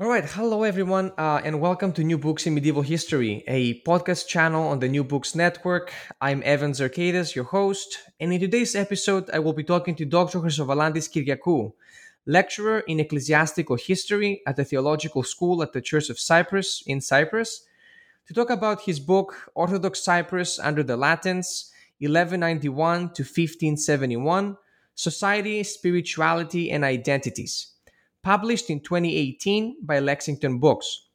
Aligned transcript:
All 0.00 0.08
right, 0.08 0.24
hello 0.24 0.64
everyone, 0.64 1.12
uh, 1.16 1.40
and 1.44 1.60
welcome 1.60 1.92
to 1.92 2.02
New 2.02 2.18
Books 2.18 2.48
in 2.48 2.54
Medieval 2.54 2.82
History, 2.82 3.44
a 3.46 3.80
podcast 3.82 4.26
channel 4.26 4.66
on 4.66 4.80
the 4.80 4.88
New 4.88 5.04
Books 5.04 5.36
Network. 5.36 5.92
I'm 6.20 6.42
Evan 6.44 6.72
Zerkaitis, 6.72 7.36
your 7.36 7.44
host, 7.44 7.98
and 8.18 8.32
in 8.32 8.40
today's 8.40 8.74
episode, 8.74 9.30
I 9.32 9.38
will 9.38 9.52
be 9.52 9.62
talking 9.62 9.94
to 9.94 10.04
Dr. 10.04 10.40
Chrysovalantis 10.40 11.08
Kyriacou, 11.08 11.74
lecturer 12.26 12.80
in 12.80 12.98
ecclesiastical 12.98 13.76
history 13.76 14.42
at 14.48 14.56
the 14.56 14.64
Theological 14.64 15.22
School 15.22 15.62
at 15.62 15.72
the 15.72 15.80
Church 15.80 16.10
of 16.10 16.18
Cyprus 16.18 16.82
in 16.88 17.00
Cyprus, 17.00 17.62
to 18.26 18.34
talk 18.34 18.50
about 18.50 18.82
his 18.82 18.98
book 18.98 19.52
Orthodox 19.54 20.02
Cyprus 20.02 20.58
under 20.58 20.82
the 20.82 20.96
Latins, 20.96 21.70
1191 22.00 22.98
to 23.12 23.22
1571: 23.22 24.56
Society, 24.96 25.62
Spirituality, 25.62 26.72
and 26.72 26.82
Identities 26.82 27.73
published 28.24 28.70
in 28.70 28.80
2018 28.80 29.76
by 29.82 30.00
Lexington 30.00 30.58
Books. 30.58 31.08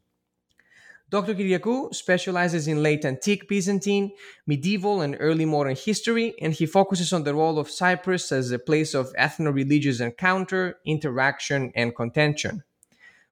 Dr. 1.10 1.34
Kyriacou 1.34 1.94
specializes 1.94 2.68
in 2.68 2.84
late 2.84 3.04
antique 3.04 3.50
Byzantine, 3.50 4.12
medieval, 4.46 5.02
and 5.02 5.18
early 5.20 5.44
modern 5.44 5.76
history, 5.76 6.36
and 6.40 6.54
he 6.54 6.68
focuses 6.68 7.12
on 7.12 7.24
the 7.24 7.34
role 7.34 7.58
of 7.58 7.68
Cyprus 7.68 8.32
as 8.32 8.52
a 8.52 8.60
place 8.60 8.94
of 8.94 9.12
ethno 9.14 9.52
religious 9.52 10.00
encounter, 10.02 10.78
interaction, 10.86 11.72
and 11.76 11.96
contention. 11.96 12.64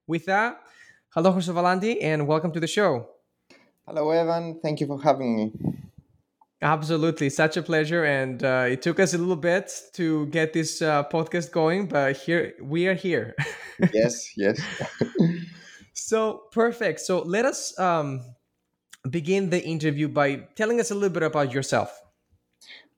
With 0.07 0.25
that, 0.25 0.59
hello, 1.09 1.33
Chrysovalandi, 1.33 1.99
and 2.01 2.25
welcome 2.25 2.51
to 2.53 2.59
the 2.59 2.65
show. 2.65 3.09
Hello, 3.85 4.09
Evan. 4.09 4.59
Thank 4.59 4.81
you 4.81 4.87
for 4.87 4.99
having 4.99 5.35
me. 5.35 5.51
Absolutely, 6.61 7.29
such 7.29 7.55
a 7.55 7.61
pleasure, 7.61 8.03
and 8.03 8.43
uh, 8.43 8.65
it 8.67 8.81
took 8.81 8.99
us 8.99 9.13
a 9.13 9.17
little 9.17 9.35
bit 9.35 9.71
to 9.93 10.25
get 10.27 10.53
this 10.53 10.81
uh, 10.81 11.03
podcast 11.03 11.51
going, 11.51 11.87
but 11.87 12.17
here 12.17 12.55
we 12.59 12.87
are 12.87 12.95
here. 12.95 13.35
yes, 13.93 14.35
yes. 14.35 14.59
so 15.93 16.41
perfect. 16.51 16.99
So 17.01 17.21
let 17.21 17.45
us 17.45 17.77
um, 17.79 18.21
begin 19.07 19.51
the 19.51 19.63
interview 19.63 20.07
by 20.07 20.47
telling 20.55 20.79
us 20.79 20.89
a 20.89 20.95
little 20.95 21.13
bit 21.13 21.21
about 21.21 21.53
yourself. 21.53 22.01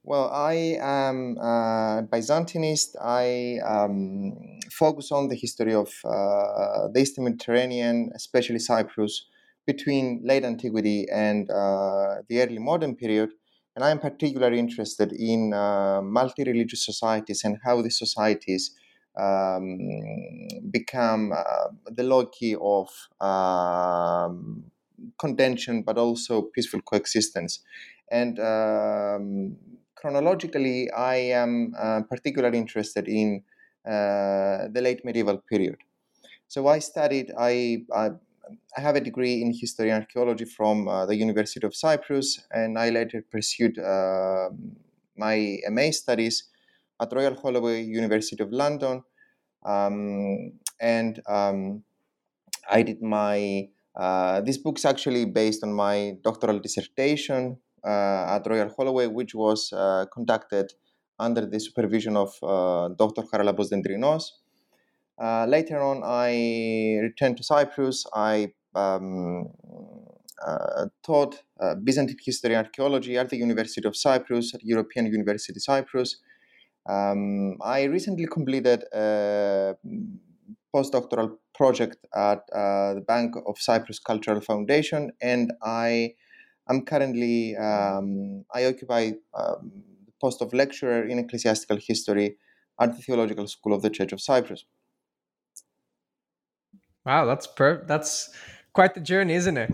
Well, 0.03 0.29
I 0.31 0.77
am 0.79 1.37
a 1.37 2.07
Byzantinist. 2.09 2.95
I 3.01 3.59
um, 3.67 4.37
focus 4.71 5.11
on 5.11 5.27
the 5.27 5.35
history 5.35 5.73
of 5.73 5.93
uh, 6.05 6.87
the 6.93 7.01
Eastern 7.01 7.25
Mediterranean, 7.25 8.11
especially 8.15 8.59
Cyprus, 8.59 9.25
between 9.67 10.21
late 10.23 10.45
antiquity 10.45 11.07
and 11.11 11.49
uh, 11.51 12.21
the 12.29 12.41
early 12.41 12.57
modern 12.57 12.95
period 12.95 13.31
and 13.75 13.85
I'm 13.85 13.99
particularly 13.99 14.59
interested 14.59 15.11
in 15.13 15.53
uh, 15.53 16.01
multi 16.01 16.43
religious 16.43 16.85
societies 16.85 17.43
and 17.43 17.57
how 17.63 17.81
these 17.81 17.97
societies 17.97 18.75
um, 19.17 19.77
become 20.71 21.31
uh, 21.31 21.69
the 21.85 22.03
loci 22.03 22.55
of 22.59 22.89
um, 23.19 24.63
contention 25.17 25.83
but 25.83 25.97
also 25.97 26.43
peaceful 26.53 26.81
coexistence. 26.81 27.61
And 28.11 28.39
um, 28.39 29.57
chronologically, 29.95 30.89
I 30.91 31.15
am 31.15 31.73
uh, 31.77 32.01
particularly 32.09 32.57
interested 32.57 33.07
in 33.07 33.43
uh, 33.85 34.67
the 34.71 34.81
late 34.81 35.05
medieval 35.05 35.37
period. 35.37 35.77
So 36.47 36.67
I 36.67 36.79
studied, 36.79 37.31
I, 37.37 37.83
I 37.95 38.09
I 38.77 38.81
have 38.81 38.95
a 38.95 39.01
degree 39.01 39.41
in 39.41 39.53
history 39.53 39.89
and 39.89 40.03
archaeology 40.03 40.45
from 40.45 40.87
uh, 40.87 41.05
the 41.05 41.15
University 41.15 41.65
of 41.65 41.75
Cyprus, 41.75 42.39
and 42.51 42.77
I 42.77 42.89
later 42.89 43.23
pursued 43.29 43.77
uh, 43.79 44.49
my 45.17 45.57
MA 45.69 45.91
studies 45.91 46.45
at 47.01 47.11
Royal 47.13 47.35
Holloway 47.35 47.83
University 47.83 48.43
of 48.43 48.51
London. 48.51 49.03
Um, 49.65 50.53
and 50.79 51.21
um, 51.27 51.83
I 52.69 52.83
did 52.83 53.01
my, 53.01 53.67
uh, 53.95 54.41
this 54.41 54.57
book's 54.57 54.85
actually 54.85 55.25
based 55.25 55.63
on 55.63 55.73
my 55.73 56.15
doctoral 56.23 56.59
dissertation 56.59 57.57
uh, 57.85 58.35
at 58.35 58.47
Royal 58.47 58.69
Holloway, 58.75 59.07
which 59.07 59.35
was 59.35 59.71
uh, 59.73 60.05
conducted 60.13 60.71
under 61.19 61.45
the 61.45 61.59
supervision 61.59 62.15
of 62.15 62.31
uh, 62.43 62.89
Dr. 62.89 63.23
Charalambos 63.23 63.69
Dendrinos. 63.71 64.23
Uh, 65.21 65.45
later 65.47 65.81
on, 65.81 66.01
I 66.03 66.99
returned 67.01 67.37
to 67.37 67.43
Cyprus. 67.43 68.05
I 68.13 68.53
um, 68.73 69.49
uh, 70.45 70.85
taught 71.05 71.43
uh, 71.59 71.75
Byzantine 71.75 72.15
history 72.23 72.55
and 72.55 72.65
archaeology 72.65 73.17
at 73.17 73.29
the 73.29 73.37
University 73.37 73.85
of 73.87 73.97
Cyprus, 73.97 74.53
at 74.53 74.63
European 74.63 75.07
University 75.07 75.59
Cyprus. 75.59 76.17
Um, 76.87 77.57
I 77.61 77.83
recently 77.83 78.25
completed 78.25 78.83
a 78.93 79.75
postdoctoral 80.73 81.37
project 81.53 81.97
at 82.15 82.39
uh, 82.55 82.93
the 82.93 83.03
Bank 83.05 83.35
of 83.45 83.57
Cyprus 83.59 83.99
Cultural 83.99 84.39
Foundation, 84.39 85.11
and 85.21 85.51
I 85.61 86.13
am 86.69 86.85
currently 86.85 87.57
um, 87.57 88.45
I 88.55 88.65
occupy 88.65 89.11
um, 89.33 89.71
the 90.05 90.13
post 90.21 90.41
of 90.41 90.53
lecturer 90.53 91.05
in 91.05 91.19
ecclesiastical 91.19 91.77
history 91.85 92.37
at 92.79 92.95
the 92.95 93.01
Theological 93.01 93.47
School 93.47 93.73
of 93.73 93.81
the 93.81 93.89
Church 93.89 94.13
of 94.13 94.21
Cyprus. 94.21 94.63
Wow, 97.05 97.25
that's 97.25 97.47
per 97.47 97.83
that's 97.85 98.29
quite 98.73 98.93
the 98.93 99.01
journey, 99.01 99.33
isn't 99.33 99.57
it? 99.57 99.71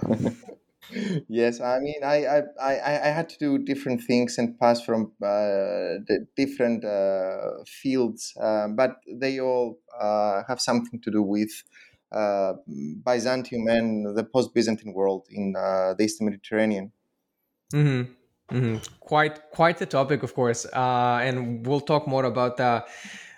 yes, 1.27 1.59
I 1.61 1.79
mean, 1.79 2.03
I, 2.03 2.25
I, 2.25 2.41
I, 2.61 3.07
I 3.07 3.11
had 3.11 3.29
to 3.29 3.37
do 3.39 3.57
different 3.57 4.01
things 4.01 4.37
and 4.37 4.59
pass 4.59 4.81
from 4.81 5.11
uh, 5.21 6.01
the 6.07 6.27
different 6.35 6.85
uh, 6.85 7.63
fields, 7.65 8.33
uh, 8.41 8.67
but 8.69 8.97
they 9.11 9.39
all 9.39 9.79
uh, 9.99 10.43
have 10.47 10.59
something 10.59 10.99
to 11.01 11.11
do 11.11 11.21
with 11.21 11.51
uh, 12.11 12.53
Byzantium 13.03 13.67
and 13.67 14.15
the 14.15 14.23
post-Byzantine 14.23 14.93
world 14.93 15.27
in 15.29 15.55
uh, 15.55 15.93
the 15.97 16.03
Eastern 16.03 16.25
Mediterranean. 16.25 16.91
Mm-hmm. 17.73 18.55
Mm-hmm. 18.55 18.77
Quite, 18.99 19.51
quite 19.51 19.79
the 19.79 19.87
topic, 19.87 20.21
of 20.21 20.35
course, 20.35 20.65
and 20.65 21.65
we'll 21.65 21.81
talk 21.81 22.07
more 22.07 22.25
about 22.25 22.57
that 22.57 22.87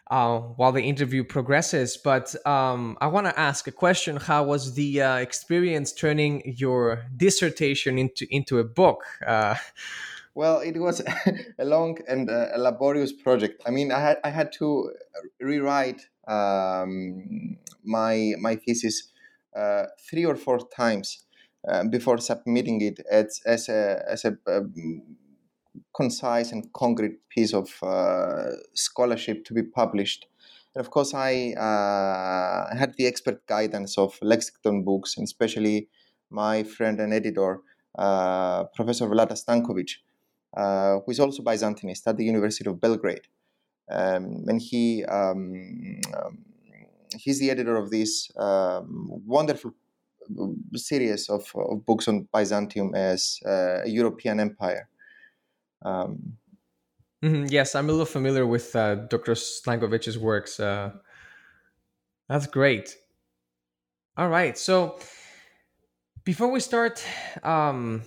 uh, 0.09 0.39
while 0.39 0.71
the 0.71 0.81
interview 0.81 1.24
progresses. 1.24 1.98
But 1.98 2.36
um, 2.45 2.98
I 3.01 3.07
want 3.07 3.27
to 3.27 3.39
ask 3.39 3.68
a 3.68 3.71
question: 3.71 4.18
How 4.18 4.44
was 4.44 4.75
the 4.75 5.01
uh, 5.01 5.15
experience 5.18 5.94
turning 5.94 6.42
your 6.57 7.06
dissertation 7.15 7.98
into 7.98 8.27
into 8.30 8.59
a 8.59 8.63
book? 8.63 9.04
Uh, 9.25 9.56
well, 10.36 10.59
it 10.59 10.77
was 10.77 11.01
a 11.59 11.65
long 11.65 11.98
and 12.07 12.30
uh, 12.30 12.50
laborious 12.57 13.12
project. 13.12 13.62
I 13.65 13.71
mean, 13.71 13.92
I 13.92 14.00
had 14.00 14.18
I 14.24 14.30
had 14.30 14.51
to 14.59 14.92
rewrite 15.39 16.07
um, 16.27 17.57
my 17.83 18.33
my 18.39 18.56
thesis 18.56 19.12
uh, 19.56 19.86
three 20.09 20.25
or 20.25 20.36
four 20.36 20.59
times 20.59 21.25
uh, 21.68 21.83
before 21.86 22.19
submitting 22.19 22.81
it 22.81 23.00
as, 23.12 23.42
as 23.45 23.68
a 23.68 24.04
as 24.07 24.25
a 24.25 24.38
um, 24.48 25.01
concise 25.97 26.51
and 26.51 26.71
concrete 26.73 27.17
piece 27.29 27.53
of 27.53 27.67
uh, 27.81 28.51
scholarship 28.73 29.44
to 29.45 29.53
be 29.53 29.63
published. 29.63 30.27
And 30.75 30.85
of 30.85 30.91
course, 30.91 31.13
I 31.13 31.53
uh, 31.53 32.77
had 32.77 32.94
the 32.97 33.07
expert 33.07 33.45
guidance 33.47 33.97
of 33.97 34.17
Lexington 34.21 34.83
Books, 34.83 35.17
and 35.17 35.25
especially 35.25 35.89
my 36.29 36.63
friend 36.63 36.99
and 36.99 37.13
editor, 37.13 37.61
uh, 37.97 38.65
Professor 38.75 39.07
Vlada 39.07 39.35
Stankovic, 39.35 39.91
uh, 40.55 40.99
who 41.03 41.11
is 41.11 41.19
also 41.19 41.41
Byzantinist 41.41 42.05
at 42.05 42.17
the 42.17 42.25
University 42.25 42.69
of 42.69 42.79
Belgrade. 42.79 43.27
Um, 43.89 44.44
and 44.47 44.61
he 44.61 45.03
um, 45.05 46.01
um, 46.15 46.38
he's 47.17 47.39
the 47.39 47.49
editor 47.49 47.75
of 47.75 47.89
this 47.89 48.29
um, 48.38 49.07
wonderful 49.25 49.71
series 50.75 51.29
of, 51.29 51.49
of, 51.55 51.85
books 51.85 52.07
on 52.09 52.27
Byzantium 52.33 52.94
as 52.94 53.39
uh, 53.45 53.79
a 53.85 53.89
European 53.89 54.41
empire. 54.41 54.89
Um, 55.81 56.38
mm-hmm. 57.24 57.45
Yes, 57.50 57.75
I'm 57.75 57.89
a 57.89 57.91
little 57.91 58.06
familiar 58.06 58.45
with 58.45 58.75
uh, 58.75 58.95
Dr. 58.95 59.33
Stankovic's 59.33 60.18
works. 60.18 60.59
Uh, 60.59 60.91
that's 62.29 62.47
great. 62.47 62.95
All 64.18 64.29
right, 64.29 64.57
so 64.57 65.00
before 66.24 66.50
we 66.50 66.59
start, 66.59 67.03
um, 67.44 68.01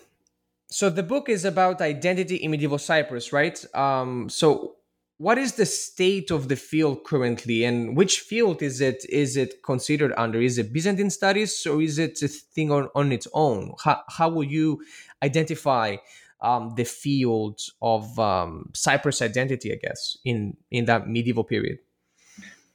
so 0.67 0.90
the 0.90 1.02
book 1.02 1.28
is 1.28 1.44
about 1.44 1.81
identity 1.81 2.37
in 2.37 2.50
medieval 2.50 2.78
Cyprus, 2.78 3.32
right? 3.32 3.64
Um, 3.75 4.28
so 4.28 4.76
what 5.20 5.37
is 5.37 5.52
the 5.52 5.66
state 5.66 6.31
of 6.31 6.49
the 6.49 6.56
field 6.56 7.05
currently 7.05 7.62
and 7.64 7.94
which 7.94 8.20
field 8.20 8.62
is 8.62 8.81
it 8.81 9.05
is 9.11 9.37
it 9.37 9.62
considered 9.62 10.14
under 10.16 10.40
is 10.40 10.56
it 10.56 10.73
byzantine 10.73 11.11
studies 11.11 11.66
or 11.66 11.82
is 11.82 11.99
it 11.99 12.23
a 12.23 12.28
thing 12.28 12.73
on, 12.73 12.88
on 12.94 13.12
its 13.12 13.28
own 13.34 13.75
how, 13.84 14.00
how 14.08 14.31
will 14.31 14.44
you 14.44 14.82
identify 15.23 15.94
um, 16.42 16.75
the 16.76 16.84
field 16.84 17.60
of 17.82 18.19
um, 18.19 18.70
cyprus 18.75 19.22
identity 19.22 19.72
i 19.72 19.76
guess 19.76 20.16
in 20.25 20.56
in 20.70 20.84
that 20.84 21.08
medieval 21.08 21.44
period? 21.44 21.78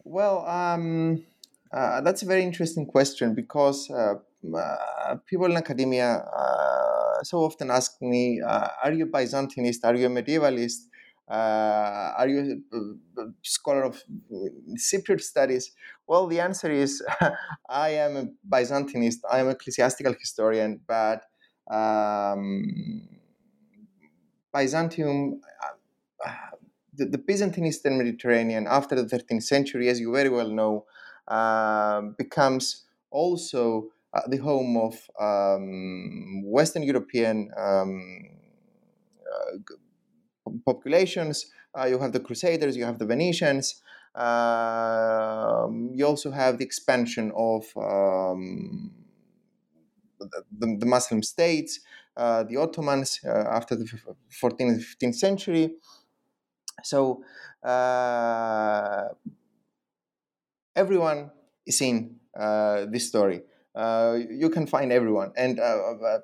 Well 0.03 0.45
um, 0.47 1.23
uh, 1.71 2.01
that's 2.01 2.21
a 2.21 2.25
very 2.25 2.43
interesting 2.43 2.85
question 2.85 3.33
because 3.33 3.89
uh, 3.89 4.15
uh, 4.55 5.15
people 5.25 5.45
in 5.45 5.57
academia 5.57 6.17
uh, 6.17 7.23
so 7.23 7.39
often 7.39 7.71
ask 7.71 8.01
me 8.01 8.41
uh, 8.41 8.67
are 8.83 8.93
you 8.93 9.05
byzantinist? 9.05 9.79
Are 9.83 9.95
you 9.95 10.07
a 10.07 10.09
medievalist? 10.09 10.87
Uh, 11.27 12.13
are 12.17 12.27
you 12.27 12.61
a, 12.71 13.23
scholar 13.41 13.83
of 13.83 14.03
Cypriot 14.77 15.21
studies? 15.21 15.71
Well, 16.05 16.27
the 16.27 16.39
answer 16.39 16.71
is 16.71 17.03
I 17.69 17.89
am 17.89 18.15
a 18.15 18.25
Byzantinist, 18.47 19.19
I 19.31 19.39
am 19.39 19.47
a 19.47 19.51
ecclesiastical 19.51 20.13
historian, 20.19 20.81
but 20.87 21.23
um, 21.71 23.07
Byzantium, 24.55 25.41
uh, 26.25 26.31
the, 26.93 27.05
the, 27.05 27.17
Byzantine 27.17 27.65
Eastern 27.65 27.97
Mediterranean 27.97 28.67
after 28.67 28.95
the 28.95 29.03
13th 29.03 29.43
century, 29.43 29.89
as 29.89 29.99
you 29.99 30.13
very 30.13 30.29
well 30.29 30.49
know, 30.49 30.85
uh, 31.27 32.01
becomes 32.17 32.85
also 33.11 33.89
uh, 34.13 34.21
the 34.27 34.37
home 34.37 34.77
of 34.77 34.95
um, 35.19 36.43
Western 36.45 36.83
European 36.83 37.51
um, 37.57 38.29
uh, 39.33 40.51
populations. 40.65 41.47
Uh, 41.77 41.85
you 41.85 41.99
have 41.99 42.13
the 42.13 42.19
Crusaders, 42.19 42.77
you 42.77 42.85
have 42.85 42.99
the 42.99 43.05
Venetians. 43.05 43.81
Uh, 44.15 45.67
you 45.93 46.05
also 46.05 46.31
have 46.31 46.57
the 46.57 46.63
expansion 46.63 47.33
of 47.35 47.65
um, 47.75 48.91
the, 50.19 50.77
the, 50.79 50.85
Muslim 50.85 51.21
states, 51.21 51.81
the 52.15 52.57
Ottomans 52.57 53.19
uh, 53.25 53.29
after 53.29 53.75
the 53.75 53.85
14th 54.41 54.83
15th 55.01 55.15
century. 55.15 55.75
So 56.83 57.23
uh, 57.63 59.09
everyone 60.75 61.31
is 61.65 61.81
in 61.81 62.17
uh, 62.37 62.85
this 62.91 63.07
story. 63.07 63.41
you 64.43 64.49
can 64.49 64.67
find 64.67 64.91
everyone, 64.91 65.31
and 65.35 65.59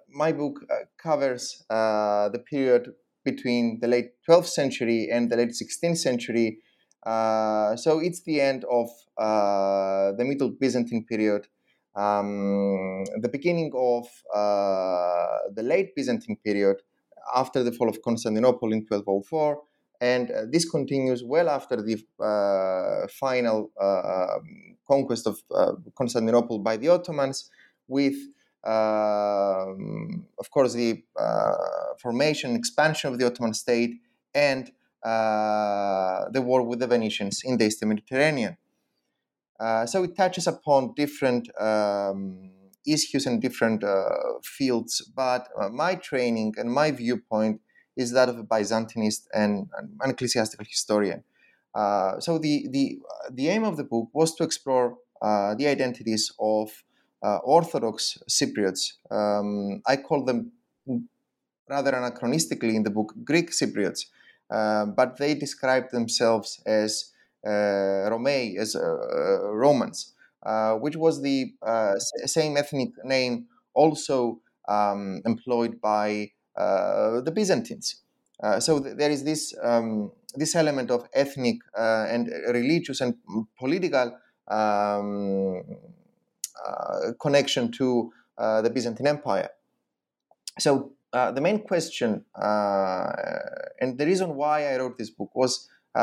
my 0.10 0.32
book 0.32 0.60
covers 0.98 1.64
the 1.70 2.44
period 2.50 2.94
between 3.24 3.80
the 3.82 3.88
late 3.88 4.12
12th 4.28 4.48
century 4.48 5.10
and 5.12 5.30
the 5.32 5.38
late 5.38 5.52
16th 5.52 5.98
century. 5.98 6.60
Uh, 7.06 7.76
so 7.76 8.00
it's 8.00 8.24
the 8.24 8.40
end 8.40 8.66
of 8.66 8.90
uh, 9.18 10.12
the 10.18 10.26
Middle 10.26 10.50
Byzantine 10.50 11.06
period, 11.06 11.48
um, 11.96 13.04
the 13.22 13.30
beginning 13.32 13.72
of 13.76 14.08
uh, 14.34 15.50
the 15.54 15.64
late 15.64 15.96
Byzantine 15.96 16.38
period 16.44 16.78
after 17.36 17.64
the 17.64 17.72
fall 17.72 17.90
of 17.90 18.02
Constantinople 18.02 18.72
in 18.72 18.80
1204. 18.80 19.62
And 20.00 20.32
uh, 20.32 20.42
this 20.50 20.68
continues 20.70 21.24
well 21.24 21.50
after 21.50 21.82
the 21.82 21.98
uh, 22.20 23.08
final 23.08 23.72
uh, 23.80 24.40
conquest 24.88 25.28
of 25.28 25.38
Constantinople 25.96 26.60
by 26.60 26.78
the 26.78 26.90
Ottomans, 26.90 27.50
with 27.88 28.16
um, 28.64 30.26
of 30.40 30.52
course, 30.52 30.74
the 30.74 31.04
uh, 31.20 31.54
formation, 32.00 32.56
expansion 32.56 33.12
of 33.12 33.20
the 33.20 33.26
Ottoman 33.26 33.54
state, 33.54 33.96
and 34.34 34.72
uh, 35.04 36.30
the 36.32 36.42
war 36.42 36.64
with 36.64 36.80
the 36.80 36.88
Venetians 36.88 37.42
in 37.44 37.58
the 37.58 37.66
Eastern 37.66 37.90
Mediterranean. 37.90 38.58
Uh, 39.62 39.86
so 39.86 40.04
it 40.04 40.16
touches 40.18 40.48
upon 40.48 40.94
different 40.96 41.48
um, 41.62 42.52
issues 42.88 43.28
and 43.28 43.42
different 43.42 43.84
uh, 43.84 44.10
fields, 44.44 45.02
but 45.16 45.48
uh, 45.60 45.70
my 45.70 45.94
training 45.96 46.54
and 46.58 46.72
my 46.72 46.90
viewpoint 46.90 47.62
is 47.96 48.12
that 48.12 48.28
of 48.28 48.40
a 48.40 48.44
Byzantinist 48.44 49.28
and 49.34 49.68
an 50.02 50.10
ecclesiastical 50.10 50.66
historian. 50.66 51.24
So 51.76 52.40
the, 52.40 52.68
the, 52.72 52.98
the 53.32 53.50
aim 53.50 53.64
of 53.64 53.78
the 53.78 53.84
book 53.84 54.10
was 54.14 54.34
to 54.36 54.44
explore 54.44 54.98
the 55.22 55.68
identities 55.68 56.32
of 56.40 56.84
Orthodox 57.22 58.18
Cypriots. 58.30 58.94
Um, 59.12 59.82
I 59.86 59.98
call 59.98 60.26
them 60.26 60.52
rather 61.70 61.92
anachronistically 61.92 62.74
in 62.74 62.84
the 62.84 62.90
book 62.90 63.14
Greek 63.24 63.52
Cypriots, 63.52 64.06
uh, 64.50 64.86
but 64.86 65.18
they 65.18 65.34
describe 65.36 65.92
themselves 65.92 66.62
as 66.66 67.11
Romei, 67.46 68.58
as 68.58 68.76
uh, 68.76 68.80
uh 68.80 69.52
Romans, 69.52 70.14
uh, 70.44 70.76
which 70.76 70.96
was 70.96 71.22
the 71.22 71.54
uh, 71.62 71.98
same 72.00 72.58
ethnic 72.58 72.90
name 73.04 73.48
also 73.74 74.40
um, 74.68 75.22
employed 75.26 75.80
by 75.82 76.32
the 76.56 77.32
Byzantines. 77.34 78.02
so 78.60 78.80
th- 78.80 78.98
there 78.98 79.12
is 79.12 79.24
this 79.24 79.54
um, 79.62 80.12
this 80.36 80.56
element 80.56 80.92
of 80.92 81.08
ethnic 81.14 81.58
and 81.78 82.28
religious 82.54 83.02
and 83.02 83.16
political 83.58 84.18
um, 84.48 85.64
uh, 86.66 87.14
connection 87.20 87.72
to 87.72 88.12
uh, 88.38 88.62
the 88.62 88.70
Byzantine 88.70 89.08
Empire. 89.08 89.50
So 90.60 90.92
uh, 91.14 91.32
the 91.32 91.42
main 91.42 91.64
question 91.64 92.26
and 92.36 93.98
the 93.98 94.06
reason 94.06 94.36
why 94.36 94.74
I 94.74 94.78
wrote 94.78 94.98
this 94.98 95.10
book 95.10 95.32
was 95.34 95.70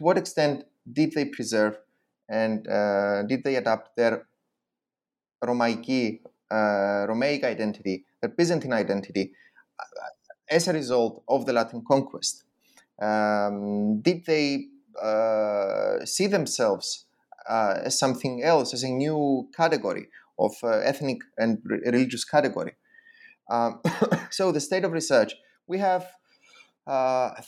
to 0.00 0.04
what 0.04 0.16
extent 0.16 0.64
did 0.90 1.12
they 1.12 1.26
preserve 1.26 1.76
and 2.28 2.64
did 3.28 3.44
they 3.44 3.56
adapt 3.56 3.96
their 3.96 4.26
Romaiki, 5.44 6.20
Romaic 6.50 7.44
identity, 7.44 8.04
their 8.20 8.30
Byzantine 8.30 8.72
identity, 8.72 9.32
as 10.50 10.68
a 10.68 10.72
result 10.72 11.22
of 11.28 11.44
the 11.44 11.52
Latin 11.52 11.84
conquest? 11.86 12.44
Um, 13.00 14.00
did 14.00 14.24
they 14.24 14.66
uh, 15.00 16.04
see 16.04 16.26
themselves 16.26 17.06
uh, 17.48 17.80
as 17.84 17.98
something 17.98 18.42
else, 18.42 18.74
as 18.74 18.82
a 18.82 18.88
new 18.88 19.48
category 19.56 20.08
of 20.38 20.52
uh, 20.62 20.68
ethnic 20.78 21.18
and 21.38 21.58
religious 21.64 22.24
category. 22.24 22.72
Um, 23.50 23.80
so 24.30 24.52
the 24.52 24.60
state 24.60 24.84
of 24.84 24.92
research, 24.92 25.34
we 25.66 25.78
have 25.78 26.02
uh, 26.02 26.06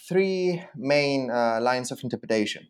three 0.08 0.62
main 0.76 1.30
uh, 1.30 1.60
lines 1.60 1.90
of 1.90 2.02
interpretation. 2.02 2.68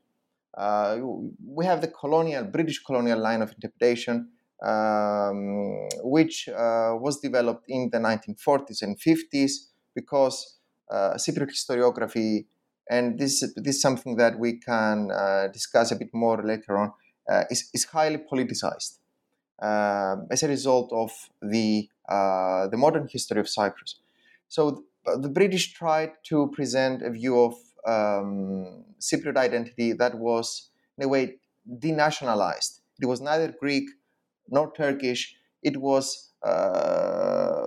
Uh, 0.57 0.99
we 1.45 1.64
have 1.64 1.81
the 1.81 1.88
colonial, 1.88 2.45
British 2.45 2.83
colonial 2.83 3.19
line 3.19 3.43
of 3.43 3.52
interpretation, 3.52 4.29
um, 4.62 5.88
which 6.02 6.49
uh, 6.49 6.95
was 6.95 7.21
developed 7.21 7.64
in 7.69 7.91
the 7.91 7.99
1940s 7.99 8.83
and 8.83 8.99
50s 8.99 9.52
because 9.95 10.59
Cypriot 10.91 11.50
historiography, 11.50 12.45
and 12.91 13.19
this, 13.19 13.41
this 13.57 13.76
is 13.76 13.83
something 13.83 14.17
that 14.17 14.38
we 14.38 14.59
can 14.59 15.09
discuss 15.52 15.91
a 15.91 15.97
bit 15.97 16.11
more 16.12 16.43
later 16.43 16.76
on, 16.76 16.93
uh, 17.31 17.45
is, 17.50 17.71
is 17.73 17.85
highly 17.85 18.19
politicized 18.19 18.99
uh, 19.62 20.17
as 20.31 20.43
a 20.43 20.49
result 20.49 20.93
of 20.93 21.12
the, 21.41 21.88
uh, 22.09 22.67
the 22.69 22.76
modern 22.76 23.09
history 23.09 23.41
of 23.41 23.49
Cyprus. 23.49 24.00
So 24.49 24.85
the, 25.05 25.29
British 25.29 25.73
tried 25.73 26.13
to 26.25 26.51
present 26.55 27.03
a 27.03 27.11
view 27.11 27.41
of 27.41 27.55
um, 27.87 28.85
Cypriot 29.01 29.37
identity 29.37 29.93
that 29.93 30.17
was, 30.17 30.71
in 30.99 31.05
a 31.05 31.09
way, 31.09 31.37
denationalized. 31.69 32.81
It 33.01 33.07
was 33.07 33.21
neither 33.21 33.55
Greek 33.61 33.89
nor 34.49 34.73
Turkish. 34.73 35.35
It 35.63 35.77
was 35.77 36.33
uh, 36.43 37.67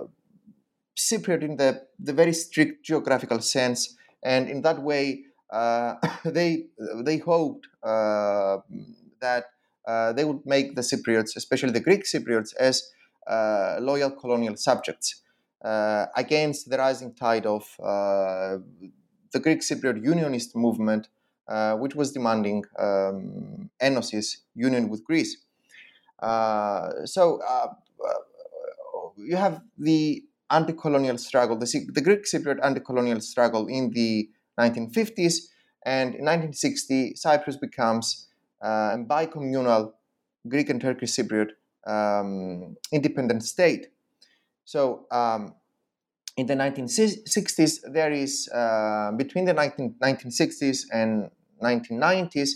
Cypriot 0.96 1.42
in 1.42 1.56
the, 1.56 1.82
the 1.98 2.12
very 2.12 2.32
strict 2.32 2.84
geographical 2.84 3.40
sense, 3.40 3.96
and 4.22 4.48
in 4.48 4.62
that 4.62 4.82
way, 4.82 5.24
uh, 5.52 5.94
they 6.24 6.66
they 7.04 7.18
hoped 7.18 7.66
uh, 7.82 8.58
that 9.20 9.44
uh, 9.86 10.12
they 10.12 10.24
would 10.24 10.44
make 10.44 10.74
the 10.74 10.82
Cypriots, 10.82 11.36
especially 11.36 11.70
the 11.70 11.80
Greek 11.80 12.04
Cypriots, 12.04 12.54
as 12.58 12.82
uh, 13.26 13.76
loyal 13.80 14.10
colonial 14.10 14.56
subjects 14.56 15.22
against 16.16 16.70
the 16.70 16.78
rising 16.78 17.14
tide 17.14 17.46
of 17.46 17.64
the 17.78 19.40
Greek 19.40 19.60
Cypriot 19.60 20.02
unionist 20.02 20.54
movement, 20.56 21.08
which 21.78 21.94
was 21.94 22.12
demanding 22.12 22.64
um, 22.78 23.70
Enosis 23.82 24.38
union 24.54 24.88
with 24.88 25.04
Greece. 25.04 25.36
so 27.04 27.40
you 29.16 29.36
have 29.36 29.62
the 29.78 30.22
anti-colonial 30.50 31.18
struggle, 31.18 31.56
the, 31.58 31.86
the 31.92 32.00
Greek 32.00 32.24
Cypriot 32.24 32.58
anti-colonial 32.62 33.20
struggle 33.20 33.66
in 33.66 33.90
the 33.90 34.28
1950s, 34.58 35.48
and 35.84 36.14
in 36.14 36.24
1960, 36.24 37.14
Cyprus 37.14 37.56
becomes 37.56 38.28
uh, 38.62 38.94
a 38.94 38.98
bicommunal 38.98 39.92
Greek 40.48 40.70
and 40.70 40.80
Turkish 40.80 41.12
Cypriot 41.12 41.50
um, 41.86 42.76
independent 42.92 43.44
state. 43.44 43.88
So 44.66 45.06
um, 45.12 45.54
in 46.36 46.46
the 46.46 46.54
1960s, 46.54 47.80
there 47.92 48.12
is 48.12 48.48
uh, 48.52 49.12
between 49.16 49.46
the 49.46 49.54
19, 49.54 49.94
1960s 50.02 50.82
and 50.92 51.30
1990s, 51.62 52.50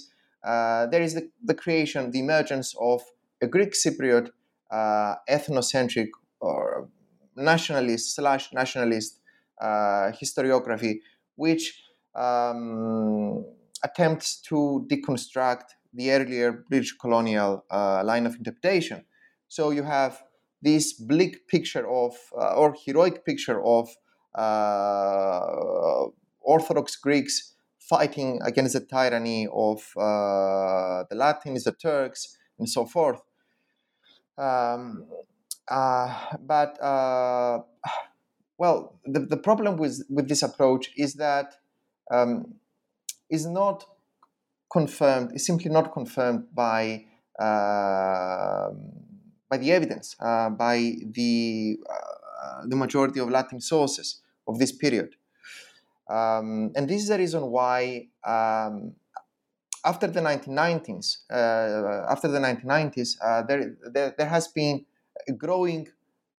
uh, 0.45 0.87
there 0.87 1.02
is 1.02 1.14
the, 1.14 1.31
the, 1.43 1.55
creation, 1.55 2.11
the 2.11 2.19
emergence 2.19 2.75
of 2.79 3.00
a 3.40 3.47
Greek 3.47 3.73
Cypriot 3.73 4.31
uh, 4.71 5.14
ethnocentric 5.29 6.09
or 6.40 6.88
nationalist 7.37 8.17
slash 8.17 8.52
nationalist 8.52 9.21
uh, 9.61 10.11
historiography, 10.21 10.99
which 11.37 11.83
um, 12.14 13.45
attempts 13.85 14.40
to 14.43 14.87
deconstruct 14.90 15.64
the 15.95 16.11
earlier 16.11 16.64
British 16.69 16.97
colonial 16.99 17.64
uh, 17.71 18.02
line 18.05 18.26
of 18.26 18.35
interpretation. 18.35 19.05
So 19.49 19.71
you 19.71 19.85
have 19.85 20.23
this 20.62 20.93
bleak 20.93 21.49
picture 21.49 21.88
of, 21.88 22.14
uh, 22.37 22.55
or 22.55 22.75
heroic 22.85 23.25
picture 23.25 23.64
of 23.64 23.88
uh, 24.35 26.07
Orthodox 26.40 26.97
Greeks 26.97 27.55
fighting 27.79 28.40
against 28.45 28.75
the 28.75 28.81
tyranny 28.81 29.49
of 29.52 29.79
uh, 29.97 31.05
the 31.09 31.17
Latins, 31.17 31.64
the 31.64 31.73
Turks, 31.73 32.37
and 32.59 32.69
so 32.69 32.85
forth. 32.85 33.21
Um, 34.38 35.07
uh, 35.69 36.14
but 36.40 36.81
uh, 36.83 37.61
well, 38.59 38.99
the, 39.05 39.21
the 39.21 39.37
problem 39.37 39.76
with, 39.76 40.05
with 40.11 40.29
this 40.29 40.43
approach 40.43 40.90
is 40.97 41.14
that 41.14 41.55
um, 42.11 42.55
is 43.31 43.47
not 43.47 43.85
confirmed, 44.71 45.33
is 45.35 45.47
simply 45.47 45.71
not 45.71 45.93
confirmed 45.93 46.45
by 46.55 47.07
uh, 47.38 48.69
by 49.50 49.59
the 49.59 49.73
evidence, 49.73 50.16
uh, 50.21 50.49
by 50.49 50.95
the 51.12 51.76
uh, 51.90 52.66
the 52.66 52.76
majority 52.76 53.21
of 53.21 53.28
Latin 53.28 53.61
sources 53.61 54.23
of 54.47 54.59
this 54.59 54.73
period. 54.73 55.16
Um, 56.09 56.73
and 56.75 56.88
this 56.88 57.02
is 57.02 57.09
the 57.09 57.19
reason 57.19 57.42
why 57.50 58.09
um, 58.25 58.95
after 59.85 60.07
the 60.07 60.21
1990s, 60.21 61.19
uh, 61.30 62.07
after 62.11 62.28
the 62.28 62.38
1990s, 62.38 63.16
uh, 63.23 63.42
there, 63.42 63.76
there, 63.92 64.14
there 64.16 64.28
has 64.28 64.49
been 64.49 64.85
a 65.28 65.33
growing 65.33 65.88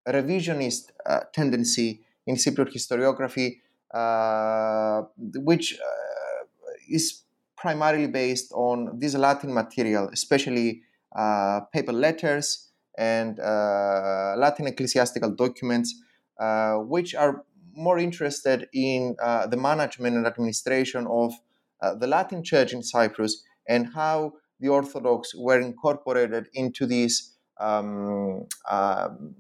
revisionist 0.09 0.91
uh, 1.07 1.21
tendency 1.33 2.01
in 2.27 2.37
Cypriot 2.37 2.73
historiography, 2.73 3.61
uh, 3.93 5.03
which 5.37 5.79
uh, 5.79 6.45
is 6.89 7.23
primarily 7.57 8.07
based 8.07 8.53
on 8.53 8.99
this 8.99 9.15
Latin 9.15 9.53
material, 9.53 10.09
especially 10.13 10.83
uh, 11.15 11.61
papal 11.73 11.95
letters 11.95 12.70
and 12.99 13.39
uh, 13.41 14.35
Latin 14.37 14.67
ecclesiastical 14.67 15.31
documents, 15.35 15.95
uh, 16.39 16.75
which 16.75 17.15
are 17.15 17.45
more 17.75 17.99
interested 17.99 18.69
in 18.75 19.17
the 19.49 19.57
management 19.57 20.17
and 20.17 20.27
administration 20.27 21.07
of 21.09 21.33
the 21.99 22.07
Latin 22.07 22.43
Church 22.43 22.73
in 22.73 22.83
Cyprus 22.83 23.43
and 23.69 23.93
how 23.95 24.33
the 24.59 24.69
Orthodox 24.69 25.35
were 25.35 25.61
incorporated 25.61 26.49
into 26.53 26.87
this 26.87 27.37
um, 27.59 28.47
um, 28.69 29.35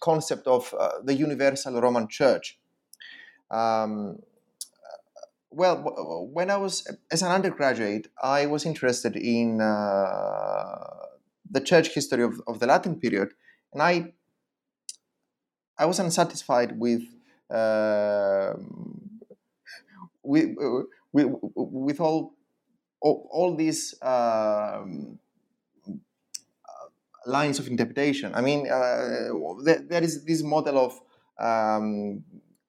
concept 0.00 0.46
of 0.46 0.74
uh, 0.78 0.90
the 1.04 1.14
universal 1.14 1.80
Roman 1.80 2.08
Church. 2.08 2.58
Um, 3.50 4.18
well, 5.50 6.28
when 6.32 6.50
I 6.50 6.56
was 6.56 6.86
as 7.10 7.22
an 7.22 7.32
undergraduate, 7.32 8.08
I 8.22 8.46
was 8.46 8.64
interested 8.64 9.16
in 9.16 9.60
uh, 9.60 10.76
the 11.50 11.60
church 11.60 11.88
history 11.94 12.22
of, 12.22 12.40
of 12.46 12.60
the 12.60 12.66
Latin 12.66 12.98
period, 12.98 13.32
and 13.72 13.82
I 13.82 14.12
I 15.78 15.86
was 15.86 15.98
unsatisfied 15.98 16.78
with 16.78 17.02
uh, 17.50 18.52
with, 20.22 20.54
with, 21.12 22.00
all 22.00 22.34
all, 23.00 23.56
these 23.56 23.94
um, 24.02 25.18
lines 27.26 27.58
of 27.58 27.66
interpretation. 27.66 28.34
I 28.34 28.42
mean, 28.42 28.70
uh, 28.70 29.30
there, 29.64 29.82
there 29.88 30.02
is 30.02 30.24
this 30.24 30.42
model 30.42 30.78
of 30.78 31.00
um, 31.38 32.22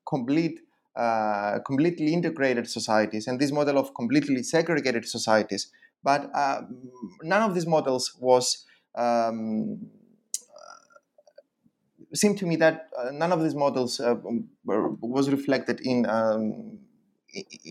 complete, 0.07 0.61
uh, 0.95 1.59
completely 1.65 2.13
integrated 2.13 2.69
societies 2.69 3.27
and 3.27 3.39
this 3.39 3.51
model 3.51 3.77
of 3.77 3.93
completely 3.93 4.41
segregated 4.43 5.05
societies. 5.05 5.69
But 6.03 6.31
uh, 6.33 6.61
none 7.21 7.43
of 7.43 7.53
these 7.53 7.67
models 7.67 8.15
was 8.19 8.65
um, 8.95 9.89
seemed 12.13 12.37
to 12.37 12.45
me 12.45 12.57
that 12.57 12.89
uh, 12.97 13.11
none 13.11 13.31
of 13.31 13.41
these 13.41 13.55
models 13.55 13.99
uh, 13.99 14.15
were, 14.65 14.89
was 15.01 15.29
reflected 15.29 15.79
in 15.81 16.05
um, 16.05 16.79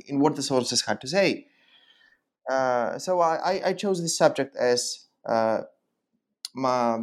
in 0.06 0.18
what 0.18 0.36
the 0.36 0.42
sources 0.42 0.82
had 0.82 1.00
to 1.00 1.06
say. 1.06 1.46
Uh, 2.50 2.98
so 2.98 3.20
I, 3.20 3.60
I, 3.66 3.72
chose 3.74 4.00
this 4.00 4.16
subject 4.16 4.56
as 4.56 5.06
my, 6.54 6.98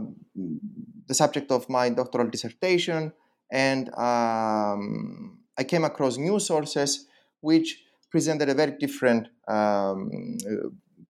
the 1.08 1.14
subject 1.14 1.52
of 1.52 1.70
my 1.70 1.90
doctoral 1.90 2.28
dissertation, 2.28 3.14
and 3.52 3.90
um, 3.96 5.40
I 5.58 5.64
came 5.64 5.84
across 5.84 6.18
new 6.18 6.40
sources 6.40 7.06
which 7.42 7.80
presented 8.12 8.50
a 8.50 8.54
very 8.54 8.72
different 8.72 9.28
um, 9.48 10.38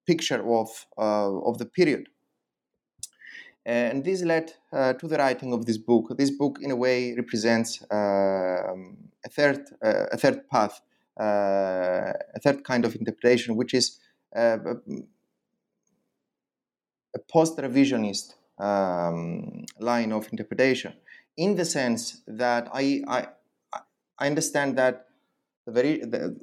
picture 0.06 0.42
of, 0.48 0.68
uh, 0.96 1.38
of 1.40 1.58
the 1.58 1.66
period. 1.66 2.08
And 3.68 4.02
this 4.02 4.22
led 4.22 4.54
uh, 4.72 4.94
to 4.94 5.06
the 5.06 5.18
writing 5.18 5.52
of 5.52 5.66
this 5.66 5.76
book. 5.76 6.16
This 6.16 6.30
book, 6.30 6.58
in 6.62 6.70
a 6.70 6.76
way, 6.76 7.14
represents 7.14 7.82
uh, 7.92 8.72
a 9.26 9.28
third 9.30 9.60
uh, 9.84 10.06
a 10.10 10.16
third 10.16 10.48
path, 10.48 10.80
uh, 11.20 12.14
a 12.34 12.40
third 12.42 12.64
kind 12.64 12.86
of 12.86 12.96
interpretation, 12.96 13.56
which 13.56 13.74
is 13.74 14.00
a 14.34 14.58
post-revisionist 17.30 18.36
um, 18.58 19.66
line 19.78 20.12
of 20.12 20.26
interpretation, 20.32 20.94
in 21.36 21.54
the 21.54 21.66
sense 21.66 22.22
that 22.26 22.70
I, 22.72 23.02
I, 23.06 23.26
I 24.18 24.26
understand 24.26 24.78
that 24.78 25.08
the 25.66 25.72
very 25.72 25.98
the 25.98 26.34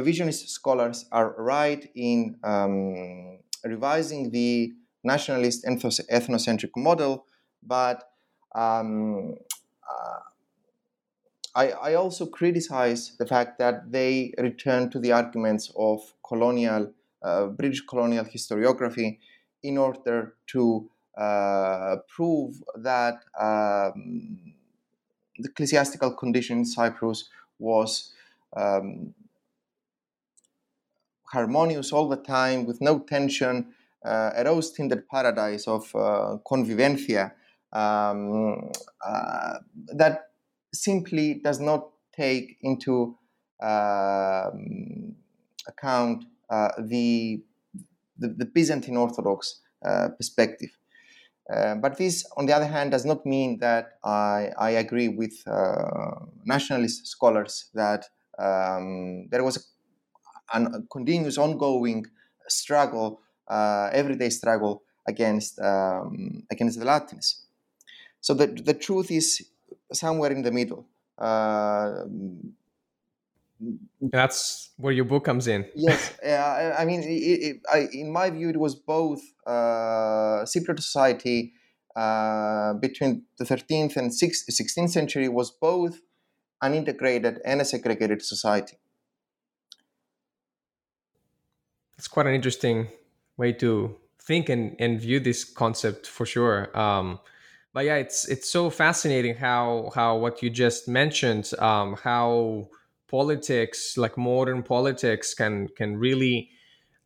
revisionist 0.00 0.48
scholars 0.48 1.06
are 1.12 1.36
right 1.38 1.88
in 1.94 2.38
um, 2.42 3.38
revising 3.64 4.32
the 4.32 4.72
nationalist 5.04 5.64
ethnocentric 5.64 6.70
model, 6.76 7.26
but 7.62 8.10
um, 8.54 9.36
uh, 9.88 10.20
I, 11.54 11.70
I, 11.70 11.94
also 11.94 12.26
criticize 12.26 13.16
the 13.18 13.26
fact 13.26 13.58
that 13.58 13.90
they 13.90 14.34
return 14.38 14.90
to 14.90 14.98
the 14.98 15.12
arguments 15.12 15.72
of 15.76 16.00
colonial 16.26 16.92
uh, 17.22 17.46
British 17.46 17.82
colonial 17.82 18.24
historiography 18.24 19.18
in 19.62 19.78
order 19.78 20.34
to 20.48 20.90
uh, 21.16 21.96
prove 22.08 22.62
that 22.76 23.22
um, 23.38 24.54
the 25.38 25.48
ecclesiastical 25.48 26.14
condition 26.14 26.58
in 26.58 26.64
Cyprus 26.64 27.28
was 27.58 28.12
um, 28.56 29.14
harmonious 31.32 31.92
all 31.92 32.08
the 32.08 32.16
time 32.16 32.66
with 32.66 32.80
no 32.80 32.98
tension, 32.98 33.74
uh, 34.04 34.30
a 34.36 34.44
rose 34.44 34.72
tinted 34.72 35.08
paradise 35.08 35.66
of 35.68 35.84
uh, 35.94 36.36
convivencia 36.44 37.32
um, 37.72 38.70
uh, 39.06 39.58
that 39.94 40.30
simply 40.72 41.34
does 41.34 41.60
not 41.60 41.88
take 42.14 42.58
into 42.62 43.16
um, 43.62 45.14
account 45.66 46.24
the 46.78 47.42
the, 48.18 48.28
the 48.28 48.44
Byzantine 48.44 48.96
Orthodox 48.96 49.60
perspective. 50.18 50.70
Uh, 51.50 51.74
but 51.74 51.98
this, 51.98 52.24
on 52.36 52.46
the 52.46 52.52
other 52.52 52.66
hand, 52.66 52.92
does 52.92 53.04
not 53.04 53.26
mean 53.26 53.58
that 53.58 53.98
I, 54.04 54.50
I 54.58 54.70
agree 54.70 55.08
with 55.08 55.42
uh, 55.46 56.26
nationalist 56.44 57.06
scholars 57.06 57.70
that 57.74 58.06
um, 58.38 59.28
there 59.30 59.42
was 59.42 59.68
a, 60.54 60.62
a, 60.62 60.82
continuous, 60.90 61.38
ongoing 61.38 62.06
struggle, 62.48 63.20
everyday 63.92 64.30
struggle 64.30 64.82
against 65.06 65.60
um, 65.60 66.44
against 66.50 66.78
the 66.78 66.84
Latins. 66.84 67.44
So 68.20 68.34
the 68.34 68.46
the 68.46 68.74
truth 68.74 69.10
is 69.10 69.46
somewhere 69.92 70.32
in 70.32 70.42
the 70.42 70.52
middle. 70.52 70.86
Uh, 71.18 72.04
that's 74.00 74.70
where 74.76 74.92
your 74.92 75.04
book 75.04 75.24
comes 75.24 75.46
in. 75.46 75.66
yes, 75.74 76.14
uh, 76.26 76.74
I 76.78 76.84
mean, 76.84 77.02
it, 77.02 77.06
it, 77.06 77.56
I, 77.72 77.88
in 77.92 78.10
my 78.10 78.30
view, 78.30 78.48
it 78.48 78.56
was 78.56 78.74
both 78.74 79.22
uh, 79.46 80.44
Cypriot 80.44 80.80
society 80.80 81.52
uh, 81.94 82.74
between 82.74 83.24
the 83.38 83.44
13th 83.44 83.96
and 83.96 84.10
16th 84.10 84.90
century 84.90 85.28
was 85.28 85.50
both 85.50 86.00
an 86.60 86.74
integrated 86.74 87.40
and 87.44 87.60
a 87.60 87.64
segregated 87.64 88.22
society. 88.22 88.78
It's 91.98 92.08
quite 92.08 92.26
an 92.26 92.34
interesting 92.34 92.88
way 93.36 93.52
to 93.54 93.96
think 94.20 94.48
and, 94.48 94.76
and 94.78 95.00
view 95.00 95.20
this 95.20 95.44
concept 95.44 96.06
for 96.06 96.26
sure. 96.26 96.76
Um, 96.78 97.18
but 97.72 97.84
yeah, 97.86 97.96
it's 97.96 98.28
it's 98.28 98.50
so 98.50 98.68
fascinating 98.70 99.36
how 99.36 99.90
how 99.94 100.16
what 100.16 100.42
you 100.42 100.50
just 100.50 100.88
mentioned, 100.88 101.50
um, 101.58 101.96
how 102.02 102.68
politics 103.08 103.96
like 103.96 104.16
modern 104.16 104.62
politics 104.62 105.34
can 105.34 105.68
can 105.76 105.96
really 105.96 106.50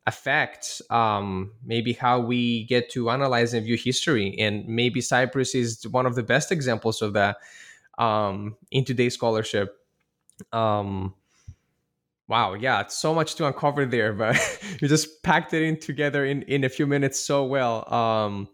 affect 0.07 0.81
um, 0.89 1.51
maybe 1.65 1.91
how 1.91 2.19
we 2.19 2.63
get 2.63 2.89
to 2.89 3.09
analyze 3.09 3.53
and 3.53 3.65
view 3.65 3.75
history 3.75 4.33
and 4.39 4.65
maybe 4.65 5.01
cyprus 5.01 5.53
is 5.53 5.85
one 5.89 6.05
of 6.05 6.15
the 6.15 6.23
best 6.23 6.49
examples 6.49 7.01
of 7.01 7.11
that 7.11 7.35
um, 7.97 8.55
in 8.71 8.85
today's 8.85 9.15
scholarship 9.15 9.75
um, 10.53 11.13
wow 12.27 12.53
yeah 12.53 12.81
it's 12.81 12.95
so 12.95 13.13
much 13.13 13.35
to 13.35 13.45
uncover 13.45 13.85
there 13.85 14.13
but 14.13 14.35
you 14.81 14.87
just 14.87 15.23
packed 15.23 15.53
it 15.53 15.63
in 15.63 15.79
together 15.79 16.25
in 16.25 16.41
in 16.43 16.63
a 16.63 16.69
few 16.69 16.87
minutes 16.87 17.19
so 17.19 17.45
well. 17.45 17.91
Um, 17.93 18.49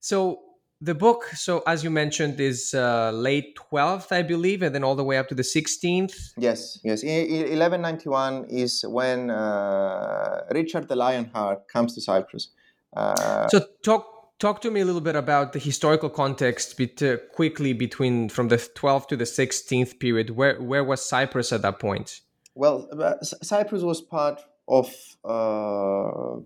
so 0.00 0.40
the 0.80 0.94
book 0.94 1.26
so 1.34 1.62
as 1.66 1.84
you 1.84 1.90
mentioned 1.90 2.40
is 2.40 2.74
uh, 2.74 3.12
late 3.12 3.56
12th 3.70 4.10
i 4.10 4.20
believe 4.20 4.62
and 4.62 4.74
then 4.74 4.82
all 4.82 4.96
the 4.96 5.04
way 5.04 5.16
up 5.16 5.28
to 5.28 5.34
the 5.34 5.42
16th 5.42 6.32
yes 6.36 6.80
yes. 6.82 7.04
1191 7.04 8.46
is 8.48 8.84
when 8.88 9.30
uh, 9.30 10.40
richard 10.50 10.88
the 10.88 10.96
lionheart 10.96 11.68
comes 11.68 11.94
to 11.94 12.00
cyprus. 12.00 12.48
Uh, 12.96 13.48
so 13.48 13.64
talk 13.84 14.12
talk 14.38 14.60
to 14.60 14.70
me 14.72 14.80
a 14.80 14.84
little 14.84 15.00
bit 15.00 15.14
about 15.14 15.52
the 15.52 15.58
historical 15.60 16.10
context 16.10 16.76
bet- 16.76 17.02
uh, 17.02 17.16
quickly 17.32 17.72
between 17.72 18.28
from 18.28 18.48
the 18.48 18.56
12th 18.56 19.06
to 19.06 19.16
the 19.16 19.24
16th 19.24 20.00
period. 20.00 20.30
Where 20.30 20.60
where 20.60 20.84
was 20.84 21.00
cyprus 21.08 21.52
at 21.52 21.62
that 21.62 21.78
point 21.78 22.20
well 22.54 22.88
uh, 23.00 23.14
cyprus 23.22 23.82
was 23.82 24.00
part 24.00 24.40
of 24.68 24.86
uh, 25.24 26.40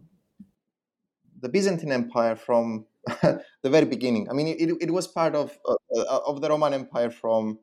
the 1.41 1.49
byzantine 1.49 1.93
empire 1.93 2.37
from 2.37 2.87
the 3.23 3.71
very 3.71 3.87
beginning. 3.87 4.29
I 4.29 4.33
mean, 4.33 4.49
it, 4.49 4.77
it 4.81 4.91
was 4.91 5.07
part 5.07 5.37
of 5.37 5.57
uh, 5.67 6.19
of 6.27 6.41
the 6.41 6.49
Roman 6.49 6.75
Empire 6.75 7.11
from 7.11 7.59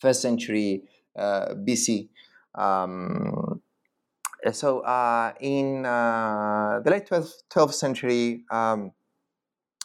first 0.00 0.20
century 0.20 0.82
BC. 1.18 2.08
Um, 2.54 3.62
so 4.52 4.80
uh, 4.80 5.32
in 5.40 5.84
uh, 5.84 6.80
the 6.82 6.90
late 6.90 7.06
12th, 7.06 7.42
12th 7.50 7.74
century, 7.74 8.44
um, 8.50 8.92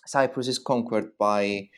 Cyprus 0.05 0.47
is 0.47 0.59
conquered 0.59 1.17
by 1.17 1.69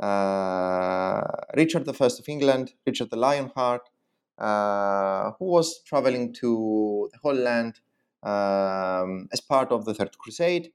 uh, 0.00 1.22
Richard 1.56 1.88
I 1.88 1.92
of 1.92 2.28
England, 2.28 2.72
Richard 2.86 3.10
the 3.10 3.16
Lionheart, 3.16 3.88
who 4.38 5.44
was 5.44 5.82
traveling 5.84 6.32
to 6.34 7.10
the 7.12 7.18
um, 8.22 9.28
as 9.32 9.40
part 9.40 9.70
of 9.70 9.84
the 9.84 9.94
Third 9.94 10.16
Crusade. 10.18 10.72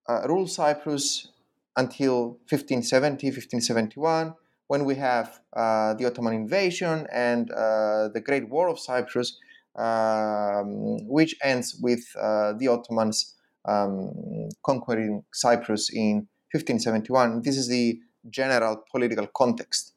ruled 0.08 0.50
Cyprus 0.50 1.28
until 1.76 2.38
1570, 2.48 3.28
1571, 3.28 4.34
when 4.66 4.84
we 4.84 4.94
have 4.94 5.40
uh, 5.54 5.94
the 5.94 6.06
Ottoman 6.06 6.34
invasion 6.34 7.06
and 7.12 7.50
uh, 7.50 8.08
the 8.08 8.22
Great 8.24 8.48
War 8.48 8.68
of 8.68 8.78
Cyprus, 8.78 9.38
um, 9.76 11.08
which 11.08 11.34
ends 11.42 11.76
with 11.80 12.04
uh, 12.20 12.52
the 12.54 12.68
Ottomans 12.68 13.34
um, 13.64 14.48
conquering 14.64 15.24
Cyprus 15.32 15.90
in 15.92 16.26
1571. 16.52 17.42
This 17.42 17.56
is 17.56 17.68
the 17.68 18.00
general 18.30 18.82
political 18.90 19.26
context. 19.26 19.94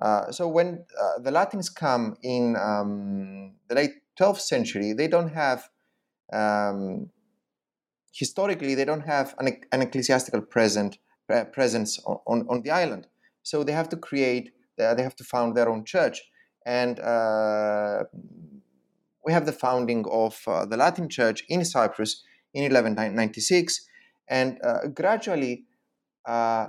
Uh, 0.00 0.30
so 0.30 0.48
when 0.48 0.84
uh, 1.00 1.18
the 1.22 1.30
Latins 1.30 1.68
come 1.68 2.16
in 2.22 2.56
um, 2.56 3.52
the 3.68 3.74
late 3.74 3.92
12th 4.18 4.40
century, 4.40 4.92
they 4.92 5.08
don't 5.08 5.28
have 5.28 5.68
um, 6.32 7.10
historically 8.12 8.74
they 8.74 8.84
don't 8.84 9.06
have 9.06 9.34
an, 9.38 9.60
an 9.72 9.82
ecclesiastical 9.82 10.40
present, 10.40 10.98
uh, 11.32 11.44
presence 11.44 11.98
on, 12.26 12.46
on, 12.48 12.62
the 12.62 12.70
island. 12.70 13.06
So 13.42 13.62
they 13.62 13.72
have 13.72 13.88
to 13.90 13.96
create, 13.96 14.52
uh, 14.80 14.94
they 14.94 15.02
have 15.02 15.16
to 15.16 15.24
found 15.24 15.56
their 15.56 15.68
own 15.68 15.84
church. 15.84 16.22
And 16.66 17.00
uh, 17.00 18.04
we 19.24 19.32
have 19.32 19.46
the 19.46 19.52
founding 19.52 20.04
of 20.10 20.40
uh, 20.46 20.66
the 20.66 20.76
Latin 20.76 21.08
Church 21.08 21.44
in 21.48 21.64
Cyprus 21.64 22.22
in 22.52 22.62
1196. 22.64 23.86
And 24.28 24.58
uh, 24.62 24.88
gradually, 24.88 25.64
uh, 26.26 26.68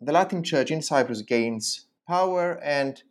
the 0.00 0.12
Latin 0.12 0.42
Church 0.42 0.70
in 0.70 0.82
Cyprus 0.82 1.22
gains 1.22 1.86
power 2.06 2.60
and 2.62 3.02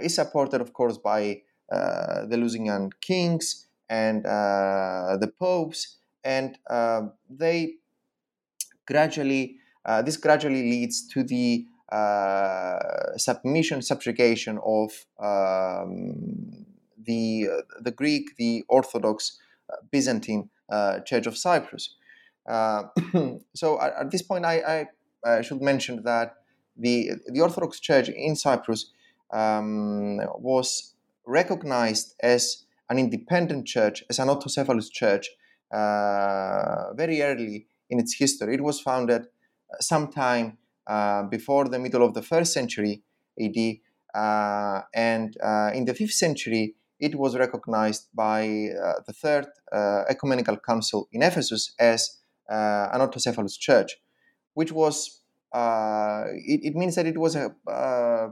is 0.00 0.16
supported, 0.16 0.60
of 0.60 0.72
course, 0.72 0.98
by 0.98 1.42
the 1.70 2.36
Lusignan 2.36 2.90
kings 3.00 3.68
and 3.88 4.24
the 4.24 5.30
popes 5.38 5.98
and 6.28 6.58
uh, 6.68 7.02
they 7.30 7.76
gradually 8.86 9.56
uh, 9.86 10.02
this 10.02 10.18
gradually 10.18 10.62
leads 10.74 11.08
to 11.08 11.22
the 11.22 11.66
uh, 11.90 13.16
submission 13.16 13.80
subjugation 13.80 14.58
of 14.64 14.90
um, 15.18 16.66
the 17.10 17.48
the 17.80 17.90
Greek 17.90 18.36
the 18.36 18.64
Orthodox 18.68 19.38
Byzantine 19.90 20.50
Church 21.06 21.26
of 21.26 21.36
Cyprus. 21.36 21.94
so 23.54 23.80
at, 23.80 23.92
at, 24.00 24.10
this 24.10 24.22
point, 24.22 24.44
I, 24.46 24.86
I 25.24 25.42
should 25.42 25.60
mention 25.60 26.02
that 26.04 26.36
the, 26.78 27.10
the 27.26 27.42
Orthodox 27.42 27.78
Church 27.78 28.08
in 28.08 28.36
Cyprus 28.36 28.90
um, 29.34 30.16
was 30.38 30.94
recognized 31.26 32.14
as 32.22 32.64
an 32.88 32.98
independent 32.98 33.66
church, 33.66 34.02
as 34.08 34.18
an 34.18 34.28
autocephalous 34.28 34.90
church, 34.90 35.28
very 35.70 37.22
early 37.22 37.66
in 37.90 37.98
its 38.00 38.14
history. 38.14 38.54
It 38.54 38.62
was 38.62 38.80
founded 38.80 39.26
sometime 39.80 40.58
uh, 40.86 41.24
before 41.24 41.68
the 41.68 41.78
middle 41.78 42.02
of 42.02 42.14
the 42.14 42.22
first 42.22 42.52
century 42.52 43.02
AD, 43.40 43.56
uh, 44.14 44.80
and 44.94 45.36
uh, 45.42 45.70
in 45.74 45.84
the 45.84 45.94
fifth 45.94 46.12
century, 46.14 46.74
it 46.98 47.14
was 47.14 47.36
recognized 47.36 48.08
by 48.14 48.42
uh, 48.42 48.94
the 49.06 49.12
Third 49.12 49.46
uh, 49.70 50.04
Ecumenical 50.08 50.56
Council 50.56 51.08
in 51.12 51.22
Ephesus 51.22 51.74
as 51.78 52.18
an 52.48 53.00
autocephalous 53.00 53.58
church, 53.58 53.98
which 54.54 54.72
was 54.72 55.20
it, 55.54 56.60
it, 56.64 56.74
means 56.74 56.94
that 56.94 57.06
it 57.06 57.18
was 57.18 57.36
a, 57.36 57.54
a 57.68 58.30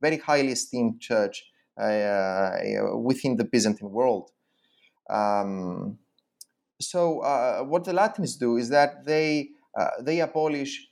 very 0.00 0.18
highly 0.18 0.52
esteemed 0.52 1.00
church 1.00 1.44
within 1.78 3.36
the 3.36 3.48
Byzantine 3.50 3.90
world. 3.90 4.30
Um, 5.08 5.98
so 6.80 7.20
uh, 7.20 7.62
what 7.62 7.84
the 7.84 7.92
Latins 7.92 8.36
do 8.36 8.56
is 8.56 8.68
that 8.70 9.04
they 9.04 9.50
uh, 9.78 9.90
they 10.00 10.20
abolish 10.20 10.88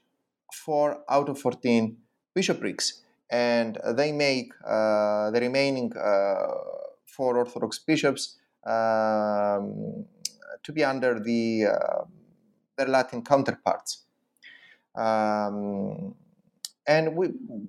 four 0.53 1.03
out 1.09 1.29
of 1.29 1.39
fourteen 1.39 1.99
bishoprics, 2.35 3.03
and 3.31 3.79
they 3.95 4.13
make 4.13 4.53
uh, 4.65 5.31
the 5.31 5.41
remaining 5.41 5.93
uh, 5.97 6.47
four 7.07 7.39
Orthodox 7.39 7.79
bishops 7.79 8.37
um, 8.67 10.05
to 10.63 10.73
be 10.73 10.85
under 10.85 11.21
the 11.21 11.67
uh, 11.67 12.05
their 12.77 12.89
Latin 12.89 13.23
counterparts. 13.23 14.05
Um, 14.97 16.15
and 16.87 17.17
we 17.17 17.29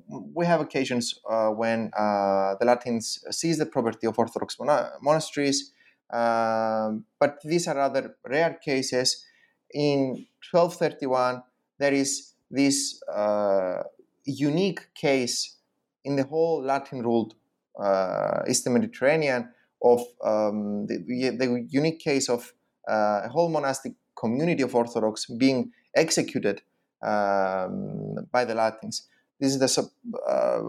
we 0.10 0.46
have 0.46 0.62
occasions 0.62 1.20
uh, 1.30 1.50
when 1.50 1.92
the 1.96 2.66
Latins 2.66 3.24
seize 3.32 3.58
the 3.58 3.66
property 3.66 4.08
of 4.08 4.18
Orthodox 4.18 4.58
monasteries 5.02 5.72
um, 6.12 7.06
but 7.20 7.40
these 7.44 7.68
are 7.68 7.76
rather 7.76 8.16
rare 8.26 8.58
cases. 8.64 9.26
In 9.74 10.26
1231, 10.52 11.44
there 11.78 11.94
is 11.94 12.34
this 12.50 13.02
uh, 13.14 13.84
unique 14.26 14.94
case 14.96 15.58
in 16.06 16.16
the 16.16 16.24
whole 16.24 16.64
Latin 16.64 17.04
ruled 17.04 17.36
uh, 17.80 18.44
Eastern 18.48 18.74
Mediterranean 18.74 19.50
of 19.84 20.02
um, 20.24 20.88
the, 20.88 20.98
the, 21.38 21.68
unique 21.70 22.00
case 22.00 22.30
of 22.30 22.54
uh, 22.90 23.22
a 23.26 23.30
whole 23.30 23.50
monastic 23.50 23.94
community 24.16 24.64
of 24.64 24.74
Orthodox 24.74 25.26
being 25.26 25.72
executed 25.96 26.62
um, 27.04 28.16
by 28.32 28.46
the 28.46 28.56
Latins. 28.56 29.08
This 29.40 29.54
is 29.54 29.60
the 29.60 29.90
uh, 30.28 30.62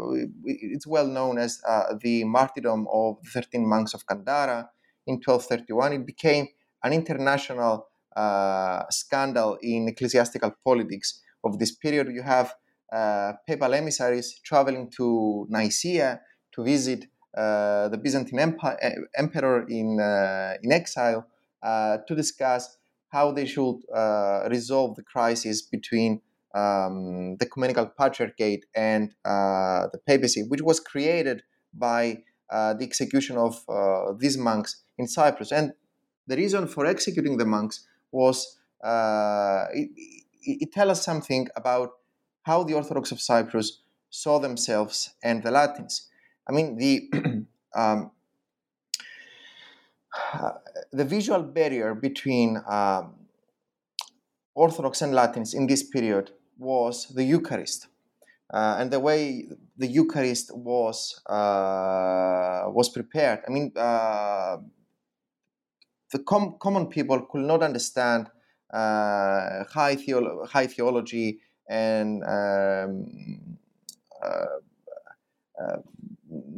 it's 0.44 0.87
well 0.87 1.07
known 1.07 1.38
as 1.38 1.62
uh, 1.66 1.94
the 2.03 2.24
martyrdom 2.24 2.87
of 2.92 3.16
the 3.22 3.31
13 3.31 3.66
monks 3.66 3.94
of 3.94 4.07
Kantara, 4.07 4.68
in 5.09 5.14
1231. 5.16 5.92
It 5.94 6.07
became 6.07 6.47
an 6.85 6.92
international 6.92 7.88
uh, 8.14 8.85
scandal 8.90 9.59
in 9.62 9.88
ecclesiastical 9.88 10.53
politics 10.64 11.23
of 11.44 11.59
this 11.59 11.75
period. 11.75 12.09
You 12.12 12.23
have 12.23 12.55
uh, 12.92 13.33
papal 13.47 13.75
emissaries 13.75 14.40
traveling 14.44 14.90
to 14.97 15.47
Nicaea 15.51 16.21
to 16.55 16.64
visit 16.64 17.07
uh, 17.37 17.88
the 17.88 17.99
Byzantine 17.99 18.40
Empire, 18.40 18.79
emperor 19.16 19.66
in, 19.68 20.01
uh, 20.01 20.55
in 20.62 20.73
exile 20.73 21.27
uh, 21.62 21.99
to 22.07 22.14
discuss 22.14 22.79
how 23.11 23.33
they 23.33 23.47
should 23.47 23.79
uh, 23.94 24.49
resolve 24.51 24.97
the 24.97 25.03
crisis 25.03 25.62
between 25.62 26.21
um, 26.55 27.37
the 27.37 27.47
ecumenical 27.47 27.87
patriarchate 27.87 28.64
and 28.75 29.14
the 29.25 30.01
papacy, 30.07 30.42
which 30.49 30.62
was 30.62 30.81
created 30.81 31.42
by 31.73 32.18
the 32.51 32.79
execution 32.81 33.37
of 33.37 33.62
these 34.18 34.37
monks 34.37 34.83
in 34.99 35.07
Cyprus. 35.07 35.53
And 35.53 35.73
the 36.27 36.37
reason 36.37 36.67
for 36.67 36.87
executing 36.87 37.37
the 37.39 37.47
monks 37.47 37.87
was 38.13 38.59
uh, 38.85 39.67
it, 39.73 39.91
it, 40.43 40.73
tells 40.73 40.91
us 40.91 41.05
something 41.05 41.49
about 41.57 41.91
how 42.43 42.65
the 42.65 42.75
Orthodox 42.75 43.13
of 43.13 43.21
Cyprus 43.21 43.81
saw 44.11 44.39
themselves 44.39 45.11
and 45.23 45.43
the 45.43 45.51
Latins. 45.51 46.09
I 46.49 46.53
mean, 46.53 46.77
the 46.77 47.11
um, 47.75 48.11
the 50.93 51.05
visual 51.05 51.43
barrier 51.43 51.95
between 51.95 52.63
um, 52.67 53.15
Orthodox 54.55 55.03
and 55.03 55.15
Latins 55.15 55.55
in 55.55 55.67
this 55.67 55.83
period 55.83 56.31
was 56.59 57.07
the 57.09 57.25
Eucharist. 57.25 57.89
Uh, 58.53 58.77
and 58.79 58.91
the 58.91 58.99
way 58.99 59.47
the 59.77 59.87
Eucharist 59.87 60.57
was 60.57 61.21
uh, 61.27 62.65
was 62.69 62.89
prepared. 62.89 63.41
I 63.47 63.51
mean, 63.51 63.73
uh, 63.77 64.57
the 66.12 66.18
com- 66.21 66.57
common 66.61 66.87
people 66.87 67.21
could 67.31 67.42
not 67.42 67.62
understand 67.62 68.29
uh, 68.73 69.64
high, 69.73 69.97
theolo- 69.97 70.47
high 70.49 70.66
theology 70.66 71.40
and 71.68 72.23
um, 72.25 73.59
uh, 74.25 74.47
uh, 75.62 75.77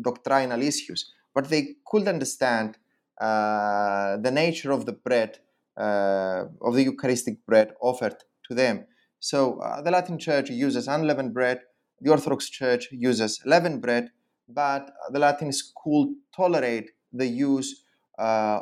doctrinal 0.02 0.62
issues, 0.62 1.12
but 1.34 1.48
they 1.48 1.76
could 1.86 2.06
understand 2.08 2.76
uh, 3.20 4.16
the 4.18 4.30
nature 4.30 4.72
of 4.72 4.86
the 4.86 4.92
bread, 4.92 5.38
uh, 5.76 6.44
of 6.62 6.74
the 6.74 6.84
Eucharistic 6.84 7.44
bread 7.46 7.72
offered 7.80 8.16
to 8.48 8.54
them. 8.54 8.86
So 9.18 9.60
the 9.84 9.90
Latin 9.90 10.18
Church 10.18 10.50
uses 10.50 10.88
unleavened 10.88 11.34
bread, 11.34 11.60
the 12.00 12.10
Orthodox 12.10 12.48
Church 12.48 12.88
uses 12.90 13.40
leavened 13.44 13.82
bread, 13.82 14.10
but 14.48 14.90
the 15.12 15.18
Latins 15.18 15.72
could 15.84 16.14
tolerate 16.34 16.90
the 17.12 17.26
use 17.26 17.84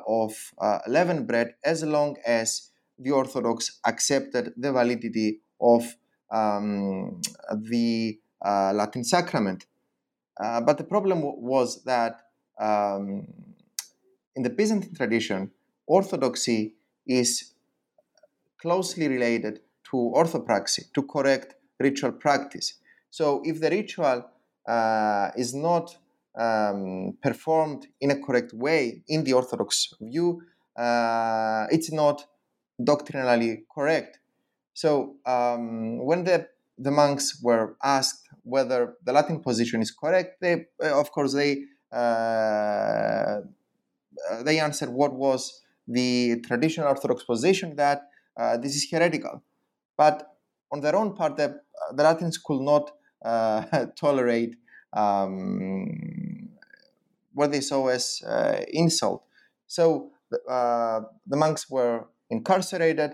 of 0.06 0.32
uh, 0.58 0.78
leavened 0.86 1.26
bread 1.26 1.54
as 1.64 1.82
long 1.82 2.16
as 2.26 2.70
the 2.98 3.10
Orthodox 3.10 3.80
accepted 3.84 4.52
the 4.56 4.72
validity 4.72 5.40
of 5.60 5.96
um, 6.30 7.20
the 7.70 8.18
uh, 8.44 8.72
Latin 8.74 9.04
sacrament. 9.04 9.66
but 10.38 10.78
the 10.78 10.84
problem 10.84 11.20
w- 11.20 11.40
was 11.40 11.84
that 11.84 12.22
um, 12.60 13.26
in 14.36 14.42
the 14.42 14.50
Byzantine 14.50 14.94
tradition, 14.94 15.50
orthodoxy 15.86 16.74
is 17.06 17.54
closely 18.60 19.08
related 19.08 19.60
to 19.90 19.96
orthopraxy, 20.14 20.92
to 20.92 21.02
correct 21.02 21.54
ritual 21.80 22.12
practice. 22.12 22.74
So 23.10 23.42
if 23.44 23.60
the 23.60 23.70
ritual 23.70 24.24
uh, 24.66 25.30
is 25.36 25.54
not 25.54 25.96
um, 26.36 27.16
performed 27.22 27.86
in 28.00 28.10
a 28.10 28.20
correct 28.20 28.52
way 28.52 29.02
in 29.08 29.24
the 29.24 29.32
Orthodox 29.32 29.92
view, 30.00 30.42
uh, 30.76 31.66
it's 31.70 31.92
not 31.92 32.24
doctrinally 32.82 33.64
correct. 33.74 34.20
So 34.74 35.16
um, 35.26 36.04
when 36.04 36.24
the, 36.24 36.46
the 36.78 36.90
monks 36.90 37.40
were 37.42 37.76
asked 37.82 38.28
whether 38.42 38.94
the 39.04 39.12
Latin 39.12 39.40
position 39.40 39.82
is 39.82 39.90
correct, 39.90 40.40
they, 40.40 40.66
uh, 40.82 40.98
of 40.98 41.10
course, 41.10 41.34
they 41.34 41.64
uh, 41.92 43.40
they 44.42 44.58
answered 44.58 44.90
what 44.90 45.14
was 45.14 45.62
the 45.86 46.40
traditional 46.46 46.88
Orthodox 46.88 47.24
position 47.24 47.76
that 47.76 48.02
uh, 48.36 48.56
this 48.58 48.76
is 48.76 48.86
heretical. 48.90 49.42
But 49.96 50.34
on 50.70 50.80
their 50.80 50.94
own 50.94 51.14
part, 51.14 51.36
the, 51.36 51.60
the 51.92 52.02
Latins 52.02 52.38
could 52.38 52.60
not 52.60 52.90
uh, 53.24 53.86
tolerate 53.96 54.56
um, 54.92 55.86
what 57.38 57.52
they 57.52 57.60
saw 57.60 57.86
as 57.86 58.20
uh, 58.26 58.62
insult. 58.72 59.22
So 59.68 60.10
uh, 60.48 61.00
the 61.24 61.36
monks 61.36 61.70
were 61.70 62.06
incarcerated, 62.30 63.12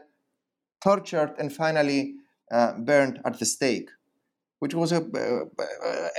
tortured, 0.83 1.35
and 1.39 1.53
finally 1.53 2.15
uh, 2.51 2.73
burned 2.79 3.21
at 3.27 3.39
the 3.39 3.45
stake, 3.45 3.91
which 4.61 4.75
was 4.75 4.93
a, 4.93 5.03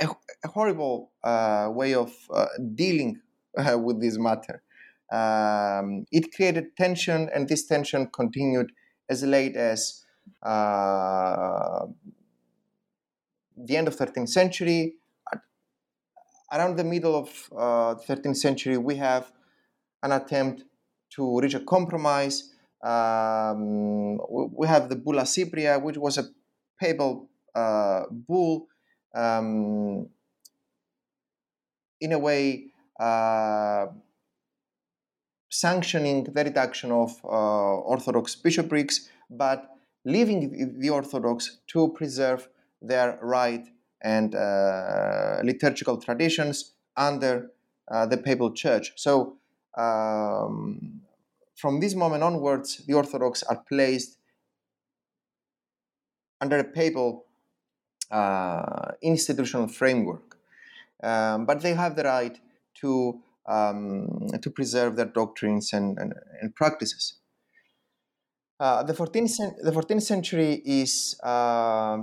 a, 0.00 0.06
a 0.44 0.48
horrible 0.48 1.10
uh, 1.24 1.68
way 1.72 1.94
of 1.94 2.12
uh, 2.32 2.46
dealing 2.76 3.20
uh, 3.58 3.76
with 3.76 4.00
this 4.00 4.18
matter. 4.18 4.62
Um, 5.10 6.06
it 6.12 6.32
created 6.32 6.76
tension, 6.76 7.28
and 7.34 7.48
this 7.48 7.66
tension 7.66 8.06
continued 8.06 8.70
as 9.08 9.24
late 9.24 9.56
as 9.56 10.04
the 10.44 11.88
end 13.70 13.88
of 13.88 13.96
13th 13.96 14.28
century 14.28 14.94
around 16.52 16.76
the 16.76 16.84
middle 16.84 17.16
of 17.16 17.28
uh, 17.56 17.94
the 17.94 18.14
13th 18.14 18.36
century, 18.36 18.76
we 18.76 18.96
have 18.96 19.32
an 20.02 20.12
attempt 20.12 20.64
to 21.14 21.40
reach 21.40 21.54
a 21.54 21.60
compromise. 21.60 22.52
Um, 22.84 24.18
we 24.28 24.66
have 24.66 24.88
the 24.88 24.96
Bulla 24.96 25.22
Cypria, 25.22 25.82
which 25.82 25.96
was 25.96 26.18
a 26.18 26.24
papal 26.80 27.28
uh, 27.54 28.02
bull, 28.10 28.68
um, 29.14 30.08
in 32.00 32.12
a 32.12 32.18
way 32.18 32.66
uh, 33.00 33.86
sanctioning 35.50 36.24
the 36.24 36.44
reduction 36.44 36.92
of 36.92 37.12
uh, 37.24 37.28
Orthodox 37.28 38.36
bishoprics, 38.36 39.08
but 39.30 39.70
leaving 40.04 40.78
the 40.78 40.90
Orthodox 40.90 41.58
to 41.68 41.88
preserve 41.88 42.48
their 42.82 43.18
rite 43.22 43.68
and 44.06 44.36
uh, 44.36 45.40
liturgical 45.42 45.96
traditions 46.00 46.74
under 46.96 47.50
uh, 47.90 48.06
the 48.06 48.16
papal 48.16 48.52
church. 48.52 48.92
So, 48.94 49.36
um, 49.76 51.00
from 51.56 51.80
this 51.80 51.94
moment 51.96 52.22
onwards, 52.22 52.84
the 52.86 52.94
Orthodox 52.94 53.42
are 53.42 53.64
placed 53.68 54.18
under 56.40 56.58
a 56.58 56.64
papal 56.64 57.24
uh, 58.12 58.92
institutional 59.02 59.66
framework, 59.66 60.36
um, 61.02 61.44
but 61.44 61.60
they 61.62 61.74
have 61.74 61.96
the 61.96 62.04
right 62.04 62.38
to 62.82 63.20
um, 63.48 64.28
to 64.42 64.50
preserve 64.50 64.96
their 64.96 65.10
doctrines 65.20 65.72
and, 65.72 65.98
and, 65.98 66.14
and 66.40 66.54
practices. 66.54 67.14
Uh, 68.58 68.82
the 68.82 68.92
14th, 68.92 69.36
the 69.62 69.70
14th 69.70 70.02
century 70.02 70.62
is 70.64 71.18
uh, 71.22 71.98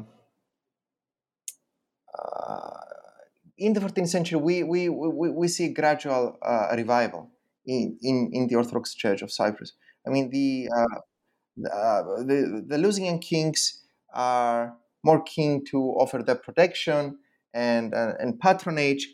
in 3.57 3.73
the 3.73 3.79
14th 3.79 4.09
century 4.09 4.39
we, 4.39 4.63
we, 4.63 4.89
we, 4.89 5.29
we 5.29 5.47
see 5.47 5.69
gradual 5.69 6.37
uh, 6.41 6.67
revival 6.75 7.29
in, 7.65 7.97
in, 8.01 8.29
in 8.33 8.47
the 8.47 8.55
Orthodox 8.55 8.93
Church 8.95 9.21
of 9.21 9.31
Cyprus. 9.31 9.73
I 10.05 10.09
mean 10.09 10.29
the 10.29 10.69
uh, 10.75 10.99
the, 11.55 12.63
the 12.67 12.77
Lusignan 12.77 13.21
kings 13.21 13.83
are 14.13 14.75
more 15.03 15.21
keen 15.23 15.63
to 15.65 15.77
offer 15.77 16.23
their 16.23 16.35
protection 16.35 17.19
and 17.53 17.93
and 17.93 18.39
patronage 18.39 19.07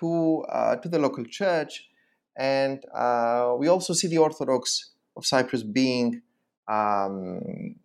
to 0.00 0.44
uh, 0.50 0.76
to 0.76 0.88
the 0.88 0.98
local 0.98 1.24
church, 1.24 1.88
and 2.36 2.82
uh, 2.94 3.54
we 3.58 3.68
also 3.68 3.92
see 3.92 4.08
the 4.08 4.18
Orthodox 4.18 4.92
of 5.16 5.26
Cyprus 5.26 5.62
being 5.62 6.22
um, 6.68 7.76
uh, 7.78 7.83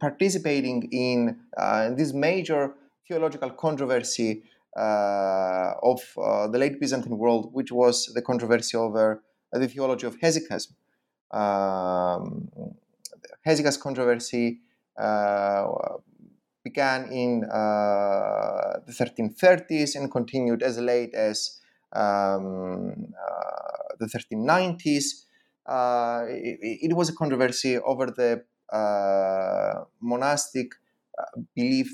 participating 0.00 0.88
in 0.92 1.38
uh, 1.56 1.90
this 1.90 2.12
major 2.12 2.74
theological 3.08 3.50
controversy 3.50 4.42
uh, 4.76 5.74
of 5.82 6.00
uh, 6.16 6.48
the 6.48 6.58
late 6.58 6.80
Byzantine 6.80 7.18
world, 7.18 7.50
which 7.52 7.70
was 7.72 8.06
the 8.14 8.22
controversy 8.22 8.76
over 8.76 9.22
the 9.52 9.68
theology 9.68 10.06
of 10.06 10.18
hesychasm. 10.20 10.72
Um, 11.30 12.48
hesychast 13.46 13.80
controversy 13.80 14.60
began 16.64 17.10
in 17.10 17.44
uh, 17.44 18.78
the 18.86 18.92
1330s 18.92 19.96
and 19.96 20.10
continued 20.10 20.62
as 20.62 20.78
late 20.78 21.14
as 21.14 21.60
um, 21.92 23.12
uh, 23.14 23.94
the 23.98 24.06
1390s. 24.06 25.24
Uh, 25.66 26.24
it, 26.28 26.90
it, 26.90 26.96
was 26.96 27.08
a 27.08 27.14
controversy 27.14 27.78
over 27.78 28.06
the 28.06 28.44
monastic 30.00 30.72
uh, 31.18 31.40
belief, 31.54 31.88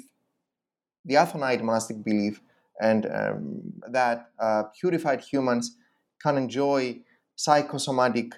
the 1.05 1.15
Athonite 1.15 1.63
monastic 1.63 2.05
belief, 2.05 2.41
and 2.81 3.07
um, 3.07 3.73
that 3.91 4.31
uh, 4.39 4.65
purified 4.81 5.21
humans 5.21 5.77
can 6.23 6.37
enjoy 6.37 7.01
psychosomatic 7.37 8.33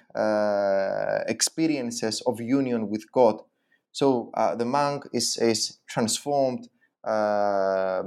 experiences 1.27 2.21
of 2.27 2.39
union 2.39 2.89
with 2.89 3.11
God 3.11 3.41
so 3.91 4.31
uh, 4.33 4.55
the 4.55 4.65
monk 4.65 5.07
is, 5.13 5.37
is 5.37 5.79
transformed 5.87 6.69
uh, 7.03 8.03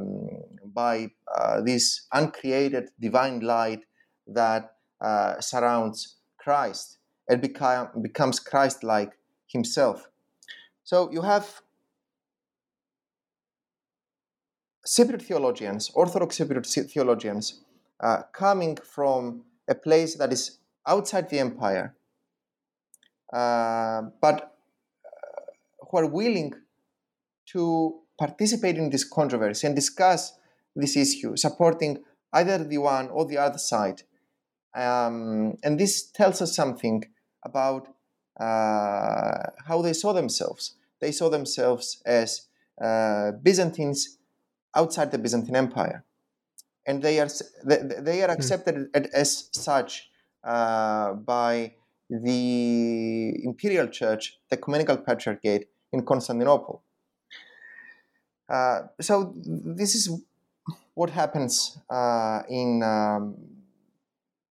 by 0.72 1.10
uh, 1.36 1.60
this 1.60 2.06
uncreated 2.12 2.90
divine 2.98 3.40
light 3.40 3.84
that 4.26 4.76
uh, 5.00 5.40
surrounds 5.40 6.16
Christ 6.38 6.98
and 7.28 7.40
become, 7.40 7.88
becomes 8.00 8.40
Christ 8.40 8.82
like 8.82 9.12
himself. 9.46 10.08
So 10.84 11.10
you 11.10 11.22
have 11.22 11.62
Cypriot 14.86 15.22
theologians, 15.22 15.90
Orthodox 15.94 16.38
Cypriot 16.38 16.90
theologians, 16.90 17.62
uh, 18.00 18.22
coming 18.32 18.76
from 18.76 19.44
a 19.66 19.74
place 19.74 20.16
that 20.16 20.30
is 20.30 20.58
outside 20.86 21.30
the 21.30 21.38
empire, 21.38 21.96
uh, 23.32 24.02
but 24.20 24.54
who 25.90 25.96
are 25.96 26.06
willing 26.06 26.52
to 27.46 28.00
participate 28.18 28.76
in 28.76 28.90
this 28.90 29.04
controversy 29.04 29.66
and 29.66 29.74
discuss 29.74 30.34
this 30.76 30.96
issue, 30.96 31.34
supporting 31.34 32.04
either 32.34 32.62
the 32.62 32.78
one 32.78 33.08
or 33.08 33.24
the 33.24 33.38
other 33.38 33.58
side. 33.58 34.02
Um, 34.74 35.56
and 35.62 35.80
this 35.80 36.10
tells 36.10 36.42
us 36.42 36.54
something 36.54 37.04
about 37.42 37.93
uh, 38.38 39.50
how 39.66 39.82
they 39.82 39.92
saw 39.92 40.12
themselves. 40.12 40.74
They 41.00 41.12
saw 41.12 41.28
themselves 41.28 42.02
as 42.04 42.46
uh, 42.80 43.32
Byzantines 43.42 44.18
outside 44.74 45.12
the 45.12 45.18
Byzantine 45.18 45.56
Empire, 45.56 46.04
and 46.86 47.02
they 47.02 47.20
are 47.20 47.28
they 47.64 48.22
are 48.22 48.28
hmm. 48.28 48.32
accepted 48.32 48.92
mm. 48.92 49.08
as 49.12 49.48
such 49.52 50.10
uh, 50.42 51.12
by 51.14 51.74
the 52.10 53.44
imperial 53.44 53.88
church, 53.88 54.38
the 54.50 54.56
ecumenical 54.56 54.96
patriarchate, 54.98 55.68
in 55.92 56.04
Constantinople. 56.04 56.82
Uh, 58.48 58.80
so 59.00 59.32
this 59.36 59.94
is 59.94 60.10
what 60.94 61.10
happens 61.10 61.78
uh, 61.90 62.42
in 62.48 62.82
um, 62.82 63.36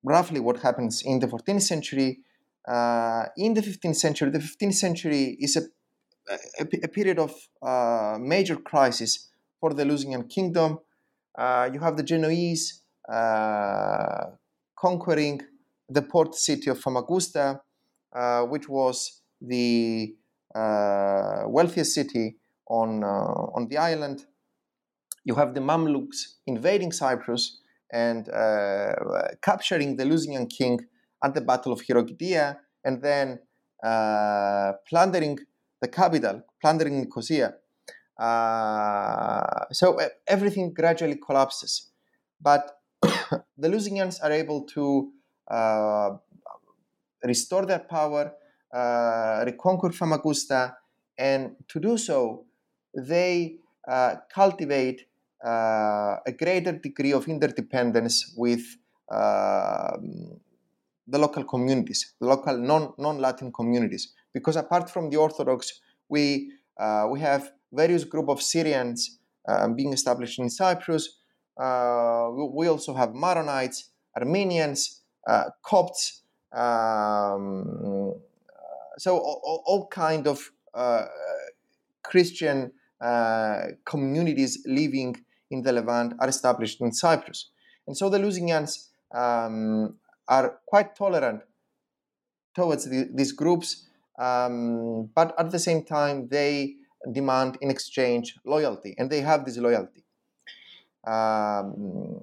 roughly 0.04 0.40
what 0.40 0.60
happens 0.60 1.02
in 1.02 1.20
the 1.20 1.28
14th 1.28 1.62
century. 1.62 2.20
Uh, 2.68 3.26
in 3.38 3.54
the 3.54 3.62
15th 3.62 3.96
century, 3.96 4.30
the 4.30 4.40
15th 4.40 4.74
century 4.74 5.38
is 5.40 5.56
a, 5.56 5.64
a, 6.60 6.68
a 6.84 6.88
period 6.88 7.20
of 7.20 7.34
uh, 7.62 8.18
major 8.20 8.56
crisis 8.56 9.30
for 9.60 9.74
the 9.74 9.84
Lusignan 9.84 10.30
kingdom. 10.30 10.80
Uh, 11.38 11.70
you 11.74 11.80
have 11.80 11.98
the 11.98 12.04
Genoese 12.04 12.82
uh, 13.12 14.26
conquering 14.78 15.42
the 15.90 16.02
port 16.02 16.36
city 16.36 16.70
of 16.70 16.80
Famagusta, 16.80 17.60
which 18.50 18.70
was 18.70 19.22
the 19.42 20.16
uh, 20.56 21.44
wealthiest 21.48 21.94
city 21.94 22.38
on, 22.70 23.04
uh, 23.04 23.08
on 23.56 23.68
the 23.70 23.78
island. 23.78 24.26
You 25.26 25.36
have 25.36 25.54
the 25.54 25.62
Mamluks 25.62 26.36
invading 26.46 26.92
Cyprus 26.92 27.60
and 27.92 28.30
uh, 28.30 28.94
capturing 29.42 29.98
the 29.98 30.04
Lusignan 30.04 30.50
king 30.50 30.80
at 31.24 31.34
the 31.34 31.42
Battle 31.42 31.72
of 31.72 31.82
Khirokitia 31.82 32.58
and 32.84 33.02
then 33.02 33.40
plundering 34.90 35.40
the 35.82 35.88
capital, 35.88 36.42
plundering 36.62 37.00
Nicosia. 37.00 37.56
Uh, 38.20 39.66
so 39.72 40.00
everything 40.28 40.74
gradually 40.74 41.16
collapses. 41.16 41.92
But 42.40 42.72
the 43.02 43.68
Lusignans 43.70 44.20
are 44.24 44.32
able 44.32 44.66
to 44.76 45.12
uh, 45.50 46.12
restore 47.24 47.66
their 47.66 47.80
power 47.80 48.34
uh, 48.74 49.44
reconquer 49.46 49.90
Famagusta, 49.90 50.76
and 51.18 51.56
to 51.68 51.80
do 51.80 51.98
so, 51.98 52.46
they 52.96 53.58
uh, 53.88 54.16
cultivate 54.34 55.06
uh, 55.46 56.18
a 56.26 56.32
greater 56.36 56.72
degree 56.72 57.14
of 57.14 57.28
interdependence 57.28 58.34
with 58.36 58.64
um, 59.12 60.40
the 61.08 61.18
local 61.18 61.44
communities, 61.44 62.14
the 62.20 62.28
local 62.28 62.58
non 62.58 62.94
non 62.98 63.20
Latin 63.20 63.52
communities. 63.52 64.14
Because 64.34 64.56
apart 64.56 64.90
from 64.90 65.10
the 65.10 65.18
Orthodox, 65.18 65.82
we 66.10 66.52
uh, 66.80 67.08
we 67.10 67.20
have 67.20 67.52
various 67.72 68.04
group 68.04 68.30
of 68.30 68.42
Syrians 68.42 69.20
uh, 69.48 69.68
being 69.70 69.94
established 69.94 70.40
in 70.40 70.50
Cyprus. 70.50 71.20
Uh, 71.60 72.30
we 72.32 72.68
also 72.68 72.94
have 72.96 73.10
Maronites, 73.10 73.90
Armenians, 74.18 75.02
Copts. 75.64 76.22
Um, 76.52 78.16
so 78.98 79.18
all, 79.18 79.64
all, 79.66 79.88
kind 79.88 80.28
of 80.28 80.52
uh, 80.74 81.06
Christian 82.04 82.72
uh, 83.02 83.64
communities 83.86 84.64
living 84.66 85.16
in 85.50 85.64
the 85.64 85.72
Levant 85.72 86.14
are 86.20 86.30
established 86.30 86.80
in 86.82 86.92
Cyprus. 86.92 87.50
And 87.88 87.98
so 87.98 88.10
the 88.10 88.20
Lusignans 88.20 88.90
um, 89.14 89.96
are 90.28 90.60
quite 90.66 90.96
tolerant 90.96 91.42
towards 92.56 92.86
the, 92.90 93.10
these 93.14 93.32
groups, 93.32 93.88
um, 94.20 95.10
but 95.16 95.34
at 95.40 95.52
the 95.52 95.60
same 95.60 95.84
time, 95.84 96.28
they 96.30 96.76
demand 97.12 97.58
in 97.62 97.70
exchange 97.70 98.36
loyalty, 98.46 98.96
and 98.98 99.10
they 99.10 99.22
have 99.22 99.46
this 99.46 99.58
loyalty. 99.58 100.04
Um, 101.06 102.22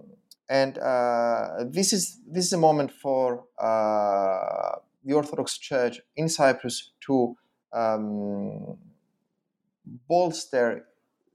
and 0.48 0.78
uh, 0.78 1.64
this 1.66 1.92
is 1.92 2.18
this 2.26 2.46
is 2.46 2.52
a 2.52 2.58
moment 2.58 2.90
for 2.90 3.44
uh, 3.58 4.76
the 5.04 5.12
Orthodox 5.14 5.58
Church 5.58 6.00
in 6.16 6.28
Cyprus 6.28 6.90
to 7.06 7.36
um, 7.72 8.76
bolster 10.08 10.86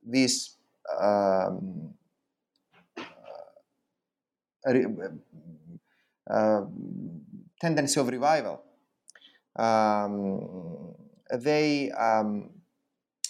this 0.04 0.56
um, 1.02 1.94
uh, 2.98 4.74
tendency 7.60 8.00
of 8.00 8.08
revival. 8.08 8.62
Um, 9.56 10.94
they 11.32 11.92
um, 11.92 12.50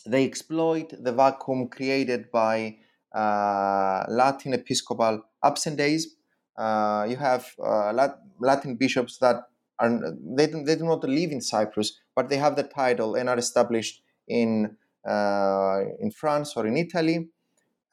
they 0.05 0.25
exploit 0.25 0.93
the 1.03 1.11
vacuum 1.11 1.67
created 1.67 2.31
by 2.31 2.77
uh, 3.13 4.05
Latin 4.09 4.53
episcopal 4.53 5.23
absenteeism. 5.43 6.11
Uh, 6.57 7.05
you 7.09 7.17
have 7.17 7.45
uh, 7.63 7.91
Latin 8.39 8.75
bishops 8.75 9.17
that 9.17 9.47
are 9.79 9.99
they, 10.37 10.45
they 10.45 10.75
do 10.75 10.85
not 10.85 11.03
live 11.03 11.31
in 11.31 11.41
Cyprus, 11.41 11.99
but 12.15 12.29
they 12.29 12.37
have 12.37 12.55
the 12.55 12.63
title 12.63 13.15
and 13.15 13.29
are 13.29 13.37
established 13.37 14.01
in 14.27 14.77
uh, 15.07 15.81
in 15.99 16.11
France 16.11 16.53
or 16.55 16.65
in 16.65 16.77
Italy, 16.77 17.29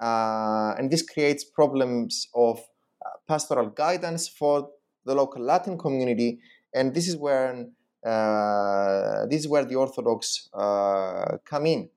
uh, 0.01 0.75
and 0.79 0.91
this 0.91 1.03
creates 1.03 1.45
problems 1.45 2.29
of 2.35 2.59
uh, 2.59 3.11
pastoral 3.29 3.67
guidance 3.67 4.29
for 4.29 4.71
the 5.05 5.15
local 5.15 5.43
Latin 5.43 5.79
community, 5.79 6.41
and 6.75 6.95
this 6.95 7.09
is 7.09 7.17
where 7.17 7.67
uh, 8.05 9.27
this 9.27 9.41
is 9.41 9.49
where 9.49 9.65
the 9.65 9.77
Orthodox 9.77 10.49
uh, 10.53 11.39
come 11.45 11.67
in. 11.67 11.89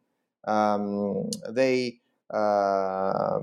Um, 0.45 1.29
they 1.49 1.99
uh, 2.29 3.39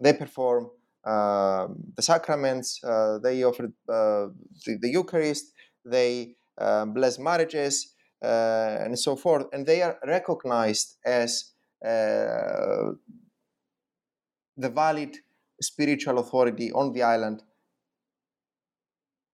they 0.00 0.12
perform 0.12 0.70
uh, 1.04 1.68
the 1.94 2.02
sacraments, 2.02 2.82
uh, 2.84 3.18
they 3.22 3.44
offer 3.44 3.70
the, 3.86 4.32
the, 4.66 4.88
Eucharist, 4.88 5.52
they 5.84 6.34
bless 6.58 7.18
marriages, 7.18 7.94
and 8.20 8.98
so 8.98 9.16
forth, 9.16 9.46
and 9.52 9.64
they 9.66 9.82
are 9.82 9.98
recognized 10.04 10.96
as 11.04 11.52
the 11.80 12.98
valid 14.56 15.16
spiritual 15.60 16.18
authority 16.18 16.72
on 16.72 16.92
the 16.92 17.02
island, 17.02 17.42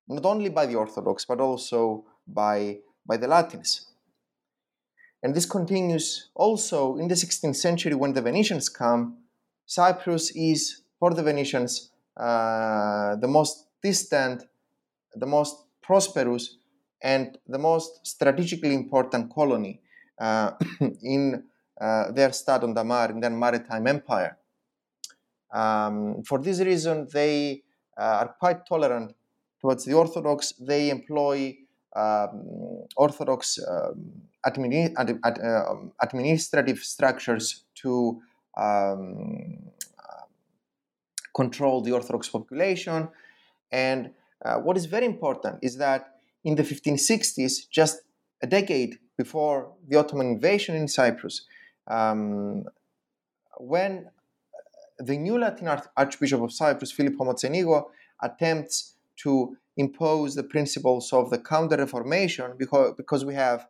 not 0.08 0.24
only 0.24 0.48
by 0.48 0.66
the 0.66 0.74
Orthodox 0.74 1.24
but 1.24 1.40
also 1.40 2.04
by, 2.26 2.78
by 3.06 3.16
the 3.16 3.28
Latins. 3.28 3.86
And 5.22 5.34
this 5.34 5.46
continues 5.46 6.30
also 6.34 6.96
in 6.96 7.08
the 7.08 7.14
16th 7.14 7.56
century 7.56 7.94
when 7.94 8.12
the 8.12 8.22
Venetians 8.22 8.68
come. 8.68 9.18
Cyprus 9.66 10.32
is, 10.34 10.82
for 10.98 11.14
the 11.14 11.22
Venetians, 11.22 11.90
uh, 12.16 13.16
the 13.16 13.28
most 13.28 13.66
distant, 13.82 14.44
the 15.14 15.26
most 15.26 15.64
prosperous, 15.80 16.56
and 17.02 17.38
the 17.46 17.58
most 17.58 18.04
strategically 18.06 18.74
important 18.74 19.32
colony 19.32 19.80
uh, 20.18 20.52
in 21.02 21.44
uh, 21.80 22.12
their 22.12 22.32
Stato 22.32 22.72
da 22.72 22.82
Mar, 22.82 23.10
in 23.10 23.20
their 23.20 23.30
maritime 23.30 23.86
empire. 23.86 24.36
Um, 25.52 26.22
for 26.24 26.38
this 26.38 26.60
reason, 26.60 27.08
they 27.12 27.62
uh, 27.98 28.24
are 28.24 28.34
quite 28.38 28.66
tolerant 28.66 29.14
towards 29.62 29.84
the 29.84 29.94
Orthodox. 29.94 30.52
They 30.60 30.90
employ 30.90 31.56
um, 31.96 32.84
Orthodox 32.96 33.58
um, 33.66 34.12
ad- 34.44 35.18
ad- 35.24 35.40
uh, 35.40 35.74
administrative 36.02 36.78
structures 36.80 37.64
to 37.76 38.20
um, 38.58 39.72
control 41.34 41.80
the 41.80 41.92
Orthodox 41.92 42.28
population. 42.28 43.08
And 43.70 44.10
uh, 44.44 44.56
what 44.56 44.76
is 44.76 44.86
very 44.86 45.06
important 45.06 45.60
is 45.62 45.76
that 45.78 46.18
in 46.44 46.56
the 46.56 46.62
1560s, 46.62 47.68
just 47.70 48.02
a 48.42 48.46
decade 48.46 48.98
before 49.16 49.72
the 49.88 49.96
Ottoman 49.96 50.26
invasion 50.26 50.74
in 50.74 50.88
Cyprus, 50.88 51.46
um, 51.86 52.64
when 53.58 54.10
the 54.98 55.16
new 55.16 55.38
Latin 55.38 55.68
Archbishop 55.96 56.42
of 56.42 56.52
Cyprus, 56.52 56.90
Filippo 56.92 57.24
Mocenigo, 57.24 57.86
attempts 58.20 58.91
to 59.16 59.56
impose 59.76 60.34
the 60.34 60.42
principles 60.42 61.12
of 61.12 61.30
the 61.30 61.38
Counter 61.38 61.76
Reformation 61.76 62.52
because, 62.58 62.94
because 62.96 63.24
we 63.24 63.34
have 63.34 63.66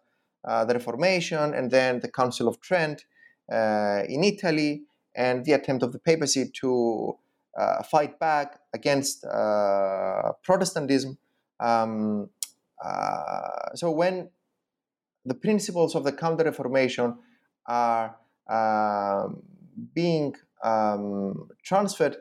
uh, 0.47 0.65
the 0.65 0.75
Reformation 0.75 1.55
and 1.55 1.71
then 1.71 2.01
the 2.01 2.11
Council 2.11 2.49
of 2.49 2.61
Trent 2.61 3.05
uh, 3.53 4.03
in 4.09 4.25
Italy 4.25 4.83
and 5.15 5.45
the 5.45 5.53
attempt 5.53 5.83
of 5.83 5.93
the 5.93 5.99
papacy 5.99 6.51
to 6.61 7.17
uh, 7.59 7.83
fight 7.83 8.19
back 8.19 8.59
against 8.73 9.25
uh, 9.25 10.33
Protestantism. 10.43 11.19
Um, 11.61 12.31
uh, 12.83 13.75
so 13.75 13.91
when 13.91 14.31
the 15.25 15.35
principles 15.35 15.95
of 15.95 16.05
the 16.05 16.13
Counter 16.13 16.45
Reformation 16.45 17.19
are 17.67 18.17
um, 18.49 19.43
being 19.95 20.35
um, 20.65 21.49
transferred 21.63 22.17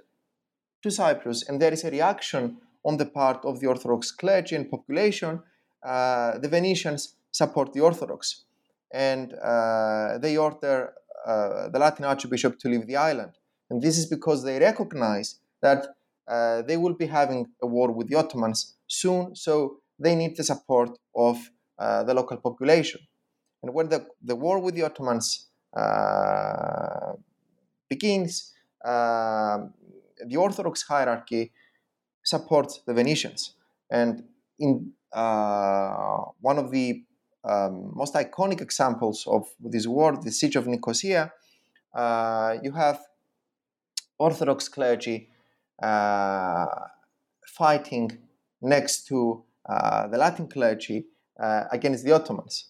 to 0.84 0.92
Cyprus 0.92 1.48
and 1.48 1.62
there 1.62 1.74
is 1.74 1.84
a 1.84 1.92
reaction 1.92 2.58
on 2.84 2.98
the 2.98 3.06
part 3.06 3.46
of 3.46 3.60
the 3.60 3.68
Orthodox 3.68 4.12
clergy 4.12 4.56
and 4.56 4.70
population, 4.70 5.42
uh, 5.84 6.38
the 6.40 6.48
Venetians 6.48 7.16
support 7.32 7.74
the 7.74 7.82
Orthodox. 7.82 8.46
And 8.94 9.34
uh, 9.34 10.18
they 10.18 10.38
order 10.38 10.94
uh, 11.26 11.70
the 11.70 11.80
Latin 11.80 12.06
Archbishop 12.06 12.60
to 12.60 12.70
leave 12.70 12.88
the 12.88 12.98
island. 12.98 13.32
And 13.70 13.82
this 13.82 13.98
is 13.98 14.06
because 14.06 14.44
they 14.44 14.60
recognize 14.60 15.40
that 15.62 15.88
uh, 16.28 16.62
they 16.64 16.78
will 16.78 16.94
be 16.94 17.08
having 17.08 17.48
a 17.62 17.68
war 17.68 17.92
with 17.92 18.08
the 18.10 18.16
Ottomans 18.16 18.76
soon, 18.88 19.36
so 19.36 19.78
they 20.00 20.16
need 20.16 20.36
the 20.36 20.44
support 20.44 20.98
of 21.16 21.38
uh, 21.80 22.04
the 22.04 22.14
local 22.14 22.38
population. 22.38 23.02
And 23.64 23.74
when 23.74 23.90
the, 23.90 24.06
the 24.22 24.36
war 24.36 24.60
with 24.60 24.76
the 24.76 24.84
Ottomans 24.84 25.48
uh, 25.76 27.14
begins, 27.90 28.54
the 28.84 30.38
Orthodox 30.38 30.84
hierarchy 30.84 31.52
supports 32.24 32.82
the 32.86 32.94
Venetians. 32.94 33.56
And 33.90 34.24
in 34.60 34.94
uh, 35.12 36.24
one 36.40 36.58
of 36.58 36.72
the 36.72 37.04
um, 37.44 37.92
most 37.96 38.14
iconic 38.14 38.62
examples 38.62 39.26
of 39.28 39.48
this 39.60 39.88
war, 39.88 40.16
the 40.16 40.32
siege 40.32 40.56
of 40.56 40.68
Nicosia, 40.68 41.34
uh, 41.94 42.58
you 42.62 42.72
have 42.72 43.00
Orthodox 44.18 44.70
clergy 44.70 45.30
uh, 45.82 46.66
fighting 47.48 48.20
next 48.62 49.08
to 49.08 49.44
uh, 49.68 50.08
the 50.08 50.18
Latin 50.18 50.48
clergy 50.48 51.08
uh, 51.40 51.64
against 51.72 52.06
the 52.06 52.12
Ottomans. 52.12 52.70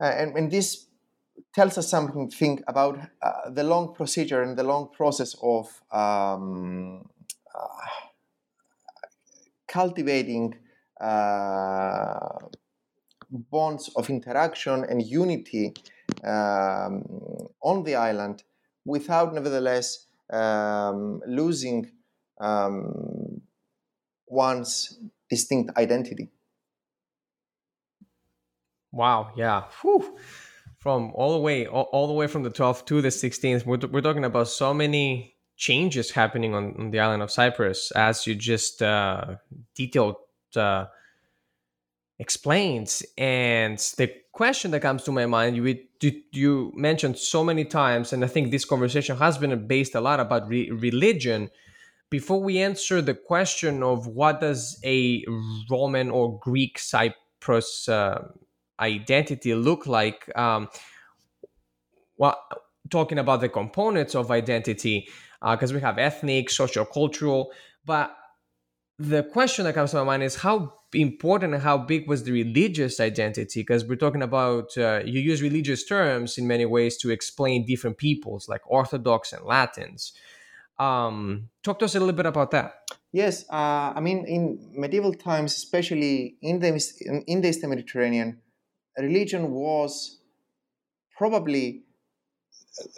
Uh, 0.00 0.04
and, 0.04 0.36
and, 0.36 0.50
this 0.50 0.86
tells 1.54 1.78
us 1.78 1.88
something 1.88 2.62
about 2.66 2.98
the 3.50 3.62
long 3.62 3.94
procedure 3.94 4.42
and 4.42 4.56
the 4.56 4.62
long 4.62 4.88
process 4.92 5.34
of 5.42 5.82
um, 5.92 7.08
cultivating 9.68 10.54
uh, 11.00 12.38
bonds 13.30 13.90
of 13.96 14.08
interaction 14.08 14.84
and 14.84 15.02
unity 15.02 15.74
um, 16.24 17.02
on 17.62 17.82
the 17.84 17.94
island 17.94 18.42
without 18.84 19.34
nevertheless 19.34 20.06
um, 20.32 21.20
losing 21.26 21.90
um, 22.40 23.40
one's 24.26 24.98
distinct 25.28 25.76
identity. 25.76 26.30
Wow, 28.92 29.32
yeah. 29.36 29.64
Whew. 29.82 30.18
From 30.78 31.12
all 31.14 31.32
the 31.34 31.40
way, 31.40 31.66
all, 31.66 31.88
all, 31.92 32.06
the 32.06 32.12
way 32.12 32.28
from 32.28 32.44
the 32.44 32.50
12th 32.50 32.86
to 32.86 33.02
the 33.02 33.08
16th, 33.08 33.66
we're, 33.66 33.78
we're 33.90 34.00
talking 34.00 34.24
about 34.24 34.48
so 34.48 34.72
many 34.72 35.35
changes 35.56 36.10
happening 36.10 36.54
on, 36.54 36.74
on 36.78 36.90
the 36.90 37.00
island 37.00 37.22
of 37.22 37.30
Cyprus, 37.30 37.90
as 37.92 38.26
you 38.26 38.34
just 38.34 38.82
uh, 38.82 39.36
detailed 39.74 40.16
uh, 40.54 40.86
explains. 42.18 43.02
And 43.16 43.78
the 43.96 44.12
question 44.32 44.70
that 44.72 44.80
comes 44.80 45.02
to 45.04 45.12
my 45.12 45.26
mind, 45.26 45.56
you, 45.56 45.78
you 46.32 46.72
mentioned 46.74 47.18
so 47.18 47.42
many 47.42 47.64
times, 47.64 48.12
and 48.12 48.22
I 48.24 48.28
think 48.28 48.50
this 48.50 48.64
conversation 48.64 49.16
has 49.16 49.38
been 49.38 49.66
based 49.66 49.94
a 49.94 50.00
lot 50.00 50.20
about 50.20 50.48
re- 50.48 50.70
religion. 50.70 51.50
Before 52.10 52.40
we 52.40 52.58
answer 52.58 53.02
the 53.02 53.14
question 53.14 53.82
of 53.82 54.06
what 54.06 54.40
does 54.40 54.78
a 54.84 55.24
Roman 55.70 56.10
or 56.10 56.38
Greek 56.38 56.78
Cyprus 56.78 57.88
uh, 57.88 58.28
identity 58.78 59.54
look 59.54 59.86
like, 59.86 60.30
um, 60.36 60.68
well, 62.16 62.40
talking 62.90 63.18
about 63.18 63.40
the 63.40 63.48
components 63.48 64.14
of 64.14 64.30
identity, 64.30 65.08
because 65.40 65.72
uh, 65.72 65.74
we 65.74 65.80
have 65.80 65.98
ethnic, 65.98 66.48
sociocultural. 66.48 67.46
But 67.84 68.16
the 68.98 69.22
question 69.24 69.64
that 69.64 69.74
comes 69.74 69.90
to 69.90 69.98
my 69.98 70.04
mind 70.04 70.22
is 70.22 70.36
how 70.36 70.72
important 70.94 71.54
and 71.54 71.62
how 71.62 71.76
big 71.76 72.08
was 72.08 72.24
the 72.24 72.32
religious 72.32 72.98
identity? 73.00 73.60
Because 73.60 73.84
we're 73.84 73.96
talking 73.96 74.22
about, 74.22 74.76
uh, 74.78 75.02
you 75.04 75.20
use 75.20 75.42
religious 75.42 75.84
terms 75.84 76.38
in 76.38 76.46
many 76.46 76.64
ways 76.64 76.96
to 76.98 77.10
explain 77.10 77.66
different 77.66 77.98
peoples, 77.98 78.48
like 78.48 78.62
Orthodox 78.66 79.32
and 79.32 79.44
Latins. 79.44 80.12
Um, 80.78 81.48
talk 81.62 81.78
to 81.80 81.84
us 81.84 81.94
a 81.94 82.00
little 82.00 82.14
bit 82.14 82.26
about 82.26 82.50
that. 82.52 82.74
Yes, 83.12 83.44
uh, 83.50 83.92
I 83.94 84.00
mean, 84.00 84.24
in 84.26 84.72
medieval 84.74 85.14
times, 85.14 85.54
especially 85.54 86.36
in 86.42 86.58
the, 86.60 86.68
in 87.26 87.40
the 87.40 87.48
Eastern 87.48 87.70
Mediterranean, 87.70 88.40
religion 88.98 89.50
was 89.52 90.20
probably 91.16 91.84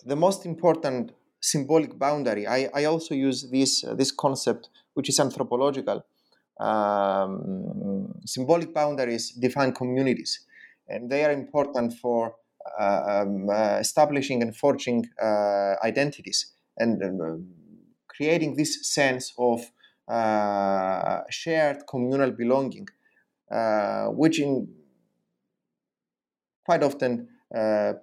the 0.05 0.17
most 0.17 0.45
important 0.45 1.13
symbolic 1.41 1.99
boundary. 1.99 2.47
I, 2.47 2.69
I 2.75 2.85
also 2.85 3.15
use 3.15 3.49
this, 3.51 3.85
uh, 3.85 3.95
this 3.95 4.11
concept, 4.11 4.71
which 4.95 5.09
is 5.09 5.21
anthropological. 5.21 6.05
Um, 6.61 8.15
symbolic 8.27 8.75
boundaries 8.75 9.31
define 9.31 9.73
communities, 9.73 10.41
and 10.89 11.09
they 11.09 11.25
are 11.25 11.31
important 11.31 11.95
for 11.95 12.35
um, 12.81 13.49
establishing 13.51 14.43
and 14.43 14.57
forging 14.57 15.09
identities 15.85 16.53
and 16.77 17.03
um, 17.03 17.47
creating 18.09 18.57
this 18.57 18.93
sense 18.93 19.33
of 19.39 19.61
shared 21.31 21.87
communal 21.87 22.33
belonging, 22.33 22.89
which 24.17 24.41
in 24.41 24.69
quite 26.65 26.83
often 26.83 27.29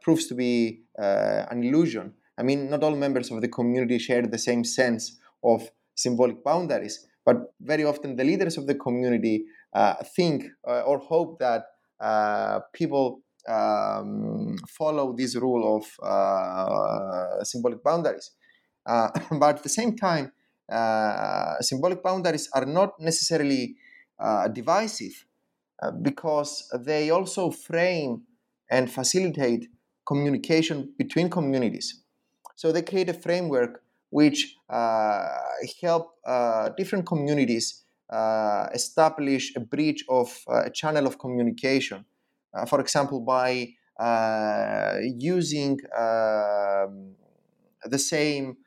proves 0.01 0.27
to 0.27 0.35
be 0.35 0.83
an 0.97 1.61
illusion. 1.61 2.13
I 2.37 2.43
mean, 2.43 2.69
not 2.69 2.83
all 2.83 2.95
members 2.95 3.31
of 3.31 3.41
the 3.41 3.47
community 3.47 3.97
share 3.99 4.23
the 4.23 4.37
same 4.37 4.63
sense 4.63 5.17
of 5.43 5.69
symbolic 5.95 6.43
boundaries, 6.43 7.07
but 7.25 7.53
very 7.61 7.83
often 7.85 8.15
the 8.15 8.23
leaders 8.23 8.57
of 8.57 8.67
the 8.67 8.75
community 8.75 9.45
uh, 9.73 9.95
think 10.15 10.45
uh, 10.67 10.81
or 10.81 10.99
hope 10.99 11.39
that 11.39 11.65
uh, 11.99 12.59
people 12.73 13.21
um, 13.47 14.57
follow 14.67 15.13
this 15.15 15.35
rule 15.35 15.77
of 15.77 16.05
uh, 16.05 17.43
symbolic 17.43 17.83
boundaries. 17.83 18.31
Uh, 18.85 19.09
but 19.39 19.57
at 19.57 19.63
the 19.63 19.69
same 19.69 19.95
time, 19.95 20.31
uh, 20.71 21.55
symbolic 21.61 22.01
boundaries 22.03 22.49
are 22.53 22.65
not 22.65 22.99
necessarily 22.99 23.75
divisive 24.53 25.25
because 26.01 26.71
they 26.79 27.09
also 27.09 27.51
frame 27.51 28.23
and 28.71 28.89
facilitate 28.89 29.67
communication 30.07 30.93
between 30.97 31.29
communities. 31.29 32.04
So 32.55 32.71
they 32.71 32.81
create 32.81 33.09
a 33.09 33.13
framework 33.13 33.81
which 34.09 34.55
uh, 34.69 35.27
help 35.81 36.15
uh, 36.25 36.69
different 36.77 37.05
communities 37.05 37.83
uh, 38.09 38.67
establish 38.73 39.53
a 39.55 39.59
bridge 39.59 40.05
of 40.09 40.29
a 40.47 40.69
channel 40.69 41.05
of 41.07 41.19
communication. 41.19 42.05
for 42.67 42.79
example, 42.79 43.19
by 43.19 43.67
using 45.03 45.77
um, 45.97 47.15
the 47.83 47.99
same 47.99 48.57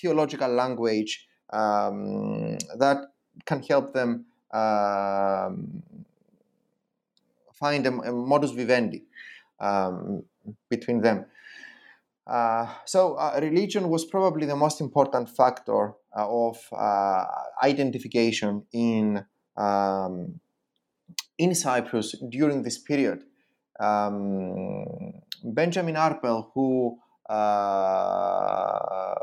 theological 0.00 0.48
language 0.48 1.28
um, 1.52 2.56
that 2.78 2.98
can 3.44 3.62
help 3.62 3.92
them 3.92 4.24
um, 4.52 5.82
find 7.54 7.86
a, 7.86 7.92
a, 7.92 8.12
modus 8.12 8.52
vivendi 8.52 9.04
um, 9.60 10.22
between 10.68 11.00
them. 11.00 11.26
Uh, 12.26 12.66
so 12.84 13.14
uh, 13.14 13.38
religion 13.40 13.88
was 13.88 14.04
probably 14.04 14.46
the 14.46 14.56
most 14.56 14.80
important 14.80 15.28
factor 15.28 15.94
uh, 16.16 16.26
of 16.28 16.58
uh, 16.72 17.24
identification 17.62 18.64
in 18.72 19.24
um, 19.56 20.40
in 21.38 21.54
Cyprus 21.54 22.14
during 22.28 22.62
this 22.62 22.78
period. 22.78 23.24
Um, 23.78 24.84
Benjamin 25.42 25.94
Arbel, 25.94 26.50
who 26.54 26.98
uh, 27.28 29.14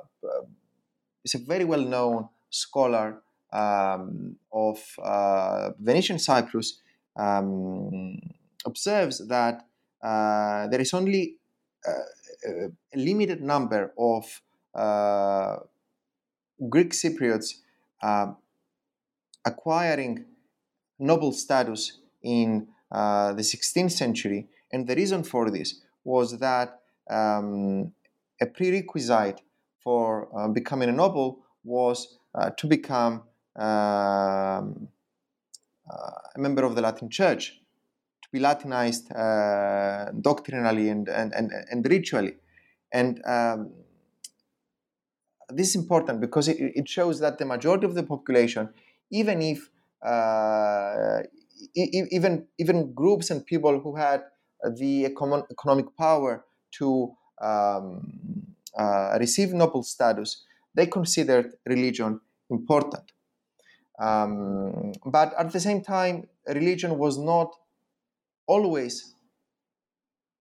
is 1.24 1.36
a 1.36 1.40
very 1.46 1.64
well-known 1.64 2.28
scholar 2.50 3.22
um, 3.54 4.36
of 4.52 4.80
Venetian 5.80 6.18
Cyprus, 6.18 6.82
um, 7.16 8.20
observes 8.66 9.28
that 9.28 9.64
there 10.02 10.82
is 10.82 10.94
only 10.94 11.36
a 12.46 12.98
limited 12.98 13.42
number 13.42 13.94
of 13.98 14.42
uh, 14.74 15.58
Greek 16.70 16.92
Cypriots 16.92 17.56
uh, 18.02 18.34
acquiring 19.46 20.26
noble 21.00 21.32
status 21.32 22.00
in 22.24 22.68
uh, 22.92 23.34
the 23.34 23.42
16th 23.42 23.92
century. 23.92 24.48
And 24.72 24.88
the 24.88 24.96
reason 24.96 25.24
for 25.24 25.50
this 25.50 25.82
was 26.04 26.40
that 26.40 26.82
um, 27.10 27.94
a 28.42 28.46
prerequisite 28.46 29.42
for 29.84 30.28
uh, 30.38 30.48
becoming 30.48 30.90
a 30.90 30.92
noble 30.92 31.40
was 31.64 32.18
uh, 32.36 32.50
to 32.58 32.68
become 32.68 33.24
um, 33.56 34.88
uh, 35.90 36.36
a 36.36 36.40
member 36.40 36.64
of 36.64 36.76
the 36.76 36.82
Latin 36.82 37.10
Church 37.10 37.60
to 38.28 38.38
be 38.38 38.40
Latinized 38.40 39.12
uh, 39.14 40.12
doctrinally 40.22 40.90
and, 40.90 41.08
and, 41.08 41.34
and, 41.34 41.52
and 41.72 41.90
ritually. 41.90 42.36
And 42.92 43.22
um, 43.26 43.72
this 45.50 45.70
is 45.70 45.76
important 45.76 46.22
because 46.22 46.48
it, 46.48 46.58
it, 46.60 46.88
shows 46.88 47.20
that 47.20 47.38
the 47.38 47.46
majority 47.46 47.86
of 47.86 47.96
the 47.96 48.04
population, 48.04 48.70
even 49.12 49.42
if 49.42 49.70
uh, 50.06 51.20
even 51.74 52.46
even 52.58 52.94
groups 52.94 53.32
and 53.32 53.46
people 53.46 53.80
who 53.80 53.96
had 53.96 54.24
the 54.76 55.06
economic 55.06 55.86
power 55.98 56.46
to 56.72 57.12
um, 57.42 58.46
uh, 58.78 59.18
receive 59.20 59.54
noble 59.54 59.84
status, 59.84 60.44
they 60.76 60.86
considered 60.86 61.54
religion 61.66 62.20
important. 62.50 63.12
Um, 64.00 64.94
but 65.06 65.34
at 65.38 65.52
the 65.52 65.60
same 65.60 65.82
time, 65.82 66.28
religion 66.48 66.98
was 66.98 67.18
not 67.18 67.56
always 68.48 69.14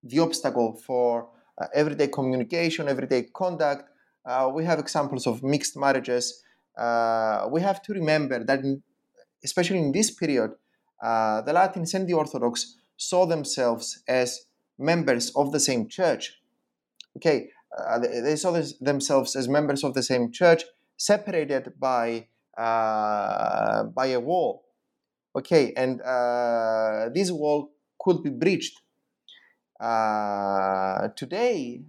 the 0.02 0.20
obstacle 0.20 0.80
for 0.86 1.28
uh, 1.60 1.66
everyday 1.74 2.08
communication, 2.08 2.88
everyday 2.88 3.24
conduct. 3.34 3.90
Uh, 4.24 4.50
we 4.54 4.64
have 4.64 4.78
examples 4.78 5.26
of 5.26 5.42
mixed 5.42 5.76
marriages. 5.76 6.42
Uh, 6.78 7.48
we 7.50 7.60
have 7.60 7.82
to 7.82 7.92
remember 7.92 8.44
that, 8.44 8.60
in, 8.60 8.82
especially 9.44 9.78
in 9.78 9.92
this 9.92 10.10
period, 10.10 10.50
uh, 11.02 11.42
the 11.42 11.52
Latins 11.52 11.94
and 11.94 12.08
the 12.08 12.14
Orthodox 12.14 12.78
saw 12.96 13.26
themselves 13.26 14.02
as 14.08 14.40
members 14.78 15.30
of 15.34 15.52
the 15.52 15.60
same 15.60 15.88
church. 15.88 16.34
Okay, 17.16 17.48
uh, 17.76 17.98
they, 17.98 18.20
they, 18.20 18.36
saw 18.36 18.50
this, 18.50 18.74
themselves 18.78 19.36
as 19.36 19.48
members 19.48 19.84
of 19.84 19.94
the 19.94 20.02
same 20.02 20.30
church, 20.30 20.64
separated 20.96 21.72
by 21.78 22.26
uh, 22.56 23.84
by 23.84 24.06
a 24.06 24.20
wall. 24.20 24.64
Okay, 25.34 25.72
and 25.76 26.00
this 27.14 27.30
wall 27.30 27.75
could 28.06 28.22
be 28.22 28.30
breached. 28.30 28.76
Uh, 29.80 31.08
today, 31.16 31.82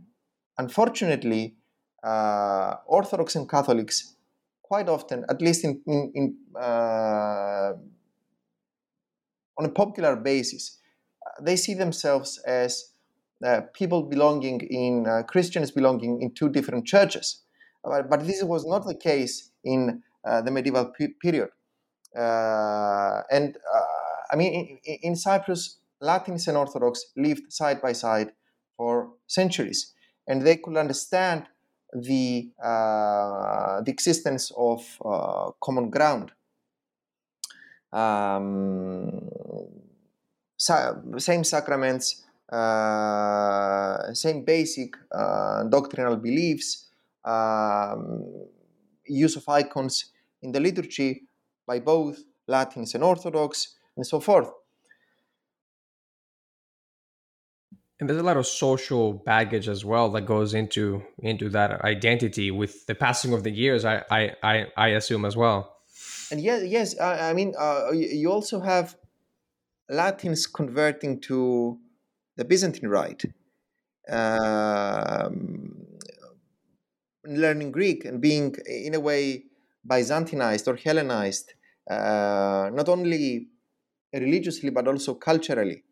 unfortunately, 0.57 1.55
uh, 2.03 2.75
Orthodox 2.87 3.35
and 3.35 3.47
Catholics 3.47 4.15
quite 4.63 4.89
often, 4.89 5.25
at 5.29 5.41
least 5.41 5.63
in, 5.63 5.81
in, 5.85 6.11
in 6.15 6.35
uh, 6.59 7.73
on 9.59 9.65
a 9.65 9.69
popular 9.69 10.15
basis, 10.15 10.79
uh, 11.25 11.43
they 11.43 11.55
see 11.55 11.73
themselves 11.73 12.39
as 12.45 12.91
uh, 13.45 13.61
people 13.73 14.03
belonging 14.03 14.59
in 14.61 15.07
uh, 15.07 15.23
Christians 15.23 15.71
belonging 15.71 16.21
in 16.21 16.31
two 16.33 16.49
different 16.49 16.85
churches. 16.85 17.43
But, 17.83 18.25
this 18.25 18.43
was 18.43 18.65
not 18.65 18.85
the 18.85 18.95
case 18.95 19.51
in 19.63 20.03
the 20.45 20.51
medieval 20.51 20.91
period. 21.21 21.49
and 22.15 23.57
I 24.31 24.35
mean, 24.35 24.79
in, 24.83 24.97
in 25.03 25.15
Cyprus, 25.15 25.79
Latins 26.01 26.47
and 26.47 26.57
Orthodox 26.57 27.05
lived 27.15 27.51
side 27.51 27.81
by 27.81 27.93
side 27.93 28.31
for 28.75 29.13
centuries, 29.27 29.93
and 30.27 30.41
they 30.41 30.57
could 30.57 30.77
understand 30.77 31.47
the, 31.93 32.51
uh, 32.63 33.81
the 33.81 33.91
existence 33.91 34.51
of 34.57 34.81
uh, 35.03 35.51
common 35.61 35.89
ground. 35.89 36.31
Um, 37.91 39.29
same 40.57 41.43
sacraments, 41.43 42.23
uh, 42.51 44.13
same 44.13 44.43
basic 44.43 44.95
uh, 45.11 45.63
doctrinal 45.63 46.17
beliefs, 46.17 46.89
um, 47.25 48.23
use 49.05 49.35
of 49.35 49.47
icons 49.47 50.11
in 50.41 50.51
the 50.51 50.59
liturgy 50.59 51.23
by 51.65 51.79
both 51.79 52.23
Latins 52.47 52.95
and 52.95 53.03
Orthodox, 53.03 53.75
and 53.95 54.05
so 54.05 54.19
forth. 54.19 54.51
And 57.99 58.07
there's 58.07 58.19
a 58.19 58.23
lot 58.23 58.37
of 58.37 58.45
social 58.45 59.13
baggage 59.13 59.67
as 59.67 59.83
well 59.83 60.09
that 60.11 60.21
goes 60.21 60.53
into 60.53 61.03
into 61.19 61.49
that 61.49 61.81
identity 61.81 62.51
with 62.51 62.85
the 62.85 62.95
passing 62.95 63.33
of 63.33 63.43
the 63.43 63.51
years 63.51 63.85
i 63.85 64.03
i 64.11 64.31
i, 64.43 64.65
I 64.77 64.87
assume 64.89 65.25
as 65.25 65.35
well. 65.35 65.77
And 66.31 66.41
yes 66.41 66.63
yes 66.65 66.99
i, 66.99 67.29
I 67.29 67.33
mean 67.33 67.53
uh, 67.57 67.91
you 67.91 68.31
also 68.31 68.59
have 68.59 68.95
latins 69.89 70.47
converting 70.47 71.21
to 71.21 71.79
the 72.35 72.45
byzantine 72.45 72.89
rite 72.89 73.23
um, 74.09 75.85
learning 77.25 77.71
greek 77.71 78.05
and 78.05 78.21
being 78.21 78.55
in 78.65 78.93
a 78.93 78.99
way 78.99 79.43
byzantinized 79.85 80.67
or 80.67 80.75
hellenized 80.75 81.53
uh, 81.89 82.69
not 82.73 82.89
only 82.89 83.47
religiously 84.13 84.69
but 84.69 84.87
also 84.87 85.13
culturally 85.13 85.83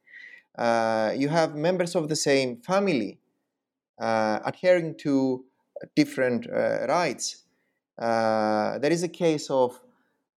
you 0.57 1.29
have 1.29 1.55
members 1.55 1.95
of 1.95 2.09
the 2.09 2.15
same 2.15 2.57
family 2.61 3.19
uh, 3.99 4.39
adhering 4.45 4.95
to 4.99 5.45
different 5.95 6.47
uh. 6.47 7.37
Uh, 7.97 8.77
there 8.79 8.91
is 8.91 9.03
a 9.03 9.07
case 9.07 9.49
of 9.49 9.79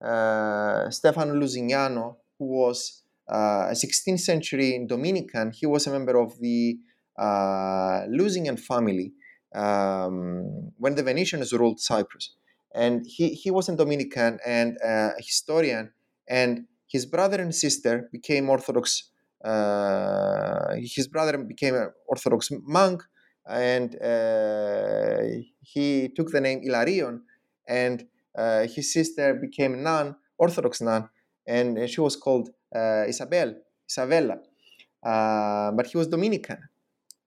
uh, 0.03 0.89
Stefano 0.91 1.35
Lusignano, 1.35 2.17
who 2.39 2.47
was 2.47 3.03
a 3.29 3.73
16th 3.75 4.21
century 4.21 4.75
Dominican. 4.87 5.53
He 5.53 5.67
was 5.67 5.87
a 5.87 5.91
member 5.91 6.17
of 6.17 6.39
the 6.41 6.79
uh, 7.19 8.07
Lusignan 8.09 8.59
family 8.59 9.13
um, 9.55 10.73
when 10.79 10.95
the 10.95 11.03
Venetians 11.03 11.53
ruled 11.53 11.81
Cyprus. 11.81 12.35
And 12.75 13.05
he, 13.07 13.31
he 13.31 13.51
was 13.51 13.69
a 13.69 13.77
Dominican 13.77 14.39
and 14.47 14.77
a 14.85 15.15
historian, 15.19 15.91
and 16.29 16.67
his 16.87 17.07
brother 17.07 17.41
and 17.41 17.55
sister 17.55 18.09
became 18.13 18.49
Orthodox. 18.49 19.11
Uh, 19.45 20.75
his 20.77 21.09
brother 21.09 21.39
became 21.39 21.75
an 21.75 21.91
Orthodox 22.07 22.51
monk, 22.63 23.03
and 23.49 23.95
uh, 24.03 25.23
he 25.61 26.11
took 26.15 26.31
the 26.31 26.41
name 26.41 26.63
Ilarion, 26.67 27.21
and 27.67 28.07
uh, 28.37 28.67
his 28.67 28.93
sister 28.93 29.35
became 29.35 29.75
a 29.75 29.77
nun, 29.77 30.17
Orthodox 30.39 30.81
nun, 30.81 31.09
and 31.47 31.89
she 31.89 32.01
was 32.01 32.17
called 32.17 32.51
uh, 32.75 33.05
Isabel, 33.07 33.55
Isabella. 33.89 34.39
Uh, 35.03 35.71
but 35.73 35.87
he 35.87 35.97
was 35.97 36.09
Dominican, 36.09 36.59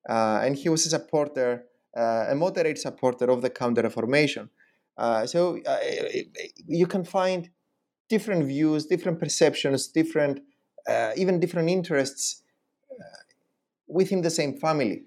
uh, 0.10 0.42
and 0.44 0.56
he 0.56 0.70
was 0.70 0.86
a 0.86 0.90
supporter, 0.90 1.64
a 1.96 2.36
moderate 2.36 2.78
supporter 2.78 3.26
of 3.32 3.42
the 3.42 3.50
Counter 3.50 3.82
Reformation. 3.82 4.50
so 5.26 5.58
you 6.68 6.88
can 6.88 7.04
find 7.04 7.50
different 8.10 8.44
views, 8.46 8.86
different 8.86 9.20
perceptions, 9.20 9.88
different, 9.88 10.42
even 11.16 11.40
different 11.40 11.70
interests 11.70 12.44
within 13.88 14.22
the 14.22 14.30
same 14.30 14.58
family. 14.58 15.04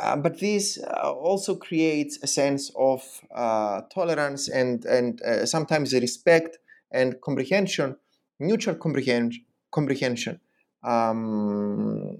Uh, 0.00 0.16
but 0.16 0.38
this 0.38 0.78
uh, 0.78 1.12
also 1.12 1.56
creates 1.56 2.18
a 2.22 2.26
sense 2.26 2.70
of 2.78 3.02
uh, 3.34 3.80
tolerance 3.92 4.48
and 4.48 4.84
and 4.84 5.20
sometimes 5.48 5.92
respect 5.92 6.58
and 6.92 7.20
comprehension, 7.20 7.96
mutual 8.38 8.76
comprehension. 8.76 9.44
comprehension. 9.72 10.40
Um, 10.84 12.18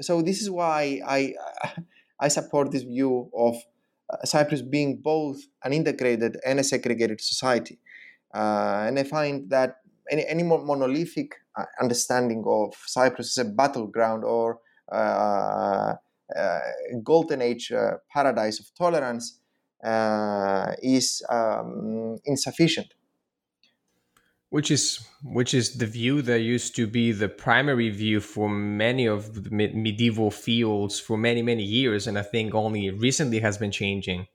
so 0.00 0.22
this 0.22 0.40
is 0.40 0.50
why 0.50 1.00
I 1.06 1.34
I 2.18 2.28
support 2.28 2.70
this 2.70 2.82
view 2.82 3.30
of 3.36 3.56
Cyprus 4.24 4.62
being 4.62 5.00
both 5.02 5.38
an 5.64 5.72
integrated 5.72 6.38
and 6.46 6.60
a 6.60 6.64
segregated 6.64 7.20
society, 7.20 7.78
and 8.32 8.98
I 8.98 9.04
find 9.04 9.50
that 9.50 9.80
any, 10.10 10.26
any 10.26 10.42
more 10.42 10.64
monolithic 10.64 11.41
understanding 11.80 12.44
of 12.46 12.74
Cyprus 12.86 13.38
as 13.38 13.46
a 13.46 13.48
battleground 13.48 14.24
or 14.24 14.58
uh, 14.90 15.94
uh, 16.36 16.60
golden 17.02 17.42
age 17.42 17.72
uh, 17.72 17.94
paradise 18.10 18.60
of 18.60 18.66
tolerance 18.76 19.40
uh, 19.84 20.72
is 20.82 21.22
um, 21.28 22.18
insufficient. 22.24 22.94
Which 24.50 24.70
is 24.70 25.06
which 25.24 25.54
is 25.54 25.78
the 25.78 25.86
view 25.86 26.20
that 26.22 26.40
used 26.40 26.76
to 26.76 26.86
be 26.86 27.12
the 27.12 27.28
primary 27.28 27.88
view 27.88 28.20
for 28.20 28.50
many 28.50 29.06
of 29.06 29.32
the 29.44 29.50
medieval 29.50 30.30
fields 30.30 31.00
for 31.00 31.16
many 31.16 31.40
many 31.40 31.62
years 31.62 32.06
and 32.06 32.18
i 32.18 32.22
think 32.22 32.54
only 32.54 32.90
recently 32.90 33.40
has 33.40 33.56
been 33.56 33.70
changing. 33.70 34.26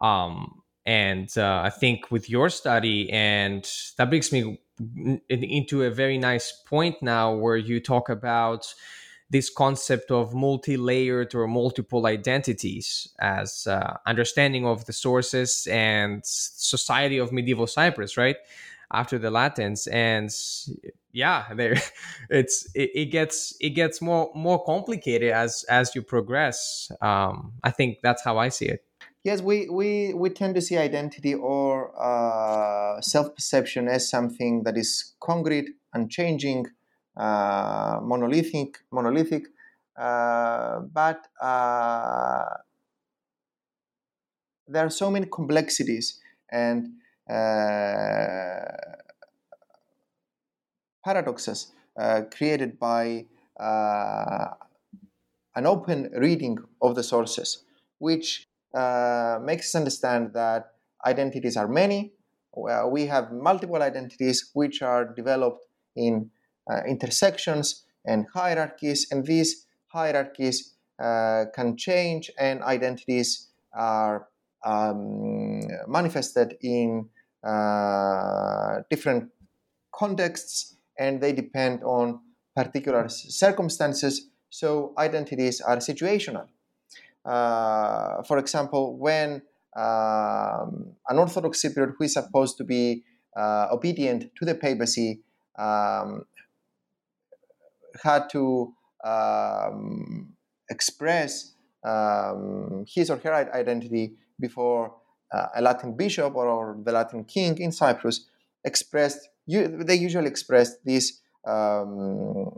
Um, 0.00 0.62
and 0.86 1.28
uh, 1.36 1.60
i 1.62 1.68
think 1.68 2.10
with 2.10 2.30
your 2.30 2.48
study 2.48 3.10
and 3.10 3.70
that 3.98 4.08
brings 4.08 4.32
me 4.32 4.58
into 5.28 5.82
a 5.84 5.90
very 5.90 6.18
nice 6.18 6.52
point 6.66 6.96
now 7.02 7.34
where 7.34 7.56
you 7.56 7.80
talk 7.80 8.08
about 8.08 8.74
this 9.30 9.48
concept 9.48 10.10
of 10.10 10.34
multi-layered 10.34 11.34
or 11.34 11.46
multiple 11.46 12.06
identities 12.06 13.08
as 13.20 13.66
uh, 13.68 13.96
understanding 14.04 14.66
of 14.66 14.84
the 14.86 14.92
sources 14.92 15.68
and 15.70 16.20
society 16.24 17.18
of 17.18 17.32
medieval 17.32 17.68
Cyprus, 17.68 18.16
right? 18.16 18.36
After 18.92 19.18
the 19.18 19.30
Latins, 19.30 19.86
and 19.86 20.30
yeah, 21.12 21.44
there, 21.54 21.76
it's 22.28 22.68
it, 22.74 22.90
it, 22.92 23.04
gets 23.06 23.54
it 23.60 23.70
gets 23.70 24.02
more 24.02 24.32
more 24.34 24.64
complicated 24.64 25.30
as 25.30 25.64
as 25.68 25.94
you 25.94 26.02
progress. 26.02 26.90
Um, 27.00 27.52
I 27.62 27.70
think 27.70 27.98
that's 28.02 28.24
how 28.24 28.38
I 28.38 28.48
see 28.48 28.66
it. 28.66 28.84
Yes, 29.22 29.42
we, 29.42 29.68
we, 29.68 30.14
we 30.14 30.30
tend 30.30 30.54
to 30.54 30.62
see 30.62 30.78
identity 30.78 31.34
or 31.34 31.92
uh, 32.00 33.02
self 33.02 33.34
perception 33.34 33.86
as 33.86 34.08
something 34.08 34.62
that 34.62 34.78
is 34.78 35.12
concrete, 35.20 35.68
unchanging, 35.92 36.66
uh, 37.18 38.00
monolithic, 38.02 38.78
monolithic, 38.90 39.44
uh, 39.98 40.80
but 40.80 41.26
uh, 41.42 42.44
there 44.66 44.86
are 44.86 44.90
so 44.90 45.10
many 45.10 45.26
complexities 45.26 46.18
and 46.50 46.88
paradoxes 51.04 51.72
created 52.32 52.78
by 52.78 53.26
an 53.58 54.56
open 55.66 56.10
reading 56.16 56.56
of 56.80 56.94
the 56.94 57.02
sources, 57.02 57.64
which 57.98 58.46
uh, 58.74 59.38
makes 59.42 59.70
us 59.70 59.74
understand 59.74 60.32
that 60.34 60.72
identities 61.06 61.56
are 61.56 61.68
many. 61.68 62.12
we 62.90 63.06
have 63.06 63.32
multiple 63.32 63.82
identities 63.82 64.50
which 64.54 64.82
are 64.82 65.04
developed 65.14 65.60
in 65.96 66.30
uh, 66.70 66.82
intersections 66.86 67.84
and 68.04 68.26
hierarchies, 68.34 69.06
and 69.10 69.26
these 69.26 69.66
hierarchies 69.88 70.74
uh, 71.02 71.44
can 71.54 71.76
change, 71.76 72.30
and 72.38 72.62
identities 72.62 73.48
are 73.72 74.28
um, 74.64 75.60
manifested 75.86 76.56
in 76.60 77.08
uh, 77.46 78.80
different 78.90 79.30
contexts, 79.94 80.76
and 80.98 81.20
they 81.20 81.32
depend 81.32 81.82
on 81.82 82.20
particular 82.54 83.08
circumstances. 83.08 84.28
So 84.50 84.92
identities 84.98 85.60
are 85.60 85.76
situational. 85.78 86.46
Uh, 87.24 88.22
for 88.22 88.38
example, 88.38 88.96
when 88.98 89.42
um, 89.76 90.92
an 91.08 91.18
Orthodox 91.18 91.62
Cypriot 91.62 91.94
who 91.98 92.04
is 92.04 92.14
supposed 92.14 92.56
to 92.58 92.64
be 92.64 93.04
uh, 93.36 93.68
obedient 93.70 94.30
to 94.36 94.44
the 94.44 94.54
papacy 94.54 95.20
um, 95.58 96.24
had 98.02 98.28
to 98.30 98.72
um, 99.04 100.32
express 100.68 101.54
um, 101.84 102.84
his 102.86 103.10
or 103.10 103.16
her 103.18 103.34
identity 103.34 104.14
before 104.38 104.94
uh, 105.32 105.46
a 105.54 105.62
Latin 105.62 105.96
bishop 105.96 106.34
or, 106.34 106.48
or, 106.48 106.76
the 106.84 106.92
Latin 106.92 107.24
king 107.24 107.58
in 107.58 107.72
Cyprus 107.72 108.26
expressed, 108.64 109.28
you, 109.46 109.82
they 109.84 109.94
usually 109.94 110.26
expressed 110.26 110.84
this 110.84 111.20
um, 111.46 112.50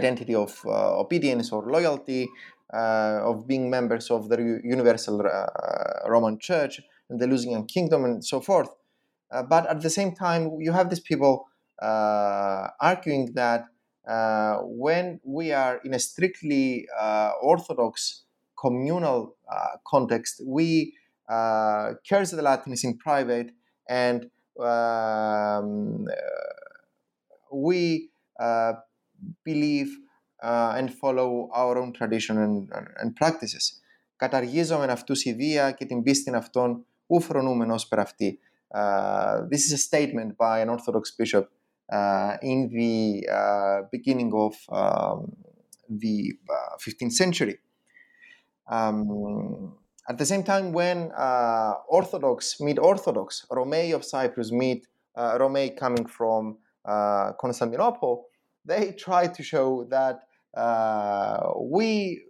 identity 0.00 0.34
of 0.34 0.52
uh, 0.66 1.00
obedience 1.00 1.52
or 1.52 1.62
loyalty, 1.76 2.28
uh, 2.72 3.20
of 3.22 3.46
being 3.46 3.70
members 3.70 4.10
of 4.10 4.28
the 4.28 4.60
Universal 4.64 5.16
uh, 5.26 6.08
Roman 6.08 6.38
Church 6.38 6.80
and 7.08 7.20
the 7.20 7.26
Lusignan 7.26 7.66
Kingdom 7.68 8.04
and 8.04 8.24
so 8.24 8.40
forth. 8.40 8.68
Uh, 9.30 9.42
but 9.42 9.66
at 9.66 9.80
the 9.82 9.90
same 9.90 10.12
time, 10.14 10.42
you 10.60 10.72
have 10.72 10.90
these 10.90 11.00
people 11.00 11.46
uh, 11.82 12.68
arguing 12.80 13.32
that 13.34 13.66
uh, 14.08 14.56
when 14.62 15.20
we 15.24 15.52
are 15.52 15.80
in 15.84 15.94
a 15.94 15.98
strictly 15.98 16.86
uh, 17.00 17.32
orthodox 17.42 18.22
communal 18.58 19.36
context, 19.86 20.40
we 20.44 20.94
curse 21.28 22.30
the 22.30 22.42
Latins 22.42 22.84
in 22.84 22.96
private 22.96 23.50
and 23.88 24.30
um, 24.60 26.06
we 27.52 28.10
believe 29.43 29.89
and 30.41 30.93
follow 30.93 31.49
our 31.53 31.77
own 31.77 31.93
tradition 31.93 32.37
and, 32.37 32.69
and 33.01 33.15
practices. 33.15 33.81
Καταργίζομεν 34.15 34.89
αυτούς 34.89 35.25
η 35.25 35.33
βία 35.33 35.71
και 35.71 35.85
την 35.85 36.03
πίστην 36.03 36.35
αυτών 36.35 36.85
ου 37.07 37.21
φρονούμεν 37.21 37.71
ως 37.71 37.87
per 37.87 37.97
αυτή. 37.99 38.39
Uh, 38.73 39.41
this 39.49 39.65
is 39.67 39.73
a 39.73 39.77
statement 39.77 40.37
by 40.37 40.59
an 40.61 40.69
Orthodox 40.69 41.11
bishop 41.11 41.49
uh, 41.91 42.37
in 42.41 42.69
the 42.69 43.27
uh, 43.27 43.81
beginning 43.91 44.31
of 44.33 44.55
um, 44.69 45.35
the 45.89 46.33
15th 46.79 47.07
uh, 47.07 47.09
century. 47.09 47.57
Um, 48.69 49.75
at 50.07 50.17
the 50.17 50.25
same 50.25 50.43
time, 50.43 50.71
when 50.71 51.11
Orthodox 51.89 52.59
meet 52.61 52.79
Orthodox, 52.79 53.45
Romei 53.51 53.93
of 53.93 54.05
Cyprus 54.05 54.51
meet 54.51 54.87
Romei 55.17 55.75
coming 55.75 56.05
from 56.05 56.57
Constantinople, 57.41 58.25
they 58.66 58.92
try 58.92 59.28
to 59.28 59.42
show 59.42 59.86
that 59.90 60.20
we 61.60 62.22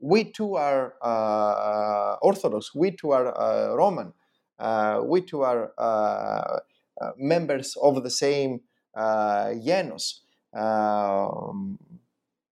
we 0.00 0.24
too 0.24 0.54
are 0.54 0.94
uh, 1.02 2.16
Orthodox, 2.22 2.74
we 2.74 2.92
too 2.92 3.10
are 3.10 3.36
uh, 3.36 3.74
Roman, 3.74 4.12
uh, 4.58 5.00
we 5.04 5.22
too 5.22 5.42
are 5.42 5.72
uh, 5.76 6.60
members 7.16 7.76
of 7.82 8.02
the 8.02 8.10
same 8.10 8.60
uh, 8.96 9.54
genus, 9.54 10.22
um, 10.54 11.78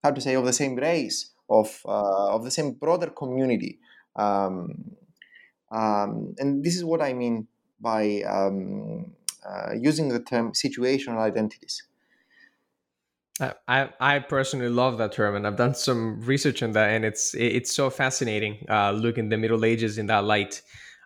how 0.03 0.11
to 0.11 0.21
say, 0.21 0.35
of 0.35 0.45
the 0.45 0.53
same 0.53 0.77
race, 0.77 1.33
of, 1.49 1.81
uh, 1.87 2.35
of 2.35 2.45
the 2.45 2.51
same 2.51 2.73
broader 2.73 3.11
community. 3.11 3.79
Um, 4.15 4.97
um, 5.71 6.35
and 6.39 6.65
this 6.65 6.77
is 6.77 6.85
what 6.85 7.03
I 7.03 7.13
mean 7.13 7.49
by 7.81 8.23
um, 8.23 9.13
uh, 9.45 9.73
using 9.79 10.09
the 10.09 10.21
term 10.21 10.53
situational 10.53 11.19
identities. 11.19 11.83
I, 13.41 13.91
I 14.01 14.19
personally 14.21 14.69
love 14.69 14.97
that 14.99 15.13
term, 15.13 15.35
and 15.37 15.47
I've 15.47 15.57
done 15.57 15.75
some 15.75 16.21
research 16.23 16.63
on 16.63 16.73
that, 16.73 16.91
and 16.91 17.05
it's 17.05 17.35
it's 17.35 17.75
so 17.75 17.91
fascinating 17.91 18.65
uh, 18.71 18.93
looking 18.93 19.29
the 19.29 19.37
Middle 19.37 19.65
Ages 19.65 19.99
in 19.99 20.07
that 20.07 20.25
light, 20.25 20.63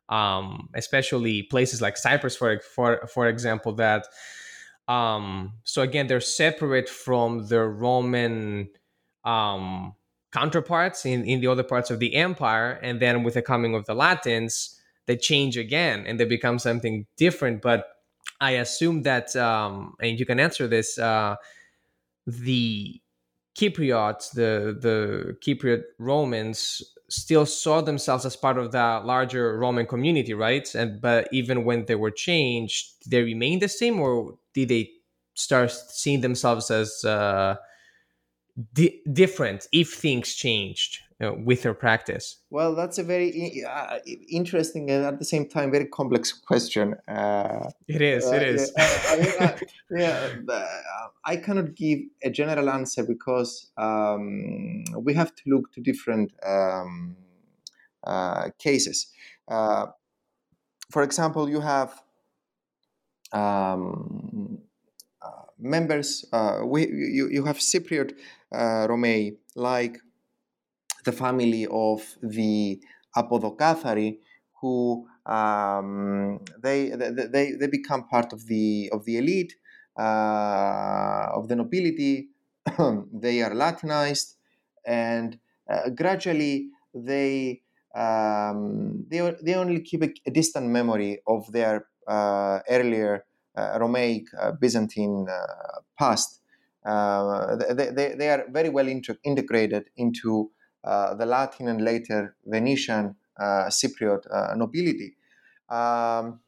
um, 0.08 0.68
especially 0.74 1.42
places 1.42 1.82
like 1.82 1.96
Cyprus, 1.96 2.36
for 2.36 2.60
for 2.60 3.06
for 3.12 3.26
example. 3.26 3.72
That 3.72 4.06
um, 4.86 5.54
so 5.64 5.82
again, 5.82 6.06
they're 6.06 6.20
separate 6.20 6.88
from 6.88 7.48
the 7.48 7.62
Roman 7.62 8.68
um, 9.24 9.94
counterparts 10.32 11.04
in 11.04 11.24
in 11.24 11.40
the 11.40 11.48
other 11.48 11.64
parts 11.64 11.90
of 11.90 11.98
the 11.98 12.14
empire, 12.14 12.78
and 12.82 13.00
then 13.00 13.24
with 13.24 13.34
the 13.34 13.42
coming 13.42 13.74
of 13.74 13.86
the 13.86 13.94
Latins, 13.94 14.80
they 15.06 15.16
change 15.16 15.56
again 15.56 16.04
and 16.06 16.20
they 16.20 16.26
become 16.26 16.60
something 16.60 17.06
different. 17.16 17.60
But 17.60 17.86
I 18.40 18.52
assume 18.52 19.02
that, 19.02 19.34
um, 19.34 19.94
and 20.00 20.18
you 20.18 20.26
can 20.26 20.38
answer 20.38 20.68
this. 20.68 20.96
Uh, 20.96 21.34
the 22.30 23.00
Cypriots, 23.58 24.32
the 24.32 24.76
the 24.80 25.36
Cypriot 25.44 25.82
Romans, 25.98 26.82
still 27.08 27.44
saw 27.46 27.80
themselves 27.80 28.24
as 28.24 28.36
part 28.36 28.58
of 28.58 28.72
the 28.72 29.02
larger 29.04 29.58
Roman 29.58 29.86
community, 29.86 30.34
right? 30.34 30.72
And 30.74 31.00
but 31.00 31.28
even 31.32 31.64
when 31.64 31.86
they 31.86 31.96
were 31.96 32.10
changed, 32.10 33.10
they 33.10 33.22
remained 33.22 33.62
the 33.62 33.68
same, 33.68 34.00
or 34.00 34.38
did 34.54 34.68
they 34.68 34.90
start 35.34 35.70
seeing 35.72 36.20
themselves 36.20 36.70
as 36.70 37.04
uh, 37.04 37.56
di- 38.72 39.02
different 39.12 39.66
if 39.72 39.92
things 39.92 40.34
changed? 40.34 40.98
Uh, 41.20 41.34
with 41.34 41.64
your 41.64 41.74
practice? 41.74 42.38
Well, 42.50 42.74
that's 42.74 42.98
a 42.98 43.02
very 43.02 43.62
uh, 43.68 43.98
interesting 44.28 44.90
and 44.90 45.04
at 45.04 45.18
the 45.18 45.24
same 45.24 45.48
time 45.48 45.70
very 45.70 45.86
complex 45.86 46.32
question. 46.32 46.94
Uh, 47.06 47.70
it 47.88 48.00
is. 48.00 48.30
It 48.30 48.42
is. 48.42 48.72
I, 48.76 49.58
yeah, 49.90 50.30
uh, 50.48 50.66
I 51.24 51.36
cannot 51.36 51.74
give 51.74 52.00
a 52.22 52.30
general 52.30 52.70
answer 52.70 53.02
because 53.04 53.70
um, 53.76 54.84
we 54.98 55.12
have 55.14 55.34
to 55.34 55.42
look 55.46 55.72
to 55.72 55.80
different 55.80 56.32
um, 56.46 57.16
uh, 58.04 58.48
cases. 58.58 59.12
Uh, 59.46 59.88
for 60.90 61.02
example, 61.02 61.50
you 61.50 61.60
have 61.60 62.00
um, 63.32 64.58
members. 65.58 66.24
we 66.64 66.88
you, 66.88 67.28
you 67.30 67.44
have 67.44 67.58
Cypriot 67.58 68.12
Romei 68.52 69.36
like 69.54 69.98
the 71.04 71.12
family 71.12 71.66
of 71.70 72.02
the 72.22 72.80
Apodokathari, 73.16 74.18
who 74.60 75.06
um, 75.26 76.40
they, 76.62 76.90
they, 76.90 77.52
they 77.58 77.66
become 77.66 78.06
part 78.08 78.32
of 78.32 78.46
the, 78.46 78.90
of 78.92 79.04
the 79.04 79.18
elite, 79.18 79.54
uh, 79.98 81.26
of 81.34 81.48
the 81.48 81.56
nobility. 81.56 82.28
they 83.12 83.42
are 83.42 83.54
Latinized, 83.54 84.36
and 84.86 85.38
uh, 85.70 85.88
gradually 85.90 86.68
they, 86.94 87.62
um, 87.94 89.04
they, 89.08 89.34
they 89.42 89.54
only 89.54 89.80
keep 89.80 90.02
a, 90.02 90.12
a, 90.26 90.30
distant 90.30 90.68
memory 90.68 91.20
of 91.26 91.50
their 91.52 91.86
uh, 92.06 92.60
earlier 92.68 93.24
uh, 93.56 93.78
Romaic 93.80 94.26
uh, 94.40 94.52
Byzantine 94.52 95.26
uh, 95.28 95.80
past. 95.98 96.40
they, 96.84 97.90
they, 97.90 98.14
they 98.16 98.30
are 98.30 98.44
very 98.50 98.68
well 98.68 98.86
inter- 98.86 99.18
integrated 99.24 99.90
into 99.96 100.50
uh, 100.50 100.59
the 100.84 101.26
Latin 101.26 101.68
and 101.68 101.82
later 101.82 102.36
Venetian 102.46 103.16
uh, 103.38 103.68
Cypriot 103.70 104.26
uh, 104.30 104.54
nobility. 104.54 105.16
Um, 105.68 106.40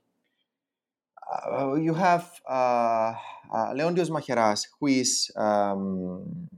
you 1.80 1.94
have 1.94 2.40
Leontios 2.48 4.10
Macheras, 4.10 4.66
who 4.78 4.88
is 4.88 5.30
um, 5.36 6.48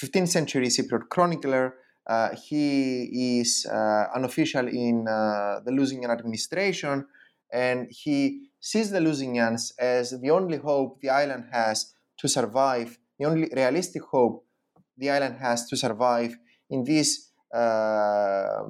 15th 0.00 0.28
century 0.28 0.68
Cypriot 0.68 1.08
chronicler. 1.08 1.74
Uh, 2.06 2.30
he 2.34 3.38
is 3.40 3.66
uh, 3.66 4.06
an 4.14 4.24
official 4.24 4.68
in 4.68 5.06
uh, 5.08 5.60
the 5.64 5.70
Lusignan 5.70 6.10
administration, 6.10 7.06
and 7.52 7.86
he 7.90 8.48
sees 8.60 8.90
the 8.90 8.98
Lusignans 9.00 9.72
as 9.78 10.18
the 10.20 10.30
only 10.30 10.58
hope 10.58 11.00
the 11.00 11.10
island 11.10 11.44
has 11.52 11.94
to 12.18 12.28
survive, 12.28 12.98
the 13.18 13.24
only 13.24 13.48
realistic 13.54 14.02
hope 14.02 14.44
the 14.98 15.10
island 15.10 15.36
has 15.38 15.66
to 15.68 15.76
survive 15.76 16.36
in 16.70 16.84
this 16.84 17.30
uh, 17.54 18.64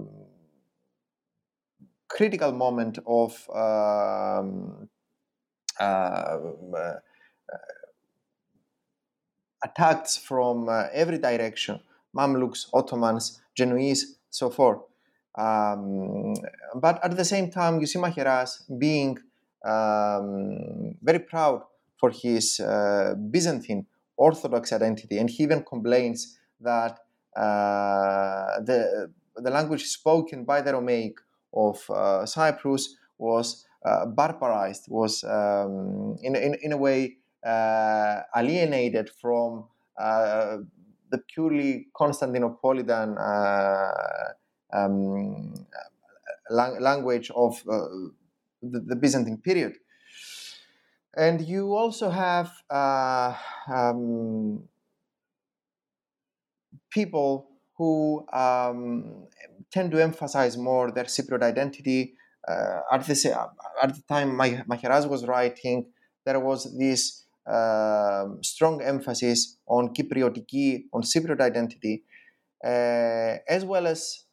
critical 2.08 2.52
moment 2.52 2.98
of 3.06 3.48
um, 3.50 4.88
uh, 5.80 6.36
attacks 9.64 10.16
from 10.16 10.68
uh, 10.68 10.84
every 10.92 11.18
direction 11.18 11.80
Mamluks, 12.16 12.66
Ottomans, 12.72 13.40
Genoese, 13.54 14.16
so 14.30 14.50
forth. 14.50 14.82
Um, 15.36 16.34
but 16.76 17.04
at 17.04 17.16
the 17.16 17.24
same 17.24 17.50
time, 17.50 17.80
you 17.80 17.86
see 17.86 17.98
Macheras 17.98 18.62
being 18.78 19.18
um, 19.64 20.94
very 21.02 21.18
proud 21.18 21.62
for 21.96 22.10
his 22.10 22.60
uh, 22.60 23.14
Byzantine 23.30 23.86
Orthodox 24.16 24.72
identity, 24.72 25.18
and 25.18 25.28
he 25.28 25.42
even 25.42 25.64
complains 25.64 26.38
that 26.60 26.92
uh, 26.92 27.03
the 27.34 29.10
the 29.36 29.50
language 29.50 29.84
spoken 29.84 30.44
by 30.44 30.60
the 30.60 30.72
Romaic 30.72 31.18
of 31.52 31.78
uh, 31.90 32.26
Cyprus 32.26 32.96
was 33.18 33.66
uh, 33.84 34.06
barbarized, 34.06 34.86
was 34.88 35.24
um, 35.24 36.16
in, 36.22 36.36
in, 36.36 36.54
in 36.62 36.72
a 36.72 36.76
way 36.76 37.16
alienated 38.34 39.10
from 39.20 39.64
the 39.98 41.18
purely 41.28 41.86
Constantinopolitan 41.94 43.16
um, 44.72 45.54
language 46.50 47.30
of 47.34 47.62
the, 47.64 48.80
the, 48.80 48.96
Byzantine 48.96 49.38
period. 49.38 49.74
And 51.16 51.40
you 51.40 51.74
also 51.74 52.10
have 52.10 52.50
uh, 52.70 53.34
um, 53.72 54.64
people 56.94 57.48
who 57.76 58.24
um, 58.32 59.26
tend 59.70 59.90
to 59.90 60.00
emphasize 60.00 60.56
more 60.56 60.92
their 60.92 61.04
Cypriot 61.04 61.42
identity. 61.42 62.14
Uh, 62.46 62.80
at, 62.92 63.06
the, 63.06 63.48
at 63.82 63.94
the 63.94 64.02
time 64.08 64.30
Macheras 64.38 65.08
was 65.08 65.26
writing, 65.26 65.86
there 66.24 66.38
was 66.38 66.76
this 66.78 67.24
uh, 67.46 68.26
strong 68.42 68.80
emphasis 68.82 69.56
on 69.66 69.92
Cypriotiki, 69.92 70.84
on 70.92 71.02
Cypriot 71.02 71.40
identity, 71.40 72.04
uh, 72.64 73.38
as 73.48 73.64
well 73.64 73.86
as 73.86 74.24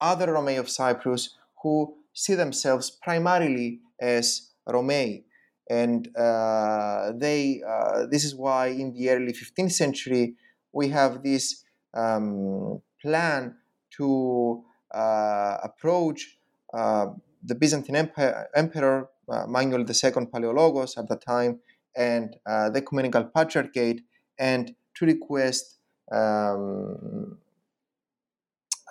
other 0.00 0.28
Romei 0.28 0.58
of 0.58 0.68
Cyprus 0.68 1.36
who 1.62 1.94
see 2.12 2.34
themselves 2.34 2.90
primarily 2.90 3.80
as 4.00 4.50
Romei. 4.68 5.24
And 5.68 6.08
uh, 6.16 7.12
they, 7.16 7.62
uh, 7.66 8.06
this 8.10 8.24
is 8.24 8.34
why 8.34 8.68
in 8.68 8.92
the 8.92 9.10
early 9.10 9.32
15th 9.32 9.72
century 9.72 10.34
we 10.72 10.88
have 10.88 11.22
this 11.22 11.64
um, 11.94 12.80
plan 13.00 13.56
to 13.96 14.64
uh, 14.94 15.56
approach 15.62 16.38
uh, 16.72 17.06
the 17.42 17.54
Byzantine 17.54 17.96
Empire, 17.96 18.48
Emperor 18.54 19.08
uh, 19.28 19.46
Manuel 19.46 19.80
II 19.80 19.86
Paleologos 19.86 20.98
at 20.98 21.08
the 21.08 21.16
time 21.16 21.60
and 21.96 22.36
uh, 22.46 22.70
the 22.70 22.80
Ecumenical 22.80 23.24
Patriarchate 23.24 24.02
and 24.38 24.74
to 24.94 25.06
request 25.06 25.78
um, 26.12 27.38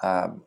um, 0.02 0.42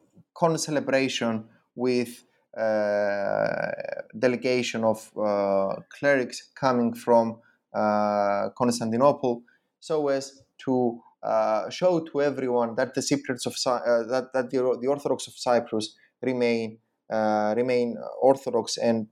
celebration 0.57 1.45
with 1.75 2.25
uh, 2.59 3.71
delegation 4.19 4.85
of 4.85 5.11
uh, 5.17 5.77
clerics 5.89 6.51
coming 6.55 6.93
from 6.93 7.39
Constantinople 7.75 9.43
so 9.81 10.09
as 10.09 10.43
to 10.59 11.01
uh, 11.23 11.71
show 11.71 12.01
to 12.01 12.23
everyone 12.23 12.75
that 12.75 12.95
the 12.95 13.01
Cypriots 13.01 13.47
of 13.47 13.55
uh, 13.67 14.03
that, 14.09 14.33
that 14.33 14.51
the, 14.51 14.79
the 14.81 14.89
Orthodox 14.89 15.27
of 15.27 15.35
Cyprus 15.35 15.95
remain 16.21 16.79
uh, 17.11 17.55
remain 17.57 17.97
Orthodox 18.21 18.77
and 18.79 19.07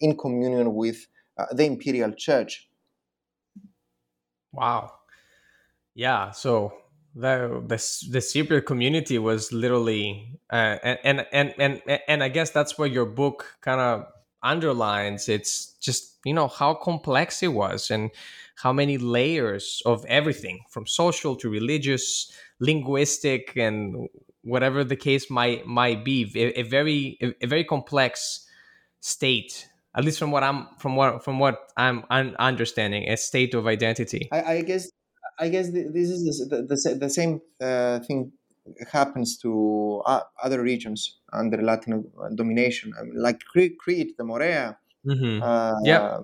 in 0.00 0.16
communion 0.16 0.74
with 0.74 1.06
uh, 1.36 1.46
the 1.52 1.64
imperial 1.64 2.12
church. 2.12 2.68
Wow, 4.52 4.92
yeah. 5.94 6.30
So 6.30 6.72
the 7.14 7.62
the 7.66 7.76
the 8.10 8.18
Cypriot 8.20 8.66
community 8.66 9.18
was 9.18 9.52
literally, 9.52 10.38
uh, 10.50 10.78
and, 10.82 10.98
and 11.04 11.26
and 11.32 11.54
and 11.58 12.00
and 12.08 12.22
I 12.22 12.28
guess 12.28 12.50
that's 12.50 12.78
what 12.78 12.90
your 12.90 13.06
book 13.06 13.56
kind 13.60 13.80
of 13.80 14.06
underlines. 14.42 15.28
It's 15.28 15.74
just 15.80 16.18
you 16.24 16.34
know 16.34 16.48
how 16.48 16.74
complex 16.74 17.42
it 17.42 17.52
was 17.52 17.90
and 17.90 18.10
how 18.62 18.72
many 18.72 18.98
layers 18.98 19.82
of 19.86 20.04
everything 20.06 20.60
from 20.70 20.86
social 20.86 21.36
to 21.36 21.48
religious 21.48 22.30
linguistic 22.58 23.56
and 23.56 24.08
whatever 24.42 24.84
the 24.84 24.96
case 24.96 25.30
might 25.30 25.66
might 25.66 26.04
be 26.04 26.30
a, 26.34 26.60
a 26.60 26.62
very 26.62 27.18
a, 27.22 27.32
a, 27.42 27.46
very 27.46 27.64
complex 27.64 28.46
state 29.00 29.68
at 29.94 30.04
least 30.04 30.18
from 30.18 30.30
what 30.30 30.42
i'm 30.42 30.66
from 30.78 30.96
what 30.96 31.24
from 31.24 31.38
what 31.38 31.70
i'm, 31.76 32.04
I'm 32.10 32.34
understanding 32.38 33.08
a 33.08 33.16
state 33.16 33.54
of 33.54 33.66
identity 33.66 34.28
I, 34.32 34.42
I, 34.42 34.62
guess 34.62 34.90
I 35.38 35.48
guess 35.48 35.70
this 35.70 36.10
is 36.10 36.48
the, 36.48 36.62
the, 36.62 36.94
the 37.00 37.10
same 37.10 37.40
uh, 37.60 38.00
thing 38.00 38.32
happens 38.92 39.38
to 39.38 40.02
uh, 40.04 40.20
other 40.42 40.62
regions 40.62 41.18
under 41.32 41.60
Latin 41.62 42.04
domination. 42.34 42.92
I 42.98 43.04
mean, 43.04 43.20
like 43.20 43.40
Crete, 43.40 44.16
the 44.18 44.24
Morea. 44.24 44.76
Mm-hmm. 45.06 45.42
Uh, 45.42 45.74
yeah. 45.82 46.18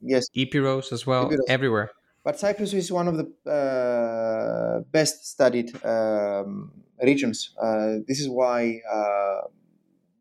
Yes. 0.00 0.28
Epiros 0.36 0.92
as 0.92 1.06
well, 1.06 1.28
Epiros. 1.28 1.38
everywhere. 1.48 1.90
But 2.24 2.38
Cyprus 2.38 2.72
is 2.72 2.90
one 2.90 3.08
of 3.08 3.16
the 3.16 3.50
uh, 3.50 4.80
best 4.90 5.26
studied 5.26 5.70
um, 5.84 6.72
regions. 7.02 7.50
Uh, 7.60 7.98
this 8.08 8.20
is 8.20 8.28
why 8.28 8.80
uh, 8.92 9.42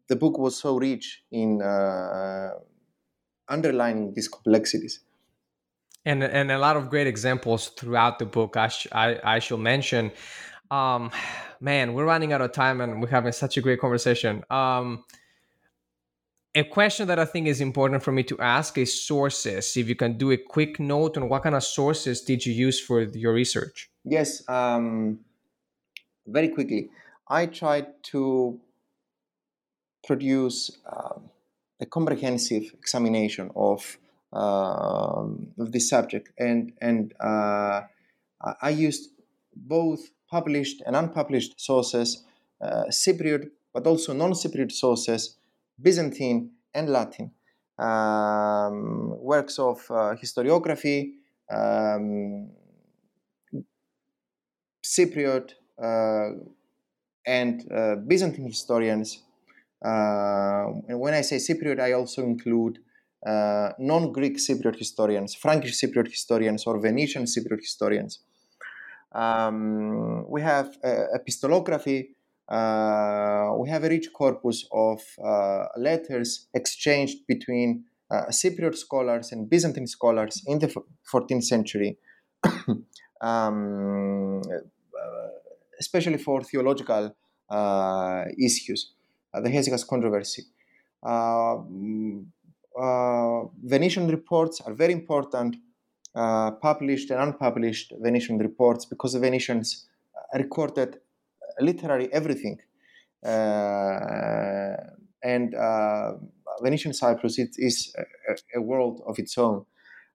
the 0.08 0.16
book 0.16 0.38
was 0.38 0.56
so 0.56 0.78
rich 0.78 1.24
in 1.32 1.62
uh, 1.62 2.52
underlining 3.48 4.14
these 4.14 4.28
complexities 4.28 5.00
and 6.06 6.24
and 6.24 6.52
a 6.52 6.58
lot 6.58 6.78
of 6.78 6.90
great 6.90 7.08
examples 7.08 7.70
throughout 7.70 8.20
the 8.20 8.26
book. 8.26 8.56
I 8.56 8.68
sh- 8.68 8.88
I, 8.92 9.20
I 9.24 9.40
shall 9.40 9.58
mention. 9.58 10.12
Um, 10.72 11.12
man, 11.60 11.94
we're 11.94 12.06
running 12.06 12.34
out 12.34 12.42
of 12.42 12.52
time, 12.52 12.82
and 12.82 13.02
we're 13.02 13.10
having 13.10 13.32
such 13.32 13.58
a 13.58 13.62
great 13.62 13.80
conversation. 13.80 14.44
Um, 14.50 15.04
a 16.56 16.64
question 16.64 17.08
that 17.08 17.20
I 17.20 17.26
think 17.26 17.48
is 17.48 17.60
important 17.60 18.02
for 18.02 18.14
me 18.14 18.24
to 18.24 18.40
ask 18.40 18.78
is 18.78 19.06
sources. 19.06 19.76
If 19.76 19.90
you 19.90 19.96
can 19.96 20.18
do 20.18 20.32
a 20.32 20.38
quick 20.38 20.80
note 20.80 21.18
on 21.18 21.28
what 21.28 21.44
kind 21.44 21.54
of 21.54 21.64
sources 21.64 22.22
did 22.22 22.46
you 22.46 22.54
use 22.54 22.80
for 22.80 23.02
your 23.02 23.34
research? 23.34 23.90
Yes, 24.06 24.48
um, 24.48 25.20
very 26.26 26.48
quickly. 26.48 26.90
I 27.28 27.48
tried 27.48 27.88
to 28.12 28.58
produce 30.08 30.72
um, 30.86 31.30
a 31.82 31.86
comprehensive 31.86 32.74
examination 32.80 33.52
of 33.56 33.98
um, 34.32 35.48
of 35.60 35.72
this 35.72 35.90
subject, 35.90 36.30
and 36.38 36.74
and 36.82 37.14
uh, 37.20 37.82
I 38.62 38.70
used 38.70 39.10
both 39.56 40.12
published 40.30 40.82
and 40.86 40.96
unpublished 40.96 41.60
sources, 41.60 42.24
uh, 42.62 42.86
Cypriot 42.90 43.50
but 43.74 43.86
also 43.88 44.14
non-Cypriot 44.14 44.72
sources, 44.72 45.36
Byzantine 45.82 46.52
and 46.74 46.90
Latin, 46.90 47.32
um, 47.78 49.18
works 49.20 49.60
of 49.60 49.80
uh, 49.90 50.16
historiography, 50.22 51.12
um, 51.52 52.50
Cypriot 54.84 55.54
uh, 55.82 56.30
and 57.26 57.72
uh, 57.72 57.96
Byzantine 58.08 58.48
historians. 58.48 59.24
And 59.82 61.00
when 61.00 61.14
I 61.14 61.22
say 61.22 61.38
Cypriot, 61.38 61.80
I 61.80 61.94
also 61.94 62.24
include 62.24 62.80
uh, 63.26 63.72
non-Greek 63.80 64.38
Cypriot 64.38 64.78
historians, 64.78 65.34
Frankish 65.34 65.80
Cypriot 65.80 66.08
historians, 66.08 66.66
or 66.68 66.80
Venetian 66.80 67.24
Cypriot 67.24 67.60
historians. 67.60 68.20
Um, 69.12 70.30
we 70.30 70.42
have 70.42 70.78
uh, 70.84 71.06
epistolography. 71.18 72.10
Uh, 72.48 73.54
we 73.58 73.70
have 73.70 73.84
a 73.84 73.90
rich 73.90 74.14
corpus 74.14 74.68
of 74.72 75.02
uh, 75.24 75.66
letters 75.78 76.48
exchanged 76.54 77.26
between 77.28 77.86
uh, 78.12 78.26
Cypriot 78.30 78.76
scholars 78.76 79.32
and 79.32 79.50
Byzantine 79.50 79.88
scholars 79.88 80.44
in 80.46 80.60
the 80.60 80.68
14th 81.12 81.44
century, 81.44 81.98
um, 83.22 84.42
especially 85.80 86.18
for 86.18 86.44
theological 86.44 87.16
issues, 88.38 88.92
the 89.34 89.50
Hesychast 89.50 89.88
controversy. 89.88 90.44
Uh, 92.78 93.46
Venetian 93.64 94.08
reports 94.08 94.62
are 94.62 94.74
very 94.74 94.94
important, 94.94 95.56
uh, 96.14 96.52
published 96.52 97.10
and 97.10 97.22
unpublished 97.22 97.94
Venetian 98.02 98.38
reports, 98.38 98.86
because 98.86 99.14
the 99.14 99.20
Venetians 99.20 99.88
recorded 100.34 101.00
literally 101.60 102.12
everything. 102.12 102.60
Uh, 103.26 104.76
and 105.24 105.56
Venetian 106.62 106.94
Cyprus 106.94 107.40
it 107.40 107.56
is 107.58 107.94
a, 107.98 108.60
a, 108.60 108.62
world 108.62 109.02
of 109.08 109.18
its 109.20 109.38
own. 109.38 109.66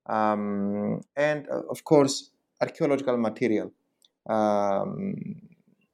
Um, 0.07 1.03
and 1.17 1.49
of 1.49 1.85
course, 1.85 2.31
archaeological 2.61 3.17
material. 3.17 3.73
Um, 4.29 5.15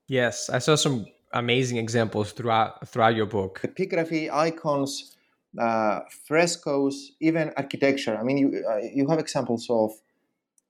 yes, 0.09 0.51
I 0.51 0.59
saw 0.59 0.75
some 0.75 1.07
amazing 1.33 1.79
examples 1.79 2.33
throughout 2.33 2.89
throughout 2.89 3.15
your 3.15 3.27
book. 3.27 3.61
Epigraphy, 3.63 4.31
icons, 4.31 5.17
uh, 5.59 6.01
frescoes, 6.27 7.13
even 7.21 7.53
architecture. 7.57 8.17
I 8.17 8.23
mean, 8.23 8.39
you, 8.39 8.65
uh, 8.69 8.79
you 8.95 9.09
have 9.09 9.19
examples 9.19 9.67
of 9.71 9.93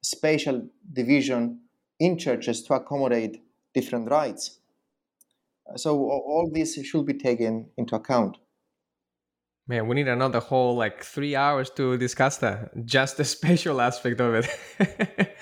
spatial 0.03 0.69
division 0.93 1.61
in 1.99 2.19
churches 2.19 2.63
to 2.65 2.75
accommodate 2.75 3.43
different 3.75 4.11
rites. 4.11 4.61
So 5.75 5.99
all 5.99 6.51
this 6.53 6.75
should 6.75 7.07
be 7.07 7.15
taken 7.15 7.71
into 7.77 7.97
account. 7.97 8.39
Man, 9.69 9.89
we 9.89 9.97
need 9.97 10.07
another 10.07 10.39
whole 10.39 10.77
like 10.77 11.03
three 11.03 11.35
hours 11.35 11.71
to 11.71 11.97
discuss 11.97 12.39
that. 12.39 12.87
Just 12.87 13.17
the 13.17 13.25
spatial 13.37 13.81
aspect 13.81 14.21
of 14.21 14.35
it. 14.35 15.37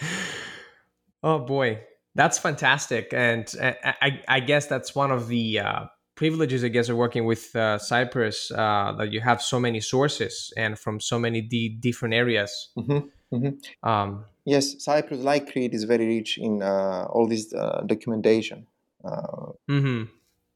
oh 1.22 1.40
boy, 1.40 1.80
that's 2.14 2.38
fantastic, 2.38 3.12
and 3.12 3.52
uh, 3.60 3.72
I, 3.84 4.22
I, 4.26 4.40
guess 4.40 4.66
that's 4.66 4.94
one 4.94 5.10
of 5.10 5.28
the 5.28 5.60
uh, 5.60 5.84
privileges, 6.14 6.64
I 6.64 6.68
guess, 6.68 6.88
of 6.88 6.96
working 6.96 7.26
with 7.26 7.54
uh, 7.54 7.78
Cyprus 7.78 8.50
uh, 8.50 8.94
that 8.98 9.12
you 9.12 9.20
have 9.20 9.42
so 9.42 9.60
many 9.60 9.80
sources 9.80 10.52
and 10.56 10.78
from 10.78 11.00
so 11.00 11.18
many 11.18 11.40
d- 11.40 11.76
different 11.80 12.14
areas. 12.14 12.70
Mm-hmm. 12.78 13.36
Mm-hmm. 13.36 13.88
Um, 13.88 14.24
yes, 14.44 14.82
Cyprus, 14.82 15.20
like 15.20 15.50
Crete, 15.52 15.74
is 15.74 15.84
very 15.84 16.06
rich 16.06 16.38
in 16.38 16.62
uh, 16.62 17.06
all 17.10 17.26
this 17.26 17.52
uh, 17.52 17.82
documentation, 17.86 18.66
uh, 19.04 19.52
mm-hmm. 19.68 20.04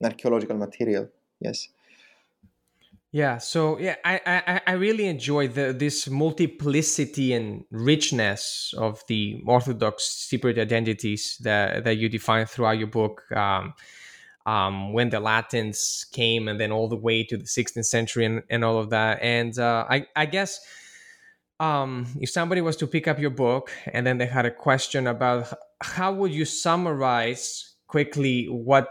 archaeological 0.02 0.56
material. 0.56 1.08
Yes. 1.40 1.68
Yeah, 3.10 3.38
so 3.38 3.78
yeah, 3.78 3.96
I 4.04 4.20
I, 4.26 4.60
I 4.66 4.72
really 4.72 5.06
enjoy 5.06 5.48
the 5.48 5.72
this 5.72 6.10
multiplicity 6.10 7.32
and 7.32 7.64
richness 7.70 8.74
of 8.76 9.02
the 9.08 9.42
Orthodox 9.46 10.28
Cypriot 10.30 10.58
identities 10.58 11.38
that 11.40 11.84
that 11.84 11.96
you 11.96 12.10
define 12.10 12.44
throughout 12.44 12.78
your 12.78 12.88
book. 12.88 13.22
Um, 13.32 13.74
um, 14.48 14.94
when 14.94 15.10
the 15.10 15.20
Latins 15.20 16.06
came 16.10 16.48
and 16.48 16.58
then 16.58 16.72
all 16.72 16.88
the 16.88 16.96
way 16.96 17.22
to 17.22 17.36
the 17.36 17.44
16th 17.44 17.84
century 17.84 18.24
and, 18.24 18.42
and 18.48 18.64
all 18.64 18.78
of 18.78 18.88
that. 18.88 19.18
And 19.20 19.58
uh, 19.58 19.84
I, 19.90 20.06
I 20.16 20.24
guess 20.24 20.58
um, 21.60 22.06
if 22.18 22.30
somebody 22.30 22.62
was 22.62 22.76
to 22.76 22.86
pick 22.86 23.06
up 23.06 23.18
your 23.18 23.30
book 23.30 23.70
and 23.92 24.06
then 24.06 24.16
they 24.16 24.24
had 24.24 24.46
a 24.46 24.50
question 24.50 25.06
about 25.06 25.52
how 25.82 26.14
would 26.14 26.32
you 26.32 26.46
summarize 26.46 27.67
quickly 27.88 28.46
what 28.46 28.88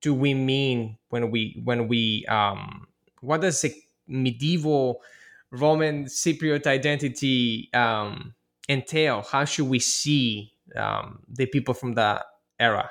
do 0.00 0.14
we 0.14 0.32
mean 0.32 0.96
when 1.10 1.30
we 1.30 1.60
when 1.64 1.88
we 1.88 2.24
um, 2.26 2.86
what 3.20 3.42
does 3.42 3.64
a 3.64 3.74
medieval 4.06 5.02
Roman 5.50 6.06
Cypriot 6.06 6.66
identity 6.66 7.68
um, 7.74 8.34
entail? 8.68 9.22
How 9.22 9.44
should 9.44 9.68
we 9.68 9.78
see 9.78 10.52
um, 10.74 11.20
the 11.28 11.46
people 11.46 11.74
from 11.74 11.94
that 11.94 12.26
era? 12.58 12.90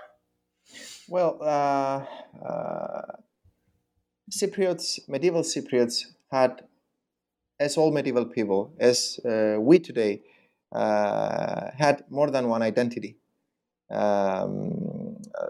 Well, 1.08 1.38
uh, 1.42 2.06
uh, 2.44 3.02
Cypriots, 4.32 5.08
medieval 5.08 5.42
Cypriots 5.42 6.06
had, 6.32 6.64
as 7.60 7.78
all 7.78 7.92
medieval 7.92 8.26
people, 8.26 8.74
as 8.80 9.20
uh, 9.24 9.58
we 9.60 9.80
today, 9.80 10.22
uh, 10.72 11.70
had 11.78 12.04
more 12.10 12.32
than 12.32 12.50
one 12.50 12.64
identity. 12.64 13.18
Um, 13.92 14.95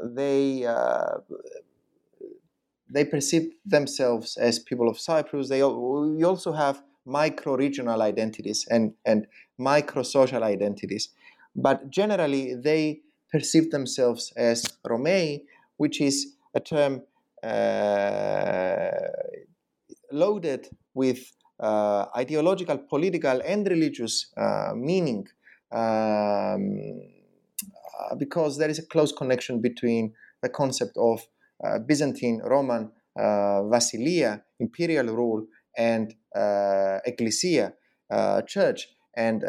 they 0.03 0.65
uh, 0.65 1.17
they 2.89 3.05
perceive 3.05 3.51
themselves 3.65 4.37
as 4.37 4.59
people 4.59 4.87
of 4.89 4.99
Cyprus. 4.99 5.49
They 5.49 5.63
we 5.63 6.23
also 6.23 6.51
have 6.53 6.81
micro-regional 7.05 8.01
identities 8.01 8.65
and 8.69 8.93
and 9.05 9.27
micro-social 9.57 10.43
identities, 10.43 11.09
but 11.55 11.89
generally 11.89 12.55
they 12.55 13.01
perceive 13.31 13.71
themselves 13.71 14.31
as 14.35 14.65
Romei, 14.87 15.41
which 15.77 16.01
is 16.01 16.35
a 16.53 16.59
term 16.59 17.01
uh, 17.43 18.91
loaded 20.11 20.69
with 20.93 21.31
uh, 21.59 22.05
ideological, 22.15 22.77
political, 22.77 23.41
and 23.45 23.67
religious 23.67 24.31
uh, 24.37 24.73
meaning, 24.75 25.27
um, 25.71 27.01
because 28.17 28.57
there 28.57 28.69
is 28.69 28.79
a 28.79 28.85
close 28.85 29.11
connection 29.11 29.61
between 29.61 30.13
the 30.41 30.49
concept 30.49 30.95
of 30.97 31.21
uh, 31.63 31.79
Byzantine, 31.79 32.41
Roman, 32.43 32.91
uh, 33.17 33.61
Basileia, 33.71 34.41
imperial 34.59 35.07
rule, 35.07 35.45
and 35.77 36.13
Ecclesia, 37.05 37.73
church, 38.47 38.89
and 39.15 39.43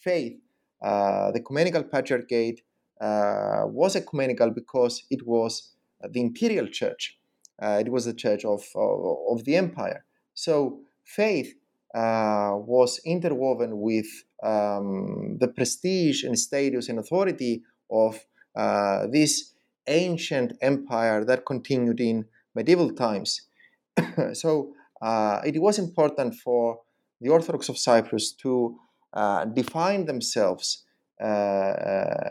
faith. 0.00 0.34
the 0.80 1.32
Ecumenical 1.36 1.84
Patriarchate 1.84 2.62
uh, 3.00 3.66
was 3.66 3.96
ecumenical 3.96 4.50
because 4.50 5.04
it 5.10 5.26
was 5.26 5.74
the 6.10 6.20
imperial 6.20 6.68
church. 6.68 7.18
Uh, 7.60 7.78
it 7.80 7.90
was 7.90 8.04
the 8.04 8.14
church 8.14 8.44
of, 8.44 8.64
of, 8.76 9.16
of 9.30 9.44
the 9.44 9.56
empire. 9.56 10.04
So 10.34 10.80
faith 11.04 11.54
uh, 11.94 12.52
was 12.54 13.00
interwoven 13.04 13.80
with 13.80 14.06
um, 14.42 15.36
the 15.40 15.48
prestige 15.48 16.24
and 16.24 16.38
status 16.38 16.88
and 16.88 16.98
authority 16.98 17.62
of 17.92 18.18
uh, 18.56 19.06
this 19.12 19.52
ancient 19.86 20.52
empire 20.60 21.24
that 21.24 21.44
continued 21.44 22.00
in 22.00 22.24
medieval 22.54 22.92
times. 22.92 23.42
so 24.32 24.72
uh, 25.00 25.40
it 25.44 25.60
was 25.60 25.78
important 25.78 26.34
for 26.34 26.80
the 27.20 27.28
Orthodox 27.28 27.68
of 27.68 27.78
Cyprus 27.78 28.32
to 28.32 28.78
uh, 29.12 29.44
define 29.44 30.06
themselves 30.06 30.84
uh, 31.22 32.30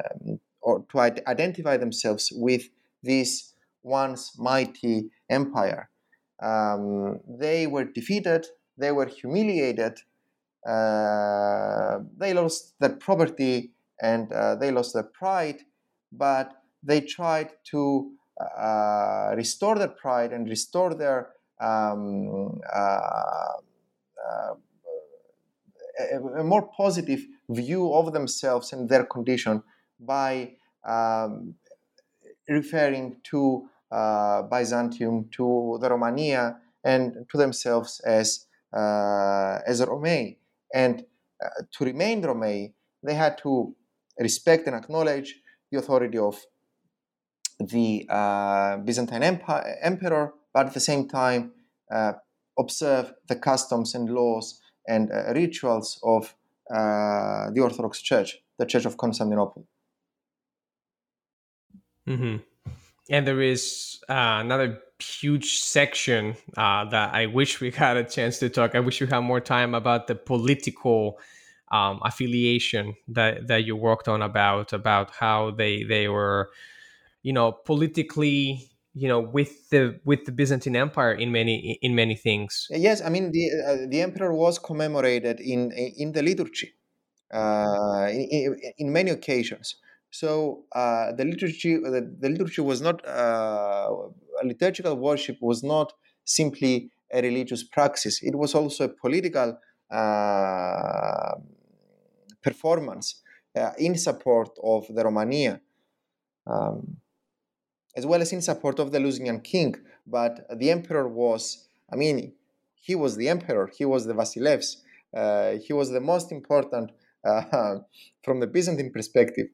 or 0.62 0.86
to 0.92 1.00
identify 1.00 1.78
themselves 1.78 2.32
with 2.36 2.70
this 3.04 3.54
once 3.84 4.38
mighty 4.38 5.10
empire. 5.30 5.90
Um, 6.42 7.20
they 7.28 7.68
were 7.68 7.86
defeated, 7.86 8.48
they 8.78 8.92
were 8.92 9.06
humiliated, 9.06 10.00
uh, 10.68 12.00
they 12.18 12.34
lost 12.34 12.74
their 12.80 12.96
property 12.96 13.72
and 14.02 14.32
uh, 14.32 14.56
they 14.56 14.72
lost 14.72 14.94
their 14.94 15.04
pride, 15.04 15.62
but 16.12 16.54
they 16.84 17.02
tried 17.02 17.52
to 17.72 18.12
uh, 18.58 19.34
restore 19.36 19.78
their 19.78 19.90
pride 19.90 20.34
and 20.34 20.50
restore 20.50 20.94
their 20.94 21.30
um, 21.60 22.60
uh, 22.74 22.78
uh, 22.80 24.54
a, 26.38 26.44
more 26.44 26.70
positive 26.76 27.22
view 27.50 27.94
of 27.94 28.14
themselves 28.14 28.74
and 28.74 28.90
their 28.90 29.06
condition 29.06 29.62
by 30.00 30.54
um, 30.88 31.54
referring 32.48 33.18
to 33.24 33.70
uh, 33.92 34.44
Byzantium, 34.44 35.30
to 35.32 35.78
the 35.82 35.90
Romania, 35.90 36.58
and 36.84 37.26
to 37.30 37.38
themselves 37.38 38.00
as 38.00 38.48
uh, 38.74 39.60
as 39.68 39.82
Romei. 39.82 40.38
And 40.74 41.06
uh, 41.44 41.50
to 41.74 41.86
remain 41.86 42.24
Romei, 42.24 42.74
they 43.04 43.14
had 43.14 43.38
to 43.40 43.76
respect 44.20 44.68
and 44.68 44.76
acknowledge 44.76 45.36
the 45.72 45.78
authority 45.78 46.18
of 46.18 46.40
the 47.60 48.06
uh, 48.10 48.78
Byzantine 48.78 49.24
Empire, 49.24 49.78
emperor, 49.82 50.34
but 50.54 50.68
at 50.68 50.74
the 50.74 50.80
same 50.80 51.08
time 51.08 51.52
uh, 51.92 52.14
observe 52.58 53.14
the 53.28 53.36
customs 53.36 53.96
and 53.96 54.10
laws 54.10 54.62
and 54.88 55.12
uh, 55.12 55.34
rituals 55.34 56.00
of 56.04 56.36
uh, 56.70 57.52
the 57.52 57.62
Orthodox 57.62 58.02
Church, 58.02 58.38
the 58.58 58.66
Church 58.66 58.86
of 58.86 58.98
Constantinople. 58.98 59.68
Mm-hmm. 62.08 62.38
And 63.10 63.28
there 63.28 63.42
is 63.42 64.00
uh, 64.10 64.40
another 64.40 64.80
huge 65.00 65.60
section 65.60 66.36
uh, 66.56 66.86
that 66.86 67.14
I 67.14 67.26
wish 67.26 67.60
we 67.60 67.72
had 67.72 67.98
a 67.98 68.04
chance 68.04 68.40
to 68.40 68.50
talk. 68.50 68.76
I 68.76 68.80
wish 68.80 69.02
we 69.02 69.08
had 69.08 69.22
more 69.22 69.42
time 69.42 69.76
about 69.76 70.08
the 70.08 70.16
political 70.16 71.20
um, 71.72 72.00
affiliation 72.04 72.96
that 73.08 73.48
that 73.48 73.64
you 73.66 73.76
worked 73.76 74.08
on 74.08 74.22
about 74.22 74.74
about 74.74 75.12
how 75.12 75.52
they 75.52 75.84
they 75.84 76.08
were, 76.08 76.52
you 77.24 77.34
know, 77.34 77.52
politically 77.52 78.68
you 78.94 79.08
know 79.08 79.20
with 79.20 79.70
the 79.70 80.00
with 80.04 80.26
the 80.26 80.32
byzantine 80.32 80.76
empire 80.76 81.14
in 81.14 81.32
many 81.32 81.80
in 81.82 81.96
many 81.96 82.16
things. 82.16 82.68
Yes 82.70 83.02
i 83.02 83.10
mean 83.10 83.32
the 83.32 83.46
uh, 83.68 83.88
the 83.90 84.02
emperor 84.02 84.34
was 84.34 84.60
commemorated 84.60 85.40
in 85.40 85.72
in 85.72 86.12
the 86.12 86.22
liturgy 86.22 86.74
uh, 87.34 88.08
in, 88.12 88.58
in, 88.78 88.92
many 88.92 89.12
occasions. 89.12 89.76
So 90.10 90.66
uh, 90.74 91.14
the 91.14 91.24
liturgy 91.24 91.78
the, 91.78 92.16
the, 92.20 92.30
liturgy 92.30 92.62
was 92.62 92.82
not 92.82 93.06
uh, 93.08 93.90
liturgical 94.44 94.96
worship 94.96 95.38
was 95.40 95.64
not 95.64 95.94
simply 96.26 96.92
a 97.14 97.22
religious 97.22 97.64
praxis. 97.64 98.22
It 98.22 98.36
was 98.36 98.54
also 98.54 98.86
a 98.86 98.90
political 98.90 99.58
uh, 99.90 101.36
performance 102.42 103.22
uh, 103.56 103.72
in 103.78 103.98
support 103.98 104.50
of 104.64 104.86
the 104.96 105.04
romania 105.04 105.62
um, 106.48 106.98
as 107.96 108.06
well 108.06 108.22
as 108.22 108.32
in 108.32 108.42
support 108.42 108.80
of 108.80 108.92
the 108.92 109.00
Lusignan 109.00 109.44
king. 109.44 109.76
But 110.08 110.48
the 110.58 110.72
emperor 110.72 111.08
was, 111.08 111.68
I 111.92 111.96
mean, 111.96 112.34
he 112.76 112.96
was 112.96 113.16
the 113.16 113.30
emperor, 113.30 113.70
he 113.78 113.86
was 113.86 114.06
the 114.06 114.14
Vasilevs, 114.14 114.78
uh, 115.16 115.58
he 115.66 115.74
was 115.74 115.92
the 115.92 116.00
most 116.00 116.32
important, 116.32 116.92
uh, 117.24 117.80
from 118.24 118.40
the 118.40 118.48
Byzantine 118.48 118.92
perspective, 118.92 119.48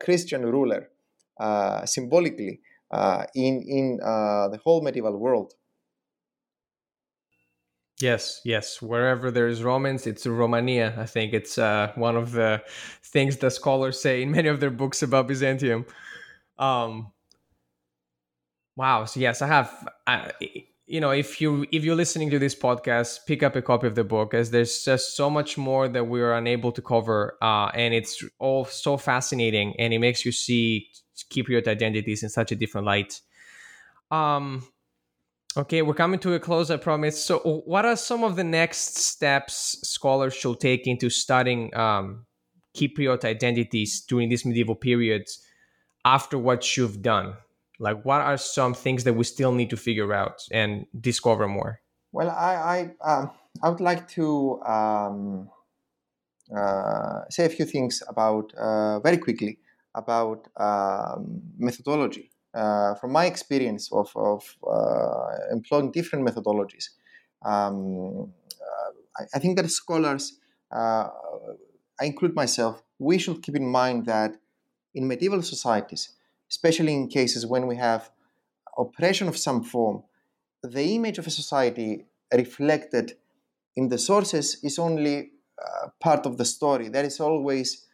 Christian 0.00 0.46
ruler, 0.46 0.88
symbolically, 1.84 2.60
in, 3.34 3.62
in 3.66 3.96
the 3.98 4.60
whole 4.64 4.82
medieval 4.82 5.16
world. 5.18 5.54
Yes, 8.00 8.40
yes. 8.44 8.80
Wherever 8.80 9.30
there's 9.30 9.62
Romans, 9.62 10.06
it's 10.06 10.24
Romania. 10.26 10.94
I 10.96 11.06
think 11.06 11.32
it's 11.32 11.58
uh, 11.58 11.92
one 11.96 12.16
of 12.16 12.32
the 12.32 12.62
things 13.02 13.36
the 13.38 13.50
scholars 13.50 14.00
say 14.00 14.22
in 14.22 14.30
many 14.30 14.48
of 14.48 14.60
their 14.60 14.70
books 14.70 15.02
about 15.02 15.26
Byzantium. 15.26 15.84
Um, 16.58 17.12
Wow. 18.76 19.04
So 19.06 19.20
yes, 19.20 19.42
I 19.42 19.46
have. 19.48 19.88
Uh, 20.06 20.30
you 20.86 21.00
know, 21.00 21.10
if 21.10 21.40
you 21.40 21.66
if 21.72 21.84
you're 21.84 21.96
listening 21.96 22.30
to 22.30 22.38
this 22.38 22.54
podcast, 22.54 23.26
pick 23.26 23.42
up 23.42 23.56
a 23.56 23.62
copy 23.62 23.86
of 23.86 23.94
the 23.94 24.04
book, 24.04 24.32
as 24.34 24.50
there's 24.50 24.84
just 24.84 25.16
so 25.16 25.28
much 25.28 25.58
more 25.58 25.88
that 25.88 26.04
we 26.04 26.20
are 26.22 26.32
unable 26.34 26.72
to 26.72 26.80
cover, 26.80 27.36
uh, 27.42 27.66
and 27.74 27.92
it's 27.92 28.24
all 28.38 28.64
so 28.64 28.96
fascinating, 28.96 29.74
and 29.78 29.92
it 29.92 29.98
makes 29.98 30.24
you 30.24 30.32
see 30.32 30.88
Cypriot 31.16 31.66
identities 31.68 32.22
in 32.22 32.30
such 32.30 32.52
a 32.52 32.56
different 32.56 32.86
light. 32.86 33.20
Um. 34.10 34.66
Okay, 35.58 35.82
we're 35.82 35.94
coming 35.94 36.20
to 36.20 36.34
a 36.34 36.40
close, 36.40 36.70
I 36.70 36.76
promise. 36.76 37.22
So, 37.22 37.40
what 37.66 37.84
are 37.84 37.96
some 37.96 38.22
of 38.22 38.36
the 38.36 38.44
next 38.44 38.96
steps 38.96 39.80
scholars 39.82 40.32
should 40.34 40.60
take 40.60 40.86
into 40.86 41.10
studying 41.10 41.74
um, 41.76 42.26
Cypriot 42.76 43.24
identities 43.24 44.00
during 44.02 44.28
this 44.28 44.44
medieval 44.44 44.76
period 44.76 45.26
after 46.04 46.38
what 46.38 46.76
you've 46.76 47.02
done? 47.02 47.34
like 47.78 48.04
what 48.04 48.20
are 48.20 48.36
some 48.36 48.74
things 48.74 49.04
that 49.04 49.14
we 49.14 49.24
still 49.24 49.52
need 49.52 49.70
to 49.70 49.76
figure 49.76 50.12
out 50.12 50.42
and 50.50 50.86
discover 51.00 51.46
more 51.46 51.80
well 52.12 52.30
i 52.30 52.54
i, 53.04 53.10
um, 53.10 53.30
I 53.62 53.68
would 53.70 53.80
like 53.80 54.06
to 54.10 54.62
um, 54.62 55.50
uh, 56.56 57.22
say 57.28 57.44
a 57.44 57.48
few 57.48 57.64
things 57.64 58.02
about 58.08 58.54
uh, 58.54 59.00
very 59.00 59.18
quickly 59.18 59.58
about 59.94 60.46
um, 60.56 61.42
methodology 61.58 62.30
uh, 62.60 62.94
from 63.00 63.10
my 63.18 63.24
experience 63.32 63.84
of, 63.92 64.08
of 64.30 64.40
uh, 64.76 65.52
employing 65.56 65.88
different 65.98 66.22
methodologies 66.28 66.86
um, 67.50 68.32
uh, 68.66 68.90
I, 69.18 69.22
I, 69.34 69.38
think 69.42 69.56
that 69.58 69.68
scholars 69.70 70.24
uh, 70.78 71.08
i 72.00 72.04
include 72.10 72.34
myself 72.42 72.74
we 72.98 73.16
should 73.22 73.38
keep 73.44 73.56
in 73.62 73.68
mind 73.80 74.06
that 74.06 74.32
in 74.94 75.02
medieval 75.12 75.42
societies 75.54 76.02
especially 76.50 76.92
in 76.92 77.08
cases 77.08 77.46
when 77.46 77.66
we 77.66 77.76
have 77.76 78.10
oppression 78.78 79.28
of 79.28 79.36
some 79.36 79.62
form, 79.62 80.02
the 80.62 80.94
image 80.94 81.18
of 81.18 81.26
a 81.26 81.30
society 81.30 82.06
reflected 82.32 83.16
in 83.76 83.88
the 83.88 83.98
sources 83.98 84.58
is 84.62 84.78
only 84.78 85.30
uh, 85.60 85.88
part 86.00 86.26
of 86.26 86.38
the 86.38 86.44
story. 86.44 86.88
There 86.88 87.04
is 87.04 87.20
always 87.20 87.86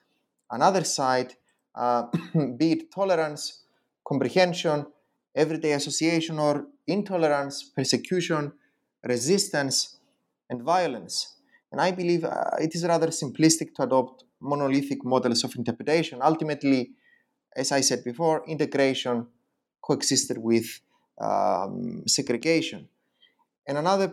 another 0.51 0.85
side, 0.85 1.35
uh, 1.75 2.05
be 2.57 2.73
it 2.73 2.93
tolerance, 2.93 3.64
comprehension, 4.07 4.87
everyday 5.35 5.73
association, 5.73 6.39
or 6.39 6.67
intolerance, 6.87 7.65
persecution, 7.77 8.53
resistance, 9.05 9.99
and 10.51 10.63
violence. 10.63 11.37
And 11.73 11.81
I 11.81 11.91
believe 11.91 12.25
uh, 12.25 12.51
it 12.61 12.75
is 12.75 12.85
rather 12.85 13.09
simplistic 13.09 13.75
to 13.75 13.83
adopt 13.83 14.25
monolithic 14.41 15.05
models 15.05 15.43
of 15.45 15.57
interpretation. 15.57 16.21
Ultimately, 16.23 16.91
as 17.57 17.73
I 17.73 17.81
said 17.81 18.05
before, 18.05 18.45
integration 18.47 19.27
coexisted 19.83 20.39
with 20.39 20.67
um, 21.21 22.03
segregation. 22.07 22.89
And 23.67 23.79
another 23.79 24.13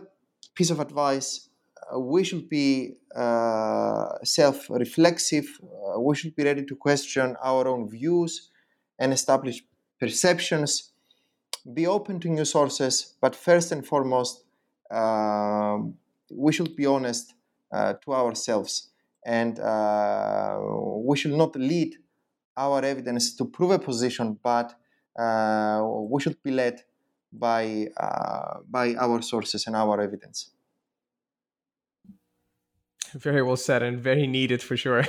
piece 0.54 0.70
of 0.70 0.80
advice 0.80 1.48
uh, 1.92 1.98
we 1.98 2.24
should 2.24 2.48
be 2.48 2.94
uh, 3.14 4.08
self 4.24 4.70
reflexive, 4.70 5.46
uh, 5.62 6.00
we 6.00 6.14
should 6.14 6.34
be 6.34 6.44
ready 6.44 6.64
to 6.64 6.76
question 6.76 7.36
our 7.42 7.66
own 7.68 7.88
views 7.90 8.50
and 8.98 9.12
establish 9.12 9.62
perceptions, 10.02 10.70
be 11.78 11.86
open 11.86 12.18
to 12.20 12.28
new 12.28 12.44
sources, 12.44 13.14
but 13.20 13.36
first 13.36 13.70
and 13.70 13.86
foremost, 13.86 14.34
um, 14.90 15.94
we 16.44 16.52
should 16.52 16.74
be 16.74 16.86
honest 16.86 17.34
uh, 17.72 17.92
to 18.02 18.12
ourselves 18.12 18.72
and 19.24 19.60
uh, 19.60 20.58
we 21.08 21.16
should 21.16 21.36
not 21.44 21.54
lead 21.54 21.94
our 22.56 22.84
evidence 22.84 23.36
to 23.36 23.44
prove 23.44 23.70
a 23.70 23.78
position, 23.78 24.38
but 24.42 24.74
uh, 25.16 25.80
we 26.10 26.20
should 26.20 26.42
be 26.42 26.50
led 26.50 26.82
by 27.32 27.86
uh, 27.96 28.58
by 28.68 28.94
our 28.96 29.22
sources 29.22 29.66
and 29.66 29.76
our 29.76 30.00
evidence. 30.00 30.50
Very 33.14 33.42
well 33.42 33.56
said 33.56 33.82
and 33.82 34.00
very 34.00 34.26
needed 34.26 34.62
for 34.62 34.76
sure. 34.76 35.04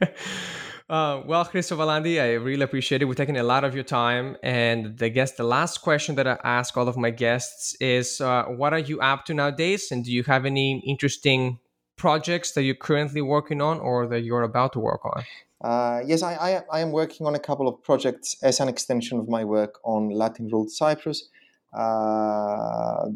Uh, 0.90 1.22
well, 1.26 1.44
Chrysovalanti, 1.44 2.18
I 2.18 2.32
really 2.32 2.62
appreciate 2.62 3.02
it. 3.02 3.04
We're 3.04 3.12
taking 3.12 3.36
a 3.36 3.42
lot 3.42 3.62
of 3.62 3.74
your 3.74 3.84
time. 3.84 4.38
And 4.42 4.98
I 5.02 5.10
guess 5.10 5.32
the 5.32 5.44
last 5.44 5.82
question 5.82 6.14
that 6.14 6.26
I 6.26 6.38
ask 6.44 6.76
all 6.78 6.88
of 6.88 6.96
my 6.96 7.10
guests 7.10 7.76
is 7.78 8.22
uh, 8.22 8.44
what 8.44 8.72
are 8.72 8.78
you 8.78 8.98
up 9.00 9.26
to 9.26 9.34
nowadays? 9.34 9.90
And 9.90 10.02
do 10.02 10.10
you 10.10 10.22
have 10.22 10.46
any 10.46 10.82
interesting 10.86 11.58
projects 11.96 12.52
that 12.52 12.62
you're 12.62 12.74
currently 12.74 13.20
working 13.20 13.60
on 13.60 13.80
or 13.80 14.06
that 14.06 14.22
you're 14.22 14.44
about 14.44 14.72
to 14.74 14.80
work 14.80 15.04
on? 15.04 15.24
Uh, 15.60 16.00
yes, 16.06 16.22
I, 16.22 16.34
I, 16.34 16.62
I, 16.72 16.80
am 16.80 16.92
working 16.92 17.26
on 17.26 17.34
a 17.34 17.38
couple 17.40 17.66
of 17.66 17.82
projects 17.82 18.36
as 18.44 18.60
an 18.60 18.68
extension 18.68 19.18
of 19.18 19.28
my 19.28 19.44
work 19.44 19.80
on 19.82 20.08
Latin 20.08 20.48
ruled 20.48 20.70
Cyprus. 20.70 21.28
Uh, 21.76 23.08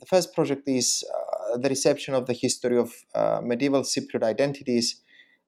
the 0.00 0.06
first 0.06 0.34
project 0.34 0.66
is 0.66 1.04
uh, 1.14 1.58
the 1.58 1.68
reception 1.68 2.14
of 2.14 2.26
the 2.26 2.32
history 2.32 2.78
of 2.78 2.90
medieval 3.44 3.82
Cypriot 3.82 4.22
identities 4.22 5.02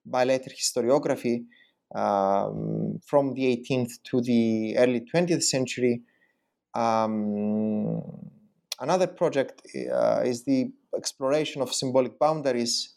by 0.05 0.23
later 0.23 0.49
historiography 0.49 1.45
um, 1.93 2.99
from 3.05 3.33
the 3.33 3.43
18th 3.57 4.01
to 4.03 4.21
the 4.21 4.77
early 4.77 5.01
20th 5.01 5.43
century. 5.43 6.01
Um, 6.73 8.01
another 8.79 9.07
project 9.07 9.61
uh, 9.91 10.21
is 10.25 10.43
the 10.43 10.71
exploration 10.95 11.61
of 11.61 11.73
symbolic 11.73 12.17
boundaries 12.19 12.95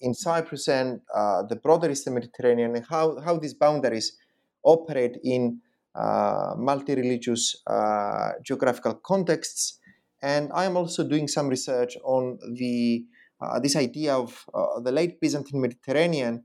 in 0.00 0.14
Cyprus 0.14 0.68
and 0.68 1.00
uh, 1.14 1.42
the 1.42 1.56
broader 1.56 1.90
Eastern 1.90 2.14
Mediterranean, 2.14 2.76
and 2.76 2.86
how, 2.88 3.20
how 3.20 3.36
these 3.36 3.54
boundaries 3.54 4.16
operate 4.62 5.18
in 5.24 5.60
uh, 5.94 6.54
multi 6.56 6.94
religious 6.94 7.60
uh, 7.66 8.32
geographical 8.42 8.94
contexts. 8.94 9.78
And 10.22 10.50
I 10.54 10.64
am 10.64 10.76
also 10.76 11.06
doing 11.06 11.28
some 11.28 11.48
research 11.48 11.96
on 12.04 12.38
the 12.54 13.04
uh, 13.40 13.60
this 13.60 13.76
idea 13.76 14.14
of 14.14 14.44
uh, 14.52 14.80
the 14.80 14.90
late 14.90 15.20
Byzantine 15.20 15.60
Mediterranean 15.60 16.44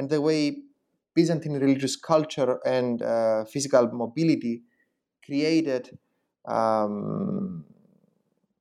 and 0.00 0.08
the 0.08 0.18
way 0.18 0.56
Byzantine 1.14 1.52
religious 1.60 1.94
culture 1.94 2.58
and 2.64 3.02
uh, 3.02 3.44
physical 3.44 3.86
mobility 3.92 4.62
created 5.22 5.98
um, 6.48 7.66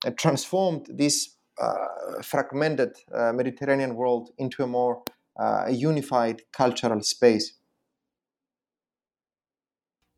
and 0.05 0.17
transformed 0.17 0.87
this 0.89 1.37
uh, 1.61 2.21
fragmented 2.21 2.91
uh, 3.15 3.31
Mediterranean 3.31 3.95
world 3.95 4.31
into 4.37 4.63
a 4.63 4.67
more 4.67 5.01
uh, 5.39 5.67
unified 5.71 6.41
cultural 6.51 7.01
space. 7.03 7.53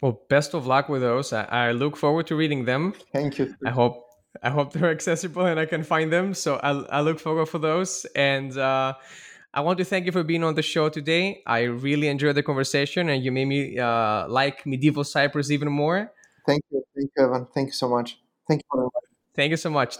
Well, 0.01 0.24
best 0.28 0.55
of 0.55 0.65
luck 0.65 0.89
with 0.89 1.03
those. 1.03 1.32
I, 1.32 1.43
I, 1.43 1.72
look 1.74 1.95
forward 1.95 2.26
to 2.28 2.36
reading 2.36 2.65
them. 2.65 2.93
Thank 3.13 3.38
you. 3.38 3.53
I 3.63 3.69
hope 3.69 4.07
I 4.41 4.49
hope 4.49 4.74
they're 4.74 4.89
accessible 4.97 5.45
and 5.45 5.59
I 5.59 5.67
can 5.67 5.84
find 5.84 6.11
them. 6.11 6.34
So 6.34 6.55
I, 6.63 6.72
I 6.97 7.01
look 7.01 7.19
forward 7.19 7.47
for 7.47 7.59
those. 7.59 8.07
And 8.15 8.57
uh, 8.57 8.95
I 9.54 9.62
want 9.62 9.80
to 9.80 9.86
thank 9.86 10.06
you 10.06 10.12
for 10.12 10.24
being 10.24 10.43
on 10.43 10.56
the 10.56 10.62
show 10.62 10.88
today. 10.88 11.43
I 11.45 11.64
really 11.64 12.08
enjoyed 12.08 12.36
the 12.36 12.43
conversation, 12.43 13.10
and 13.10 13.24
you 13.24 13.32
made 13.32 13.45
me 13.45 13.78
uh, 13.78 14.28
like 14.28 14.66
medieval 14.66 15.04
Cyprus 15.04 15.52
even 15.52 15.70
more. 15.70 16.12
Thank 16.45 16.64
you, 16.72 16.84
thank 16.95 17.12
you, 17.18 17.24
Evan. 17.24 17.47
Thank 17.54 17.68
you 17.68 17.74
so 17.74 17.89
much. 17.89 18.20
Thank 18.47 18.62
you 18.62 18.70
very 18.74 18.86
much. 18.86 19.04
Thank 19.36 19.52
you 19.52 19.58
so 19.58 19.70
much. 19.70 19.97